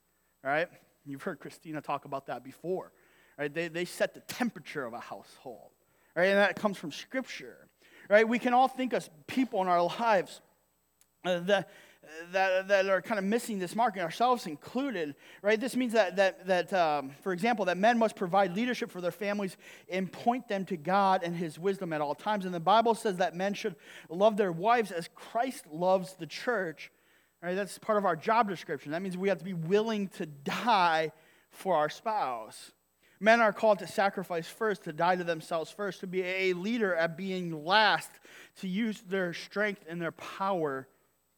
Right? 0.44 0.68
You've 1.06 1.22
heard 1.22 1.40
Christina 1.40 1.82
talk 1.82 2.06
about 2.06 2.28
that 2.28 2.44
before. 2.44 2.92
Right? 3.38 3.54
They, 3.54 3.68
they 3.68 3.86
set 3.86 4.14
the 4.14 4.22
temperature 4.22 4.86
of 4.86 4.94
a 4.94 5.00
household. 5.00 5.72
Right? 6.16 6.26
And 6.26 6.38
that 6.38 6.56
comes 6.56 6.78
from 6.78 6.92
Scripture. 6.92 7.68
Right? 8.10 8.28
We 8.28 8.40
can 8.40 8.54
all 8.54 8.68
think 8.68 8.94
of 8.94 9.08
people 9.28 9.62
in 9.62 9.68
our 9.68 9.84
lives 9.84 10.42
uh, 11.26 11.40
that 11.42 11.70
that, 12.32 12.68
that 12.68 12.88
are 12.88 13.02
kind 13.02 13.20
of 13.20 13.26
missing 13.26 13.60
this 13.60 13.76
mark, 13.76 13.98
ourselves 13.98 14.48
included, 14.48 15.16
right? 15.42 15.60
This 15.60 15.76
means 15.76 15.94
that, 15.94 16.16
that, 16.18 16.46
that 16.48 16.74
um, 16.74 17.12
for 17.22 17.34
example, 17.34 17.66
that 17.66 17.78
men 17.78 17.98
must 17.98 18.16
provide 18.16 18.56
leadership 18.56 18.92
for 18.92 19.02
their 19.02 19.12
families 19.12 19.58
and 19.90 20.12
point 20.12 20.48
them 20.48 20.66
to 20.66 20.78
God 20.78 21.22
and 21.24 21.36
His 21.36 21.58
wisdom 21.60 21.94
at 21.94 22.02
all 22.02 22.16
times. 22.16 22.46
And 22.46 22.54
the 22.54 22.60
Bible 22.60 22.96
says 22.96 23.18
that 23.18 23.36
men 23.36 23.54
should 23.54 23.76
love 24.10 24.38
their 24.38 24.52
wives 24.52 24.92
as 24.92 25.10
Christ 25.16 25.66
loves 25.72 26.14
the 26.14 26.28
church. 26.28 26.92
Right? 27.42 27.56
That's 27.56 27.78
part 27.78 27.98
of 27.98 28.06
our 28.06 28.16
job 28.16 28.50
description. 28.50 28.92
That 28.92 29.02
means 29.02 29.18
we 29.18 29.30
have 29.30 29.40
to 29.40 29.46
be 29.46 29.54
willing 29.54 30.08
to 30.10 30.26
die 30.26 31.12
for 31.52 31.76
our 31.76 31.90
spouse. 31.90 32.72
Men 33.20 33.40
are 33.40 33.54
called 33.54 33.80
to 33.80 33.88
sacrifice 33.88 34.48
first, 34.48 34.84
to 34.84 34.94
die 34.94 35.16
to 35.16 35.24
themselves 35.24 35.72
first, 35.72 36.02
to 36.02 36.08
be 36.08 36.24
a 36.24 36.54
leader 36.54 36.94
at 36.94 37.16
being 37.16 37.64
last, 37.64 38.12
to 38.60 38.68
use 38.68 39.02
their 39.08 39.34
strength 39.34 39.86
and 39.88 40.02
their 40.02 40.12
power 40.12 40.88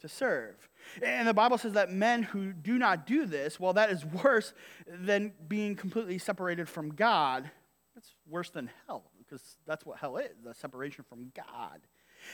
to 0.01 0.09
serve. 0.09 0.55
And 1.01 1.27
the 1.27 1.33
Bible 1.33 1.57
says 1.57 1.73
that 1.73 1.91
men 1.91 2.23
who 2.23 2.53
do 2.53 2.77
not 2.77 3.07
do 3.07 3.25
this, 3.25 3.59
well, 3.59 3.73
that 3.73 3.89
is 3.89 4.05
worse 4.05 4.53
than 4.87 5.33
being 5.47 5.75
completely 5.75 6.17
separated 6.17 6.69
from 6.69 6.89
God. 6.93 7.49
That's 7.95 8.13
worse 8.29 8.49
than 8.49 8.69
hell, 8.87 9.03
because 9.17 9.57
that's 9.65 9.85
what 9.85 9.97
hell 9.97 10.17
is 10.17 10.31
the 10.43 10.53
separation 10.53 11.05
from 11.07 11.31
God. 11.35 11.81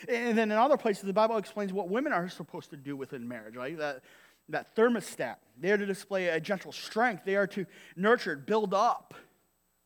And 0.07 0.37
then 0.37 0.51
in 0.51 0.57
other 0.57 0.77
places, 0.77 1.03
the 1.03 1.13
Bible 1.13 1.37
explains 1.37 1.73
what 1.73 1.89
women 1.89 2.13
are 2.13 2.29
supposed 2.29 2.69
to 2.71 2.77
do 2.77 2.95
within 2.95 3.27
marriage, 3.27 3.55
right? 3.55 3.77
That, 3.77 4.01
that 4.49 4.75
thermostat. 4.75 5.35
They 5.59 5.71
are 5.71 5.77
to 5.77 5.85
display 5.85 6.29
a 6.29 6.39
gentle 6.39 6.71
strength, 6.71 7.23
they 7.25 7.35
are 7.35 7.47
to 7.47 7.65
nurture, 7.95 8.35
build 8.35 8.73
up, 8.73 9.13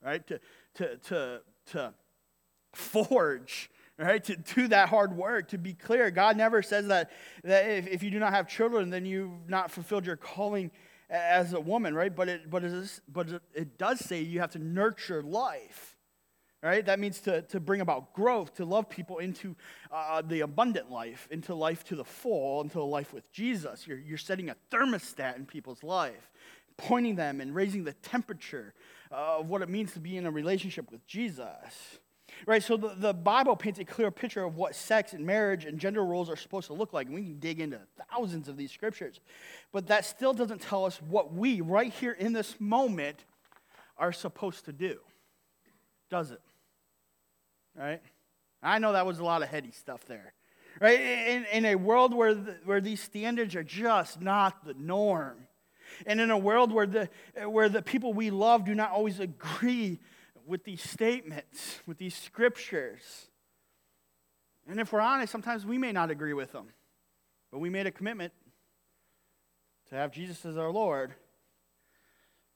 right? 0.04 0.26
To, 0.28 0.40
to, 0.76 0.98
to, 0.98 1.42
to 1.72 1.94
forge 2.74 3.70
right? 3.98 4.24
To 4.26 4.36
do 4.36 4.68
that 4.70 4.90
hard 4.90 5.16
work, 5.16 5.50
to 5.50 5.58
be 5.58 5.74
clear. 5.74 6.12
God 6.12 6.38
never 6.38 6.62
says 6.62 6.88
that, 6.88 7.12
that 7.44 7.66
if, 7.70 7.88
if 7.88 8.04
you 8.04 8.12
do 8.12 8.20
not 8.20 8.34
have 8.34 8.48
children, 8.48 8.90
then 8.90 9.06
you've 9.06 9.50
not 9.50 9.72
fulfilled 9.72 10.06
your 10.06 10.18
calling 10.18 10.72
as 11.10 11.54
a 11.54 11.60
woman, 11.60 11.94
right? 11.94 12.14
But 12.14 12.30
it, 12.30 12.50
but 12.50 12.64
it, 12.64 12.72
is, 12.72 13.02
but 13.08 13.42
it 13.54 13.78
does 13.78 14.00
say 14.00 14.22
you 14.22 14.40
have 14.40 14.52
to 14.52 14.60
nurture 14.60 15.22
life, 15.24 15.96
right? 16.62 16.86
That 16.86 17.00
means 17.00 17.20
to, 17.22 17.44
to 17.44 17.60
bring 17.60 17.82
about 17.82 18.14
growth, 18.14 18.56
to 18.56 18.66
love 18.66 18.90
people 18.90 19.20
into 19.20 19.56
uh, 19.92 20.22
the 20.22 20.42
abundant 20.42 20.92
life, 20.92 21.28
into 21.32 21.56
life 21.56 21.84
to 21.86 21.96
the 21.96 22.06
full, 22.06 22.62
into 22.62 22.82
a 22.82 22.84
life 22.84 23.14
with 23.14 23.32
Jesus. 23.32 23.88
You're, 23.88 24.00
you're 24.00 24.18
setting 24.18 24.50
a 24.50 24.56
thermostat 24.72 25.38
in 25.38 25.46
people's 25.46 25.84
life, 25.84 26.32
pointing 26.76 27.16
them 27.16 27.40
and 27.40 27.56
raising 27.56 27.84
the 27.84 27.94
temperature 27.94 28.74
uh, 29.12 29.40
of 29.40 29.48
what 29.48 29.62
it 29.62 29.70
means 29.70 29.94
to 29.94 30.00
be 30.00 30.18
in 30.18 30.26
a 30.26 30.32
relationship 30.32 30.92
with 30.92 31.06
Jesus. 31.06 32.00
Right, 32.46 32.62
so 32.62 32.78
the, 32.78 32.96
the 32.98 33.14
Bible 33.14 33.56
paints 33.56 33.80
a 33.80 33.86
clear 33.86 34.12
picture 34.12 34.44
of 34.44 34.56
what 34.56 34.76
sex 34.76 35.14
and 35.14 35.26
marriage 35.26 35.66
and 35.66 35.80
gender 35.80 36.04
roles 36.04 36.30
are 36.30 36.36
supposed 36.36 36.68
to 36.68 36.74
look 36.74 36.94
like. 36.94 37.08
And 37.08 37.16
we 37.16 37.24
can 37.24 37.40
dig 37.40 37.60
into 37.60 37.80
thousands 38.10 38.48
of 38.48 38.58
these 38.58 38.72
scriptures. 38.72 39.20
But 39.72 39.88
that 39.88 40.06
still 40.06 40.34
doesn't 40.34 40.62
tell 40.62 40.86
us 40.86 41.02
what 41.08 41.34
we, 41.34 41.62
right 41.62 41.92
here 41.92 42.12
in 42.12 42.34
this 42.34 42.60
moment, 42.60 43.26
are 43.98 44.12
supposed 44.12 44.66
to 44.66 44.74
do. 44.74 45.00
Does 46.10 46.32
it? 46.32 46.42
Right? 47.76 48.02
I 48.62 48.80
know 48.80 48.94
that 48.94 49.06
was 49.06 49.20
a 49.20 49.24
lot 49.24 49.42
of 49.42 49.50
heady 49.50 49.72
stuff 49.72 50.06
there. 50.06 50.34
Right? 50.80 51.00
In, 51.00 51.46
in 51.46 51.66
a 51.66 51.76
world 51.76 52.14
where, 52.14 52.36
the, 52.36 52.58
where 52.66 52.82
these 52.82 53.02
standards 53.02 53.56
are 53.56 53.64
just 53.64 54.22
not 54.22 54.66
the 54.66 54.74
norm, 54.74 55.48
and 56.06 56.20
in 56.20 56.32
a 56.32 56.38
world 56.38 56.74
where 56.74 56.88
the, 56.88 57.10
where 57.48 57.70
the 57.70 57.82
people 57.82 58.14
we 58.14 58.30
love 58.30 58.66
do 58.66 58.76
not 58.76 58.92
always 58.92 59.20
agree 59.20 60.00
with 60.46 60.64
these 60.64 60.82
statements, 60.82 61.80
with 61.86 61.98
these 61.98 62.16
scriptures. 62.16 63.28
And 64.68 64.80
if 64.80 64.92
we're 64.92 65.00
honest, 65.00 65.32
sometimes 65.32 65.66
we 65.66 65.78
may 65.78 65.92
not 65.92 66.12
agree 66.12 66.34
with 66.34 66.52
them, 66.52 66.68
but 67.52 67.60
we 67.60 67.70
made 67.70 67.88
a 67.88 67.92
commitment 67.92 68.34
to 69.90 69.96
have 69.96 70.12
Jesus 70.12 70.46
as 70.46 70.58
our 70.58 70.72
Lord. 70.72 71.14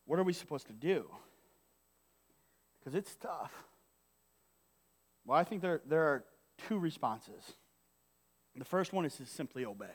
What 0.06 0.20
are 0.20 0.24
we 0.24 0.34
supposed 0.34 0.68
to 0.68 0.74
do? 0.74 1.10
Because 2.80 2.96
it's 2.96 3.16
tough. 3.16 3.52
Well, 5.26 5.38
I 5.38 5.44
think 5.44 5.62
there, 5.62 5.82
there 5.86 6.04
are 6.04 6.24
two 6.68 6.80
responses. 6.80 7.54
The 8.56 8.66
first 8.66 8.92
one 8.92 9.06
is 9.06 9.16
to 9.16 9.26
simply 9.26 9.64
obey 9.64 9.86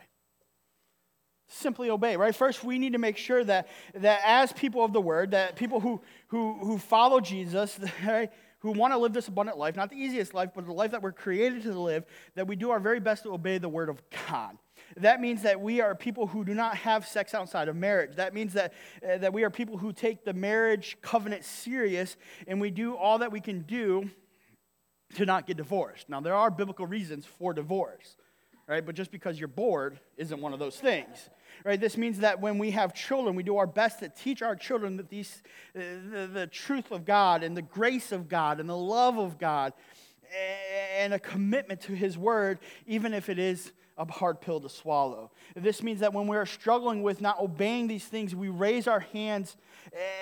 simply 1.48 1.90
obey 1.90 2.16
right? 2.16 2.34
First 2.34 2.64
we 2.64 2.78
need 2.78 2.92
to 2.92 2.98
make 2.98 3.16
sure 3.16 3.44
that 3.44 3.68
that 3.94 4.20
as 4.24 4.52
people 4.52 4.84
of 4.84 4.92
the 4.92 5.00
word 5.00 5.32
that 5.32 5.56
people 5.56 5.80
who 5.80 6.00
who 6.28 6.54
who 6.54 6.78
follow 6.78 7.20
jesus 7.20 7.78
right, 8.06 8.30
who 8.60 8.72
want 8.72 8.92
to 8.92 8.98
live 8.98 9.12
this 9.12 9.28
abundant 9.28 9.58
life 9.58 9.76
not 9.76 9.90
the 9.90 9.96
easiest 9.96 10.34
life 10.34 10.50
but 10.54 10.66
the 10.66 10.72
life 10.72 10.90
that 10.90 11.02
we're 11.02 11.12
created 11.12 11.62
to 11.62 11.78
live 11.78 12.04
that 12.34 12.46
we 12.46 12.56
do 12.56 12.70
our 12.70 12.80
very 12.80 13.00
best 13.00 13.24
to 13.24 13.32
obey 13.32 13.58
the 13.58 13.68
word 13.68 13.88
of 13.88 14.02
god. 14.28 14.56
That 14.96 15.20
means 15.20 15.42
that 15.42 15.60
we 15.60 15.80
are 15.80 15.94
people 15.94 16.26
who 16.26 16.44
do 16.44 16.54
not 16.54 16.76
have 16.76 17.06
sex 17.06 17.34
outside 17.34 17.68
of 17.68 17.76
marriage. 17.76 18.16
That 18.16 18.34
means 18.34 18.52
that 18.52 18.72
uh, 19.06 19.18
that 19.18 19.32
we 19.32 19.44
are 19.44 19.50
people 19.50 19.76
who 19.76 19.92
take 19.92 20.24
the 20.24 20.32
marriage 20.32 20.96
covenant 21.02 21.44
serious 21.44 22.16
and 22.46 22.60
we 22.60 22.70
do 22.70 22.96
all 22.96 23.18
that 23.18 23.32
we 23.32 23.40
can 23.40 23.62
do 23.62 24.10
to 25.14 25.26
not 25.26 25.46
get 25.46 25.56
divorced. 25.56 26.08
Now 26.08 26.20
there 26.20 26.34
are 26.34 26.50
biblical 26.50 26.86
reasons 26.86 27.26
for 27.26 27.52
divorce 27.52 28.16
right? 28.66 28.84
But 28.84 28.94
just 28.94 29.10
because 29.10 29.38
you're 29.38 29.48
bored 29.48 29.98
isn't 30.16 30.40
one 30.40 30.52
of 30.52 30.58
those 30.58 30.76
things, 30.76 31.28
right? 31.64 31.80
This 31.80 31.96
means 31.96 32.18
that 32.20 32.40
when 32.40 32.58
we 32.58 32.70
have 32.72 32.94
children, 32.94 33.34
we 33.34 33.42
do 33.42 33.56
our 33.58 33.66
best 33.66 34.00
to 34.00 34.08
teach 34.08 34.42
our 34.42 34.56
children 34.56 34.96
that 34.96 35.08
these, 35.08 35.42
uh, 35.76 35.80
the, 36.10 36.30
the 36.32 36.46
truth 36.46 36.90
of 36.90 37.04
God 37.04 37.42
and 37.42 37.56
the 37.56 37.62
grace 37.62 38.12
of 38.12 38.28
God 38.28 38.60
and 38.60 38.68
the 38.68 38.76
love 38.76 39.18
of 39.18 39.38
God 39.38 39.72
and 40.96 41.14
a 41.14 41.18
commitment 41.18 41.80
to 41.82 41.92
His 41.92 42.18
Word, 42.18 42.58
even 42.86 43.12
if 43.14 43.28
it 43.28 43.38
is 43.38 43.72
a 43.96 44.10
hard 44.10 44.40
pill 44.40 44.60
to 44.60 44.68
swallow. 44.68 45.30
This 45.54 45.82
means 45.82 46.00
that 46.00 46.12
when 46.12 46.26
we're 46.26 46.46
struggling 46.46 47.02
with 47.02 47.20
not 47.20 47.40
obeying 47.40 47.86
these 47.86 48.04
things, 48.04 48.34
we 48.34 48.48
raise 48.48 48.88
our 48.88 49.00
hands 49.00 49.56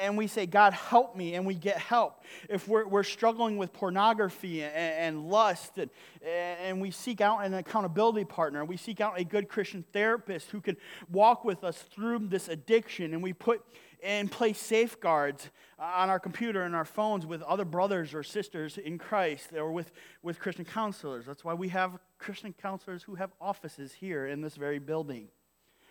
and 0.02 0.16
we 0.16 0.26
say, 0.26 0.46
God, 0.46 0.72
help 0.72 1.16
me, 1.16 1.34
and 1.34 1.46
we 1.46 1.54
get 1.54 1.78
help. 1.78 2.24
If 2.48 2.68
we're, 2.68 2.86
we're 2.86 3.02
struggling 3.02 3.56
with 3.56 3.72
pornography 3.72 4.62
and, 4.62 4.74
and 4.74 5.30
lust, 5.30 5.78
and, 5.78 5.90
and 6.22 6.80
we 6.80 6.90
seek 6.90 7.20
out 7.20 7.44
an 7.44 7.54
accountability 7.54 8.24
partner, 8.24 8.64
we 8.64 8.76
seek 8.76 9.00
out 9.00 9.18
a 9.18 9.24
good 9.24 9.48
Christian 9.48 9.84
therapist 9.92 10.50
who 10.50 10.60
can 10.60 10.76
walk 11.10 11.44
with 11.44 11.64
us 11.64 11.78
through 11.78 12.28
this 12.28 12.48
addiction, 12.48 13.14
and 13.14 13.22
we 13.22 13.32
put 13.32 13.62
in 14.02 14.28
place 14.28 14.58
safeguards 14.58 15.48
on 15.78 16.10
our 16.10 16.18
computer 16.18 16.62
and 16.62 16.74
our 16.74 16.84
phones 16.84 17.24
with 17.24 17.40
other 17.42 17.64
brothers 17.64 18.14
or 18.14 18.22
sisters 18.22 18.76
in 18.76 18.98
Christ 18.98 19.52
or 19.52 19.70
with, 19.70 19.92
with 20.22 20.40
Christian 20.40 20.64
counselors. 20.64 21.24
That's 21.24 21.44
why 21.44 21.54
we 21.54 21.68
have 21.68 21.98
Christian 22.18 22.52
counselors 22.52 23.04
who 23.04 23.14
have 23.14 23.30
offices 23.40 23.92
here 23.92 24.26
in 24.26 24.40
this 24.40 24.56
very 24.56 24.80
building. 24.80 25.28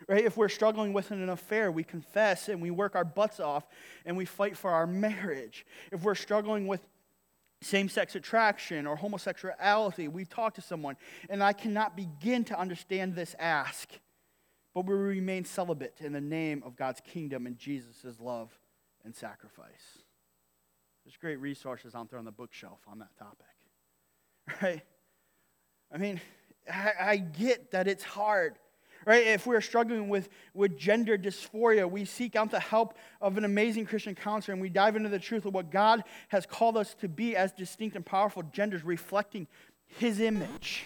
Right? 0.07 0.25
If 0.25 0.37
we're 0.37 0.49
struggling 0.49 0.93
with 0.93 1.11
an 1.11 1.29
affair, 1.29 1.71
we 1.71 1.83
confess 1.83 2.49
and 2.49 2.61
we 2.61 2.71
work 2.71 2.95
our 2.95 3.05
butts 3.05 3.39
off 3.39 3.67
and 4.05 4.17
we 4.17 4.25
fight 4.25 4.57
for 4.57 4.71
our 4.71 4.87
marriage. 4.87 5.65
If 5.91 6.03
we're 6.03 6.15
struggling 6.15 6.67
with 6.67 6.81
same 7.61 7.89
sex 7.89 8.15
attraction 8.15 8.87
or 8.87 8.95
homosexuality. 8.95 10.07
We 10.07 10.25
talk 10.25 10.55
to 10.55 10.61
someone, 10.61 10.97
and 11.29 11.43
I 11.43 11.53
cannot 11.53 11.95
begin 11.95 12.43
to 12.45 12.59
understand 12.59 13.15
this 13.15 13.35
ask, 13.39 13.89
but 14.73 14.85
we 14.85 14.95
remain 14.95 15.45
celibate 15.45 15.97
in 15.99 16.13
the 16.13 16.21
name 16.21 16.63
of 16.65 16.75
God's 16.75 17.01
kingdom 17.01 17.45
and 17.45 17.57
Jesus' 17.57 18.19
love 18.19 18.57
and 19.05 19.15
sacrifice. 19.15 19.99
There's 21.05 21.17
great 21.17 21.37
resources 21.37 21.95
out 21.95 22.09
there 22.09 22.19
on 22.19 22.25
the 22.25 22.31
bookshelf 22.31 22.79
on 22.87 22.99
that 22.99 23.15
topic. 23.17 23.45
Right? 24.61 24.81
I 25.93 25.97
mean, 25.97 26.19
I, 26.69 26.91
I 26.99 27.17
get 27.17 27.71
that 27.71 27.87
it's 27.87 28.03
hard. 28.03 28.57
Right? 29.05 29.27
If 29.27 29.47
we're 29.47 29.61
struggling 29.61 30.09
with, 30.09 30.29
with 30.53 30.77
gender 30.77 31.17
dysphoria, 31.17 31.89
we 31.89 32.05
seek 32.05 32.35
out 32.35 32.51
the 32.51 32.59
help 32.59 32.95
of 33.19 33.37
an 33.37 33.45
amazing 33.45 33.85
Christian 33.85 34.13
counselor 34.13 34.53
and 34.53 34.61
we 34.61 34.69
dive 34.69 34.95
into 34.95 35.09
the 35.09 35.19
truth 35.19 35.45
of 35.45 35.53
what 35.53 35.71
God 35.71 36.03
has 36.29 36.45
called 36.45 36.77
us 36.77 36.93
to 36.95 37.07
be 37.07 37.35
as 37.35 37.51
distinct 37.51 37.95
and 37.95 38.05
powerful 38.05 38.43
genders 38.43 38.83
reflecting 38.83 39.47
His 39.87 40.19
image. 40.19 40.85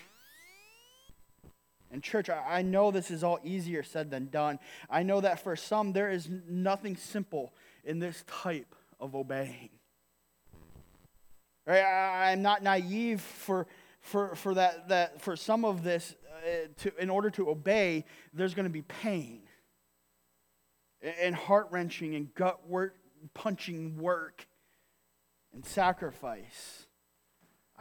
And, 1.91 2.03
church, 2.03 2.30
I 2.30 2.61
know 2.61 2.91
this 2.91 3.09
is 3.09 3.24
all 3.24 3.39
easier 3.43 3.84
said 3.84 4.11
than 4.11 4.28
done. 4.28 4.59
I 4.89 5.03
know 5.03 5.22
that 5.22 5.41
for 5.41 5.55
some, 5.55 5.93
there 5.93 6.09
is 6.09 6.28
nothing 6.47 6.97
simple 6.97 7.53
in 7.86 7.99
this 7.99 8.24
type 8.28 8.76
of 8.99 9.16
obeying. 9.16 9.70
Right? 11.66 11.84
I'm 11.84 12.41
not 12.41 12.63
naive 12.63 13.22
for, 13.22 13.66
for, 14.06 14.36
for, 14.36 14.53
that, 14.53 14.88
that, 14.89 15.22
for 15.22 15.36
some 15.36 15.66
of 15.66 15.84
this 15.84 16.16
uh, 16.45 16.68
to, 16.78 16.95
in 17.01 17.10
order 17.10 17.32
to 17.32 17.49
obey, 17.49 18.06
there's 18.34 18.53
going 18.53 18.66
to 18.66 18.72
be 18.72 18.84
pain 18.84 19.41
and 21.01 21.34
heart 21.34 21.68
wrenching 21.72 22.14
and 22.14 22.34
gut 22.36 22.70
work, 22.70 22.95
punching 23.34 23.97
work 23.97 24.47
and 25.53 25.66
sacrifice. 25.66 26.86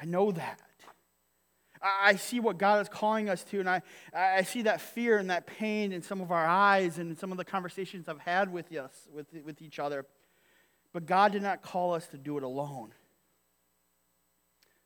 I 0.00 0.06
know 0.06 0.32
that. 0.32 0.60
I 1.82 2.16
see 2.16 2.40
what 2.40 2.56
God 2.56 2.80
is 2.80 2.88
calling 2.88 3.28
us 3.28 3.44
to, 3.44 3.60
and 3.60 3.68
I, 3.68 3.82
I 4.14 4.44
see 4.44 4.62
that 4.62 4.80
fear 4.80 5.18
and 5.18 5.28
that 5.28 5.46
pain 5.46 5.92
in 5.92 6.00
some 6.00 6.22
of 6.22 6.32
our 6.32 6.46
eyes 6.46 6.96
and 6.96 7.10
in 7.10 7.16
some 7.18 7.32
of 7.32 7.36
the 7.36 7.44
conversations 7.44 8.08
I've 8.08 8.18
had 8.20 8.50
with 8.50 8.72
us, 8.72 9.06
with, 9.12 9.26
with 9.44 9.60
each 9.60 9.78
other. 9.78 10.06
But 10.94 11.04
God 11.04 11.32
did 11.32 11.42
not 11.42 11.60
call 11.60 11.92
us 11.92 12.06
to 12.08 12.16
do 12.16 12.38
it 12.38 12.42
alone. 12.42 12.94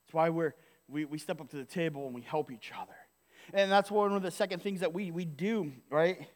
That's 0.02 0.14
why 0.14 0.30
we're, 0.30 0.54
we, 0.88 1.04
we 1.04 1.18
step 1.18 1.40
up 1.40 1.50
to 1.50 1.56
the 1.56 1.64
table 1.64 2.06
and 2.06 2.14
we 2.14 2.22
help 2.22 2.50
each 2.50 2.72
other. 2.80 2.96
And 3.52 3.70
that's 3.70 3.90
one 3.90 4.12
of 4.12 4.22
the 4.22 4.30
second 4.30 4.62
things 4.62 4.80
that 4.80 4.92
we, 4.92 5.10
we 5.10 5.24
do, 5.24 5.72
right? 5.90 6.26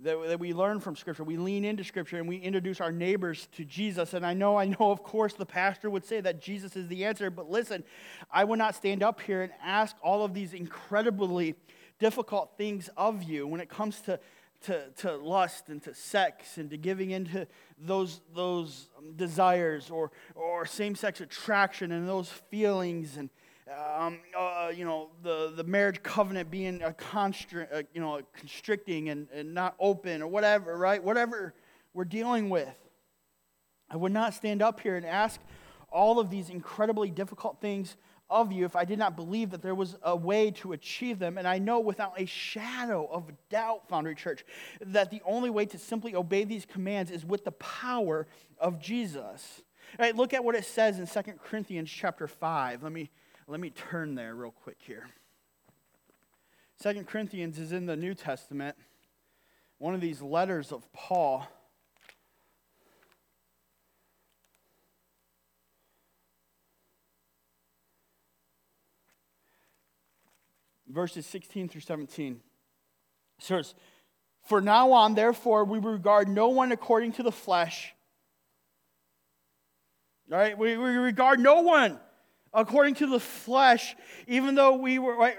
That, 0.00 0.16
that 0.28 0.40
we 0.40 0.52
learn 0.52 0.80
from 0.80 0.96
Scripture. 0.96 1.24
We 1.24 1.36
lean 1.36 1.64
into 1.64 1.84
Scripture 1.84 2.18
and 2.18 2.28
we 2.28 2.36
introduce 2.36 2.80
our 2.80 2.92
neighbors 2.92 3.48
to 3.52 3.64
Jesus. 3.64 4.14
And 4.14 4.24
I 4.24 4.34
know, 4.34 4.56
I 4.56 4.66
know, 4.66 4.90
of 4.90 5.02
course, 5.02 5.34
the 5.34 5.46
pastor 5.46 5.90
would 5.90 6.04
say 6.04 6.20
that 6.20 6.40
Jesus 6.40 6.76
is 6.76 6.88
the 6.88 7.04
answer, 7.04 7.30
but 7.30 7.50
listen, 7.50 7.84
I 8.30 8.44
would 8.44 8.58
not 8.58 8.74
stand 8.74 9.02
up 9.02 9.20
here 9.20 9.42
and 9.42 9.52
ask 9.62 9.96
all 10.02 10.24
of 10.24 10.34
these 10.34 10.52
incredibly 10.52 11.54
difficult 11.98 12.52
things 12.56 12.90
of 12.96 13.22
you 13.22 13.46
when 13.46 13.60
it 13.60 13.68
comes 13.68 14.00
to, 14.02 14.18
to, 14.62 14.90
to 14.96 15.16
lust 15.16 15.68
and 15.68 15.82
to 15.82 15.94
sex 15.94 16.58
and 16.58 16.70
to 16.70 16.76
giving 16.76 17.10
into 17.10 17.46
those, 17.78 18.20
those 18.34 18.88
desires 19.16 19.90
or, 19.90 20.10
or 20.34 20.66
same 20.66 20.94
sex 20.94 21.20
attraction 21.20 21.92
and 21.92 22.08
those 22.08 22.28
feelings 22.28 23.16
and 23.16 23.30
um, 23.68 24.20
uh, 24.36 24.70
you 24.74 24.84
know, 24.84 25.10
the, 25.22 25.52
the 25.56 25.64
marriage 25.64 26.02
covenant 26.02 26.50
being 26.50 26.82
a 26.82 26.90
constri- 26.90 27.72
uh, 27.72 27.82
you 27.94 28.00
know, 28.00 28.20
constricting 28.34 29.08
and, 29.08 29.28
and 29.32 29.54
not 29.54 29.74
open 29.78 30.22
or 30.22 30.26
whatever, 30.26 30.76
right? 30.76 31.02
Whatever 31.02 31.54
we're 31.94 32.04
dealing 32.04 32.50
with. 32.50 32.74
I 33.90 33.96
would 33.96 34.12
not 34.12 34.34
stand 34.34 34.60
up 34.60 34.80
here 34.80 34.96
and 34.96 35.06
ask 35.06 35.40
all 35.90 36.18
of 36.18 36.28
these 36.28 36.50
incredibly 36.50 37.10
difficult 37.10 37.60
things 37.60 37.96
of 38.28 38.50
you 38.52 38.64
if 38.64 38.74
I 38.74 38.84
did 38.84 38.98
not 38.98 39.16
believe 39.16 39.50
that 39.50 39.62
there 39.62 39.74
was 39.74 39.96
a 40.02 40.16
way 40.16 40.50
to 40.50 40.72
achieve 40.72 41.18
them. 41.18 41.38
And 41.38 41.46
I 41.46 41.58
know 41.58 41.80
without 41.80 42.20
a 42.20 42.26
shadow 42.26 43.06
of 43.10 43.30
doubt, 43.48 43.88
Foundry 43.88 44.14
Church, 44.14 44.44
that 44.80 45.10
the 45.10 45.22
only 45.24 45.50
way 45.50 45.66
to 45.66 45.78
simply 45.78 46.14
obey 46.14 46.44
these 46.44 46.66
commands 46.66 47.10
is 47.10 47.24
with 47.24 47.44
the 47.44 47.52
power 47.52 48.26
of 48.58 48.80
Jesus. 48.80 49.62
All 49.98 50.04
right, 50.04 50.16
look 50.16 50.34
at 50.34 50.42
what 50.42 50.54
it 50.54 50.64
says 50.64 50.98
in 50.98 51.06
2 51.06 51.32
Corinthians 51.44 51.90
chapter 51.90 52.26
5. 52.26 52.82
Let 52.82 52.92
me 52.92 53.10
let 53.46 53.60
me 53.60 53.70
turn 53.70 54.14
there 54.14 54.34
real 54.34 54.50
quick 54.50 54.78
here. 54.80 55.06
Second 56.80 57.06
Corinthians 57.06 57.58
is 57.58 57.72
in 57.72 57.86
the 57.86 57.96
New 57.96 58.14
Testament, 58.14 58.76
one 59.78 59.94
of 59.94 60.00
these 60.00 60.22
letters 60.22 60.72
of 60.72 60.90
Paul. 60.92 61.46
Verses 70.88 71.26
16 71.26 71.68
through 71.68 71.80
17. 71.80 72.34
It 72.34 73.44
says, 73.44 73.74
For 74.46 74.60
now 74.60 74.92
on, 74.92 75.14
therefore, 75.14 75.64
we 75.64 75.78
regard 75.78 76.28
no 76.28 76.48
one 76.48 76.72
according 76.72 77.12
to 77.12 77.22
the 77.22 77.32
flesh. 77.32 77.92
All 80.32 80.38
right, 80.38 80.56
we, 80.56 80.76
we 80.76 80.90
regard 80.90 81.40
no 81.40 81.60
one 81.60 81.98
according 82.54 82.94
to 82.96 83.06
the 83.06 83.20
flesh, 83.20 83.96
even 84.26 84.54
though 84.54 84.76
we 84.76 84.98
were, 84.98 85.32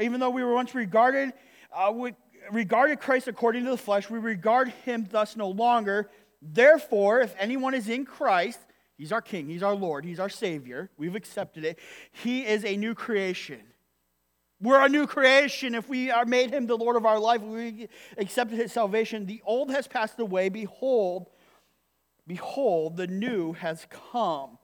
even 0.00 0.20
though 0.20 0.30
we 0.30 0.42
were 0.42 0.54
once 0.54 0.74
regarded, 0.74 1.32
uh, 1.72 1.92
we 1.94 2.14
regarded 2.50 3.00
Christ 3.00 3.28
according 3.28 3.64
to 3.64 3.70
the 3.70 3.76
flesh, 3.76 4.10
we 4.10 4.18
regard 4.18 4.68
him 4.84 5.06
thus 5.10 5.36
no 5.36 5.48
longer. 5.48 6.10
Therefore, 6.42 7.20
if 7.20 7.34
anyone 7.38 7.74
is 7.74 7.88
in 7.88 8.04
Christ, 8.04 8.58
he's 8.96 9.12
our 9.12 9.22
King, 9.22 9.48
he's 9.48 9.62
our 9.62 9.74
Lord, 9.74 10.04
he's 10.04 10.20
our 10.20 10.28
Savior. 10.28 10.90
We've 10.96 11.14
accepted 11.14 11.64
it. 11.64 11.78
He 12.12 12.44
is 12.44 12.64
a 12.64 12.76
new 12.76 12.94
creation. 12.94 13.60
We're 14.60 14.84
a 14.84 14.88
new 14.88 15.06
creation. 15.06 15.76
If 15.76 15.88
we 15.88 16.10
are 16.10 16.24
made 16.24 16.50
him 16.50 16.66
the 16.66 16.76
Lord 16.76 16.96
of 16.96 17.06
our 17.06 17.20
life, 17.20 17.40
we 17.42 17.88
accepted 18.16 18.58
his 18.58 18.72
salvation. 18.72 19.26
The 19.26 19.40
old 19.44 19.70
has 19.70 19.86
passed 19.86 20.18
away. 20.18 20.48
Behold, 20.48 21.30
behold, 22.26 22.96
the 22.96 23.06
new 23.06 23.52
has 23.52 23.86
come 24.12 24.57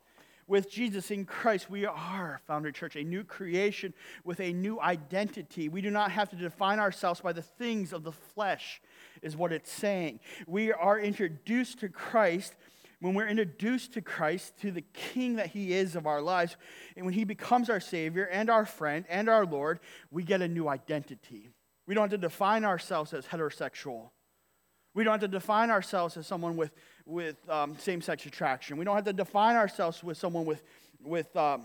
with 0.47 0.71
Jesus 0.71 1.11
in 1.11 1.25
Christ, 1.25 1.71
we 1.71 1.87
are, 1.87 2.41
Foundry 2.47 2.73
Church, 2.73 2.97
a 2.97 3.05
new 3.05 3.25
creation 3.25 3.95
with 4.25 4.41
a 4.41 4.53
new 4.53 4.81
identity. 4.81 5.69
We 5.69 5.81
do 5.81 5.91
not 5.91 6.11
have 6.11 6.29
to 6.31 6.37
define 6.37 6.79
ourselves 6.79 7.21
by 7.21 7.33
the 7.33 7.43
things 7.43 7.93
of 7.93 8.05
the 8.05 8.13
flesh, 8.13 8.81
is 9.23 9.37
what 9.37 9.53
it's 9.53 9.71
saying. 9.71 10.21
We 10.47 10.73
are 10.73 10.99
introduced 10.99 11.81
to 11.81 11.89
Christ. 11.89 12.55
When 13.01 13.15
we're 13.15 13.29
introduced 13.29 13.93
to 13.95 14.01
Christ, 14.01 14.57
to 14.61 14.71
the 14.71 14.85
King 14.95 15.37
that 15.37 15.49
He 15.49 15.75
is 15.75 15.95
of 15.95 16.07
our 16.07 16.23
lives, 16.23 16.57
and 16.97 17.05
when 17.05 17.15
He 17.15 17.25
becomes 17.25 17.69
our 17.69 17.81
Savior 17.81 18.25
and 18.25 18.49
our 18.49 18.65
friend 18.65 19.05
and 19.11 19.29
our 19.29 19.45
Lord, 19.45 19.81
we 20.11 20.23
get 20.23 20.41
a 20.41 20.49
new 20.49 20.69
identity. 20.69 21.51
We 21.87 21.95
don't 21.95 22.11
have 22.11 22.19
to 22.19 22.27
define 22.27 22.65
ourselves 22.65 23.13
as 23.13 23.27
heterosexual. 23.27 24.11
We 24.95 25.05
don't 25.05 25.21
have 25.21 25.21
to 25.21 25.29
define 25.29 25.71
ourselves 25.71 26.17
as 26.17 26.27
someone 26.27 26.57
with 26.57 26.71
with 27.07 27.37
um, 27.49 27.77
same 27.79 28.01
sex 28.01 28.25
attraction. 28.27 28.77
We 28.77 28.85
don't 28.85 28.95
have 28.95 29.05
to 29.05 29.13
define 29.13 29.57
ourselves 29.57 30.03
with 30.03 30.17
someone 30.17 30.45
with, 30.45 30.63
with, 31.03 31.35
um, 31.37 31.65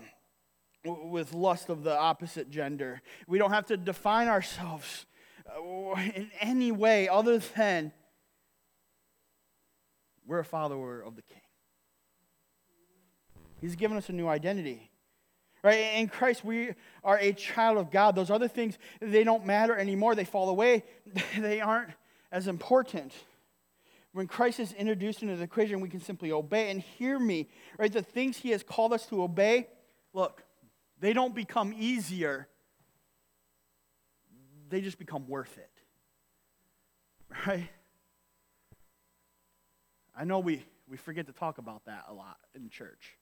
with 0.84 1.32
lust 1.32 1.68
of 1.68 1.82
the 1.82 1.96
opposite 1.96 2.50
gender. 2.50 3.00
We 3.26 3.38
don't 3.38 3.52
have 3.52 3.66
to 3.66 3.76
define 3.76 4.28
ourselves 4.28 5.06
uh, 5.48 5.94
in 6.14 6.30
any 6.40 6.72
way 6.72 7.08
other 7.08 7.38
than 7.38 7.92
we're 10.26 10.40
a 10.40 10.44
follower 10.44 11.00
of 11.00 11.16
the 11.16 11.22
King. 11.22 11.40
He's 13.60 13.76
given 13.76 13.96
us 13.96 14.08
a 14.08 14.12
new 14.12 14.28
identity. 14.28 14.90
Right? 15.62 15.96
In 15.96 16.08
Christ, 16.08 16.44
we 16.44 16.70
are 17.04 17.18
a 17.18 17.32
child 17.32 17.76
of 17.76 17.90
God. 17.90 18.16
Those 18.16 18.30
other 18.30 18.48
things, 18.48 18.78
they 19.00 19.24
don't 19.24 19.44
matter 19.44 19.76
anymore. 19.76 20.14
They 20.14 20.24
fall 20.24 20.48
away. 20.48 20.84
They 21.38 21.60
aren't 21.60 21.90
as 22.32 22.46
important. 22.46 23.12
When 24.12 24.26
Christ 24.26 24.58
is 24.58 24.72
introduced 24.72 25.22
into 25.22 25.36
the 25.36 25.44
equation, 25.44 25.80
we 25.80 25.88
can 25.88 26.00
simply 26.00 26.32
obey. 26.32 26.70
And 26.70 26.80
hear 26.80 27.18
me, 27.18 27.48
right? 27.78 27.92
The 27.92 28.02
things 28.02 28.36
he 28.36 28.50
has 28.50 28.62
called 28.62 28.92
us 28.92 29.06
to 29.06 29.22
obey, 29.22 29.68
look, 30.12 30.42
they 30.98 31.12
don't 31.12 31.34
become 31.34 31.74
easier, 31.78 32.48
they 34.68 34.80
just 34.80 34.98
become 34.98 35.28
worth 35.28 35.56
it. 35.58 35.70
Right? 37.46 37.68
I 40.16 40.24
know 40.24 40.40
we, 40.40 40.64
we 40.88 40.96
forget 40.96 41.26
to 41.26 41.32
talk 41.32 41.58
about 41.58 41.84
that 41.86 42.04
a 42.08 42.12
lot 42.12 42.36
in 42.54 42.68
church. 42.68 43.16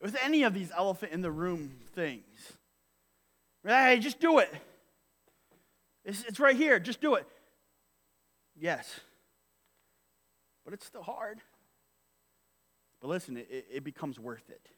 With 0.00 0.16
any 0.22 0.42
of 0.42 0.52
these 0.52 0.70
elephant 0.76 1.12
in 1.12 1.22
the 1.22 1.30
room 1.30 1.70
things, 1.94 2.52
right? 3.62 3.94
hey, 3.94 3.98
just 4.00 4.20
do 4.20 4.40
it. 4.40 4.52
It's, 6.04 6.24
it's 6.24 6.38
right 6.38 6.56
here. 6.56 6.78
Just 6.78 7.00
do 7.00 7.14
it. 7.14 7.26
Yes. 8.58 9.00
But 10.64 10.74
it's 10.74 10.86
still 10.86 11.02
hard. 11.02 11.40
But 13.00 13.08
listen, 13.08 13.36
it, 13.36 13.66
it 13.70 13.84
becomes 13.84 14.18
worth 14.18 14.48
it. 14.48 14.68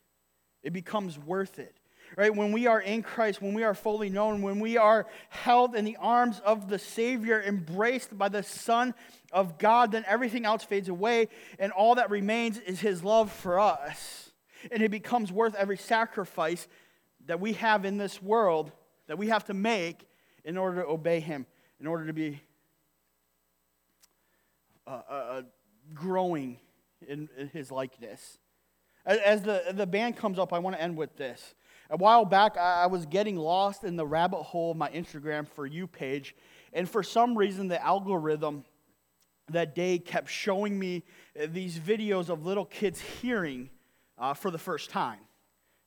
It 0.62 0.72
becomes 0.72 1.18
worth 1.18 1.58
it. 1.58 1.76
Right? 2.16 2.34
When 2.34 2.52
we 2.52 2.66
are 2.66 2.80
in 2.80 3.02
Christ, 3.02 3.42
when 3.42 3.54
we 3.54 3.64
are 3.64 3.74
fully 3.74 4.10
known, 4.10 4.42
when 4.42 4.60
we 4.60 4.76
are 4.76 5.06
held 5.28 5.74
in 5.74 5.84
the 5.84 5.96
arms 5.96 6.40
of 6.44 6.68
the 6.68 6.78
Savior, 6.78 7.42
embraced 7.42 8.16
by 8.16 8.28
the 8.28 8.42
Son 8.42 8.94
of 9.32 9.58
God, 9.58 9.92
then 9.92 10.04
everything 10.06 10.44
else 10.44 10.62
fades 10.62 10.88
away, 10.88 11.28
and 11.58 11.72
all 11.72 11.96
that 11.96 12.10
remains 12.10 12.58
is 12.58 12.80
His 12.80 13.02
love 13.02 13.32
for 13.32 13.58
us. 13.58 14.30
And 14.70 14.82
it 14.82 14.90
becomes 14.90 15.32
worth 15.32 15.54
every 15.56 15.76
sacrifice 15.76 16.68
that 17.26 17.40
we 17.40 17.54
have 17.54 17.84
in 17.84 17.98
this 17.98 18.22
world 18.22 18.70
that 19.08 19.18
we 19.18 19.28
have 19.28 19.44
to 19.44 19.54
make 19.54 20.06
in 20.44 20.56
order 20.56 20.82
to 20.82 20.88
obey 20.88 21.20
Him, 21.20 21.46
in 21.80 21.86
order 21.86 22.06
to 22.06 22.12
be 22.12 22.40
uh, 24.86 25.00
uh, 25.08 25.42
growing 25.94 26.58
in, 27.06 27.28
in 27.36 27.48
His 27.48 27.70
likeness. 27.70 28.38
As 29.04 29.42
the, 29.42 29.62
the 29.72 29.86
band 29.86 30.16
comes 30.16 30.38
up, 30.38 30.52
I 30.52 30.58
want 30.58 30.76
to 30.76 30.82
end 30.82 30.96
with 30.96 31.16
this. 31.16 31.54
A 31.90 31.96
while 31.96 32.24
back, 32.24 32.56
I 32.56 32.86
was 32.86 33.06
getting 33.06 33.36
lost 33.36 33.84
in 33.84 33.94
the 33.94 34.06
rabbit 34.06 34.42
hole 34.42 34.72
of 34.72 34.76
my 34.76 34.90
Instagram 34.90 35.46
For 35.46 35.66
You 35.66 35.86
page, 35.86 36.34
and 36.72 36.88
for 36.88 37.04
some 37.04 37.38
reason, 37.38 37.68
the 37.68 37.80
algorithm 37.82 38.64
that 39.50 39.76
day 39.76 39.98
kept 39.98 40.28
showing 40.28 40.76
me 40.76 41.04
uh, 41.40 41.46
these 41.52 41.78
videos 41.78 42.28
of 42.28 42.44
little 42.44 42.64
kids 42.64 43.00
hearing 43.00 43.70
uh, 44.18 44.34
for 44.34 44.50
the 44.50 44.58
first 44.58 44.90
time. 44.90 45.20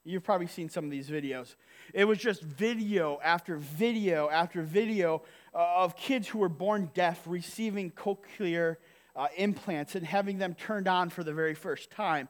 You've 0.05 0.23
probably 0.23 0.47
seen 0.47 0.69
some 0.69 0.85
of 0.85 0.91
these 0.91 1.09
videos. 1.09 1.55
It 1.93 2.05
was 2.05 2.17
just 2.17 2.41
video 2.41 3.19
after 3.21 3.57
video 3.57 4.29
after 4.29 4.61
video 4.61 5.23
uh, 5.53 5.83
of 5.83 5.97
kids 5.97 6.27
who 6.27 6.39
were 6.39 6.49
born 6.49 6.89
deaf 6.93 7.21
receiving 7.25 7.91
cochlear 7.91 8.77
uh, 9.19 9.27
implants 9.35 9.95
and 9.95 10.05
having 10.05 10.37
them 10.37 10.55
turned 10.55 10.87
on 10.87 11.09
for 11.09 11.25
the 11.25 11.33
very 11.33 11.53
first 11.53 11.91
time. 11.91 12.29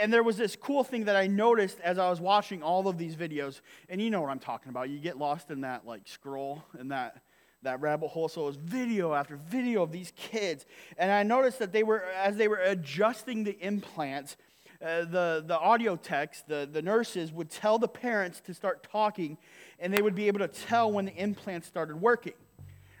And 0.00 0.12
there 0.12 0.22
was 0.22 0.36
this 0.36 0.54
cool 0.54 0.84
thing 0.84 1.06
that 1.06 1.16
I 1.16 1.26
noticed 1.26 1.80
as 1.80 1.98
I 1.98 2.10
was 2.10 2.20
watching 2.20 2.62
all 2.62 2.86
of 2.88 2.98
these 2.98 3.16
videos. 3.16 3.62
And 3.88 4.02
you 4.02 4.10
know 4.10 4.20
what 4.20 4.28
I'm 4.28 4.38
talking 4.38 4.68
about. 4.68 4.90
You 4.90 4.98
get 4.98 5.16
lost 5.16 5.50
in 5.50 5.62
that 5.62 5.86
like 5.86 6.02
scroll 6.04 6.62
and 6.78 6.90
that 6.90 7.22
that 7.62 7.80
rabbit 7.80 8.08
hole. 8.08 8.28
So 8.28 8.42
it 8.42 8.46
was 8.46 8.56
video 8.56 9.14
after 9.14 9.36
video 9.36 9.82
of 9.82 9.92
these 9.92 10.12
kids. 10.14 10.66
And 10.98 11.10
I 11.10 11.22
noticed 11.22 11.58
that 11.58 11.72
they 11.72 11.82
were, 11.82 12.04
as 12.04 12.36
they 12.36 12.48
were 12.48 12.56
adjusting 12.56 13.44
the 13.44 13.58
implants, 13.58 14.36
uh, 14.82 15.04
the, 15.04 15.44
the 15.46 15.58
audio 15.58 15.96
text, 15.96 16.48
the, 16.48 16.68
the 16.70 16.80
nurses 16.80 17.32
would 17.32 17.50
tell 17.50 17.78
the 17.78 17.88
parents 17.88 18.40
to 18.46 18.54
start 18.54 18.86
talking, 18.90 19.36
and 19.78 19.92
they 19.92 20.00
would 20.00 20.14
be 20.14 20.26
able 20.26 20.38
to 20.38 20.48
tell 20.48 20.90
when 20.90 21.04
the 21.04 21.14
implants 21.16 21.66
started 21.66 22.00
working. 22.00 22.32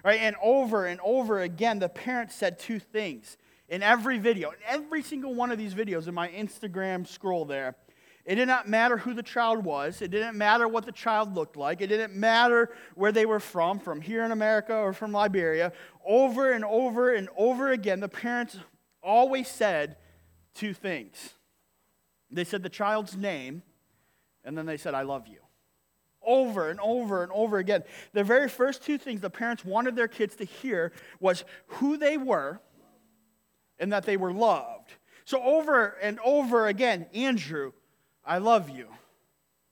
Right? 0.04 0.20
And 0.20 0.36
over 0.42 0.86
and 0.86 1.00
over 1.04 1.40
again, 1.40 1.78
the 1.78 1.88
parents 1.88 2.34
said 2.34 2.58
two 2.58 2.78
things 2.78 3.36
in 3.68 3.82
every 3.82 4.18
video, 4.18 4.50
in 4.50 4.56
every 4.66 5.02
single 5.02 5.34
one 5.34 5.50
of 5.50 5.58
these 5.58 5.74
videos 5.74 6.08
in 6.08 6.14
my 6.14 6.28
Instagram 6.28 7.06
scroll 7.06 7.44
there. 7.44 7.76
It 8.24 8.34
did 8.34 8.48
not 8.48 8.68
matter 8.68 8.98
who 8.98 9.14
the 9.14 9.22
child 9.22 9.64
was. 9.64 10.02
It 10.02 10.10
didn't 10.10 10.36
matter 10.36 10.68
what 10.68 10.84
the 10.84 10.92
child 10.92 11.34
looked 11.34 11.56
like. 11.56 11.80
It 11.80 11.86
didn't 11.86 12.14
matter 12.14 12.70
where 12.94 13.12
they 13.12 13.26
were 13.26 13.40
from, 13.40 13.78
from 13.78 14.00
here 14.00 14.24
in 14.24 14.30
America 14.30 14.76
or 14.76 14.92
from 14.92 15.12
Liberia. 15.12 15.72
Over 16.04 16.52
and 16.52 16.64
over 16.64 17.14
and 17.14 17.28
over 17.36 17.72
again, 17.72 18.00
the 18.00 18.08
parents 18.08 18.58
always 19.02 19.48
said 19.48 19.96
two 20.54 20.74
things. 20.74 21.34
They 22.30 22.44
said 22.44 22.62
the 22.62 22.68
child's 22.68 23.16
name, 23.16 23.62
and 24.44 24.56
then 24.56 24.66
they 24.66 24.76
said, 24.76 24.94
I 24.94 25.02
love 25.02 25.26
you. 25.26 25.39
Over 26.24 26.70
and 26.70 26.78
over 26.80 27.22
and 27.22 27.32
over 27.32 27.58
again. 27.58 27.82
The 28.12 28.24
very 28.24 28.48
first 28.48 28.82
two 28.82 28.98
things 28.98 29.20
the 29.20 29.30
parents 29.30 29.64
wanted 29.64 29.96
their 29.96 30.08
kids 30.08 30.36
to 30.36 30.44
hear 30.44 30.92
was 31.18 31.44
who 31.66 31.96
they 31.96 32.16
were 32.16 32.60
and 33.78 33.92
that 33.92 34.04
they 34.04 34.16
were 34.16 34.32
loved. 34.32 34.92
So, 35.24 35.42
over 35.42 35.96
and 36.02 36.18
over 36.24 36.66
again, 36.66 37.06
Andrew, 37.14 37.72
I 38.24 38.38
love 38.38 38.68
you. 38.68 38.88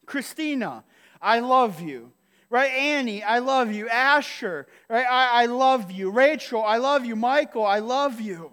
Christina, 0.07 0.85
I 1.21 1.41
love 1.41 1.81
you. 1.81 2.13
Right? 2.51 2.71
Annie, 2.71 3.23
I 3.23 3.41
love 3.41 3.73
you. 3.73 3.89
Asher, 3.91 4.67
right? 4.89 5.05
I, 5.05 5.43
I 5.43 5.47
love 5.47 5.93
you. 5.93 6.11
Rachel, 6.11 6.65
I 6.65 6.79
love 6.79 7.05
you. 7.05 7.15
Michael, 7.15 7.67
I 7.67 7.81
love 7.81 8.21
you. 8.23 8.53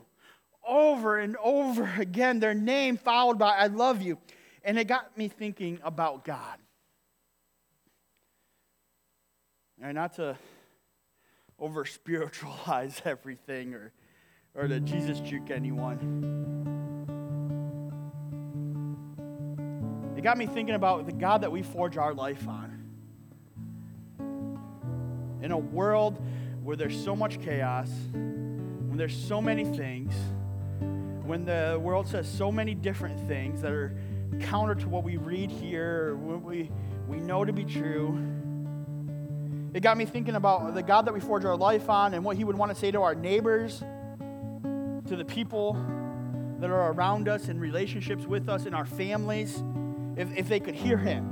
Over 0.67 1.17
and 1.17 1.37
over 1.41 1.89
again, 1.97 2.39
their 2.39 2.53
name 2.53 2.97
followed 2.97 3.39
by 3.39 3.55
I 3.55 3.67
love 3.67 4.01
you. 4.01 4.17
And 4.63 4.77
it 4.77 4.85
got 4.85 5.17
me 5.17 5.27
thinking 5.27 5.79
about 5.83 6.25
God. 6.25 6.57
Not 9.91 10.15
to 10.15 10.37
over 11.59 11.85
spiritualize 11.85 13.01
everything 13.05 13.73
or, 13.73 13.91
or 14.53 14.67
to 14.67 14.79
Jesus 14.79 15.19
juke 15.19 15.51
anyone. 15.51 16.93
It 20.17 20.21
got 20.21 20.37
me 20.37 20.47
thinking 20.47 20.75
about 20.75 21.05
the 21.05 21.11
God 21.11 21.41
that 21.41 21.51
we 21.51 21.61
forge 21.61 21.97
our 21.97 22.13
life 22.13 22.47
on. 22.47 22.71
In 25.41 25.51
a 25.51 25.57
world 25.57 26.19
where 26.63 26.75
there's 26.75 27.03
so 27.03 27.15
much 27.15 27.39
chaos, 27.41 27.89
when 28.11 28.97
there's 28.97 29.15
so 29.15 29.41
many 29.41 29.65
things, 29.65 30.13
when 31.25 31.45
the 31.45 31.79
world 31.81 32.07
says 32.07 32.27
so 32.27 32.51
many 32.51 32.73
different 32.73 33.19
things 33.27 33.61
that 33.61 33.71
are 33.71 33.95
counter 34.39 34.75
to 34.75 34.89
what 34.89 35.03
we 35.03 35.17
read 35.17 35.51
here, 35.51 36.15
what 36.15 36.41
we, 36.41 36.71
we 37.07 37.17
know 37.17 37.45
to 37.45 37.53
be 37.53 37.63
true, 37.63 38.17
it 39.75 39.81
got 39.81 39.97
me 39.97 40.05
thinking 40.05 40.35
about 40.35 40.73
the 40.73 40.81
God 40.81 41.05
that 41.05 41.13
we 41.13 41.19
forge 41.19 41.43
our 41.43 41.57
life 41.57 41.89
on 41.89 42.13
and 42.13 42.23
what 42.23 42.37
He 42.37 42.45
would 42.45 42.57
want 42.57 42.71
to 42.71 42.79
say 42.79 42.91
to 42.91 43.01
our 43.01 43.13
neighbors, 43.13 43.79
to 43.79 45.15
the 45.17 45.25
people 45.25 45.73
that 46.61 46.69
are 46.69 46.93
around 46.93 47.27
us 47.27 47.49
in 47.49 47.59
relationships 47.59 48.25
with 48.25 48.47
us, 48.47 48.65
in 48.65 48.73
our 48.73 48.85
families 48.85 49.61
if, 50.15 50.33
if 50.37 50.47
they 50.47 50.61
could 50.61 50.75
hear 50.75 50.97
him. 50.97 51.25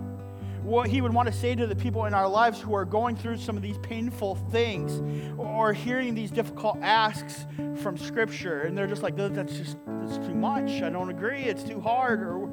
What 0.61 0.89
he 0.89 0.99
would 0.99 1.13
want 1.13 1.27
to 1.27 1.33
say 1.33 1.55
to 1.55 1.65
the 1.67 1.75
people 1.75 2.03
in 2.03 2.13
our 2.13 2.27
lives 2.27 2.59
who 2.59 2.73
are 2.73 2.83
going 2.83 3.15
through 3.15 3.37
some 3.37 3.55
of 3.55 3.63
these 3.63 3.77
painful 3.79 4.35
things 4.51 5.01
or 5.37 5.71
hearing 5.71 6.13
these 6.13 6.29
difficult 6.29 6.77
asks 6.81 7.45
from 7.77 7.97
Scripture, 7.97 8.63
and 8.63 8.77
they're 8.77 8.87
just 8.87 9.03
like, 9.03 9.15
that's 9.15 9.57
just 9.57 9.77
that's 9.85 10.17
too 10.17 10.35
much. 10.35 10.81
I 10.81 10.89
don't 10.89 11.09
agree. 11.09 11.43
It's 11.43 11.63
too 11.63 11.79
hard. 11.79 12.21
Or, 12.21 12.49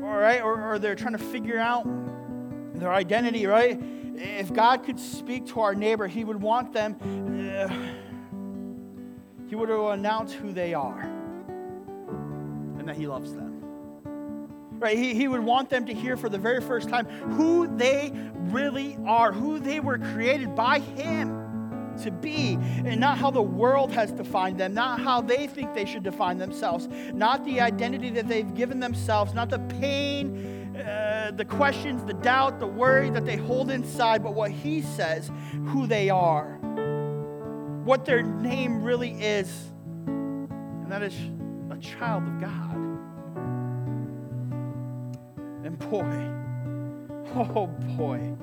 or, 0.00 0.18
right? 0.18 0.42
or, 0.42 0.74
or 0.74 0.78
they're 0.78 0.94
trying 0.94 1.12
to 1.16 1.18
figure 1.18 1.58
out 1.58 1.84
their 2.74 2.92
identity, 2.92 3.46
right? 3.46 3.80
If 4.20 4.52
God 4.52 4.84
could 4.84 4.98
speak 4.98 5.46
to 5.48 5.60
our 5.60 5.74
neighbor, 5.74 6.06
he 6.08 6.24
would 6.24 6.40
want 6.40 6.72
them, 6.72 6.96
uh, 7.56 7.68
he 9.48 9.54
would 9.54 9.70
announce 9.70 10.32
who 10.32 10.52
they 10.52 10.74
are 10.74 11.00
and 12.78 12.88
that 12.88 12.96
he 12.96 13.06
loves 13.06 13.32
them 13.34 13.48
right? 14.78 14.96
He, 14.96 15.14
he 15.14 15.28
would 15.28 15.42
want 15.42 15.70
them 15.70 15.86
to 15.86 15.94
hear 15.94 16.16
for 16.16 16.28
the 16.28 16.38
very 16.38 16.60
first 16.60 16.88
time 16.88 17.06
who 17.06 17.66
they 17.76 18.12
really 18.34 18.96
are, 19.06 19.32
who 19.32 19.58
they 19.58 19.80
were 19.80 19.98
created 19.98 20.54
by 20.54 20.78
Him 20.78 21.94
to 22.02 22.10
be, 22.10 22.54
and 22.84 23.00
not 23.00 23.18
how 23.18 23.30
the 23.30 23.42
world 23.42 23.90
has 23.92 24.12
defined 24.12 24.58
them, 24.58 24.72
not 24.72 25.00
how 25.00 25.20
they 25.20 25.48
think 25.48 25.74
they 25.74 25.84
should 25.84 26.04
define 26.04 26.38
themselves, 26.38 26.88
not 27.12 27.44
the 27.44 27.60
identity 27.60 28.10
that 28.10 28.28
they've 28.28 28.54
given 28.54 28.78
themselves, 28.78 29.34
not 29.34 29.50
the 29.50 29.58
pain, 29.58 30.57
uh, 30.78 31.30
the 31.32 31.44
questions, 31.44 32.04
the 32.04 32.14
doubt, 32.14 32.60
the 32.60 32.66
worry 32.66 33.10
that 33.10 33.24
they 33.24 33.36
hold 33.36 33.70
inside, 33.70 34.22
but 34.22 34.34
what 34.34 34.50
He 34.50 34.82
says, 34.82 35.30
who 35.66 35.86
they 35.86 36.08
are, 36.10 36.58
what 37.84 38.04
their 38.04 38.22
name 38.22 38.82
really 38.82 39.12
is, 39.12 39.72
and 40.06 40.90
that 40.90 41.02
is 41.02 41.14
a 41.70 41.76
child 41.78 42.22
of 42.24 42.40
God. 42.40 42.76
And 45.64 45.78
boy, 45.78 46.30
oh 47.56 47.66
boy, 47.96 48.36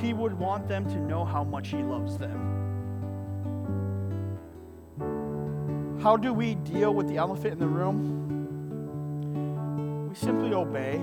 he 0.00 0.12
would 0.12 0.36
want 0.38 0.68
them 0.68 0.84
to 0.86 0.96
know 0.96 1.24
how 1.24 1.44
much 1.44 1.68
he 1.68 1.82
loves 1.82 2.18
them. 2.18 2.54
How 6.02 6.16
do 6.16 6.32
we 6.32 6.56
deal 6.56 6.94
with 6.94 7.08
the 7.08 7.16
elephant 7.16 7.54
in 7.54 7.58
the 7.58 7.66
room? 7.66 8.24
We 10.08 10.14
simply 10.14 10.52
obey. 10.52 11.00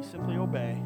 We 0.00 0.06
simply 0.06 0.36
obey. 0.36 0.82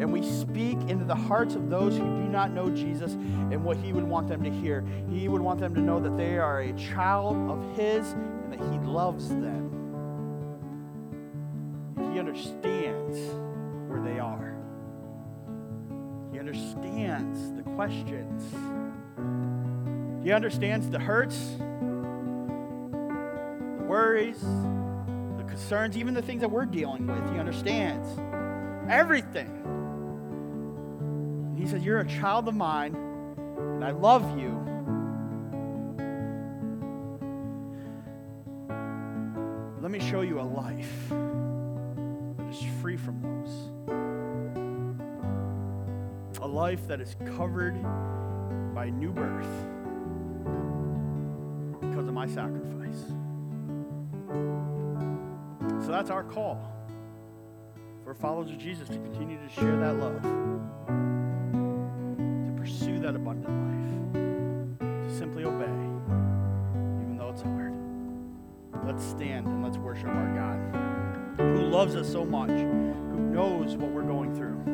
And 0.00 0.12
we 0.12 0.22
speak 0.22 0.78
into 0.88 1.04
the 1.04 1.14
hearts 1.14 1.54
of 1.54 1.68
those 1.68 1.96
who 1.96 2.04
do 2.04 2.28
not 2.28 2.50
know 2.50 2.70
Jesus 2.70 3.12
and 3.12 3.62
what 3.62 3.76
he 3.76 3.92
would 3.92 4.04
want 4.04 4.28
them 4.28 4.42
to 4.42 4.50
hear. 4.50 4.84
He 5.10 5.28
would 5.28 5.42
want 5.42 5.60
them 5.60 5.74
to 5.74 5.80
know 5.80 6.00
that 6.00 6.16
they 6.16 6.38
are 6.38 6.62
a 6.62 6.72
child 6.72 7.36
of 7.50 7.76
his 7.76 8.12
and 8.12 8.52
that 8.52 8.58
He 8.58 8.78
loves 8.78 9.28
them. 9.28 9.68
He 12.12 12.18
understands 12.18 13.18
where 13.88 14.00
they 14.02 14.18
are. 14.18 14.56
He 16.32 16.38
understands 16.38 17.52
the 17.52 17.62
questions. 17.62 18.42
He 20.24 20.32
understands 20.32 20.88
the 20.88 20.98
hurts, 20.98 21.36
the 23.76 23.84
worries, 23.84 24.42
concerns, 25.52 25.98
even 25.98 26.14
the 26.14 26.22
things 26.22 26.40
that 26.40 26.50
we're 26.50 26.64
dealing 26.64 27.06
with. 27.06 27.30
He 27.30 27.38
understands 27.38 28.08
everything. 28.90 29.58
He 31.58 31.66
says, 31.66 31.84
You're 31.84 32.00
a 32.00 32.08
child 32.08 32.48
of 32.48 32.54
mine, 32.54 32.94
and 32.96 33.84
I 33.84 33.90
love 33.90 34.38
you 34.38 34.58
let 39.82 39.90
me 39.90 39.98
show 39.98 40.20
you 40.22 40.40
a 40.40 40.42
life 40.42 41.08
that 41.10 42.48
is 42.48 42.62
free 42.80 42.96
from 42.96 43.20
those. 43.20 43.70
A 46.40 46.46
life 46.46 46.86
that 46.86 47.00
is 47.00 47.16
covered 47.36 47.74
by 48.74 48.88
new 48.90 49.12
birth 49.12 49.44
because 51.80 52.06
of 52.08 52.14
my 52.14 52.26
sacrifice. 52.26 52.81
That's 55.92 56.10
our 56.10 56.24
call 56.24 56.72
for 58.02 58.14
followers 58.14 58.48
of 58.48 58.56
Jesus 58.56 58.88
to 58.88 58.94
continue 58.94 59.38
to 59.38 59.48
share 59.50 59.76
that 59.76 59.96
love, 59.96 60.22
to 62.46 62.52
pursue 62.56 62.98
that 63.00 63.14
abundant 63.14 63.50
life, 63.50 64.14
to 64.80 65.14
simply 65.18 65.44
obey, 65.44 65.64
even 67.02 67.16
though 67.18 67.28
it's 67.28 67.42
hard. 67.42 67.74
Let's 68.86 69.04
stand 69.04 69.46
and 69.46 69.62
let's 69.62 69.76
worship 69.76 70.08
our 70.08 70.34
God 70.34 70.58
who 71.36 71.60
loves 71.66 71.94
us 71.94 72.10
so 72.10 72.24
much, 72.24 72.48
who 72.48 73.30
knows 73.30 73.76
what 73.76 73.90
we're 73.90 74.02
going 74.02 74.34
through. 74.34 74.71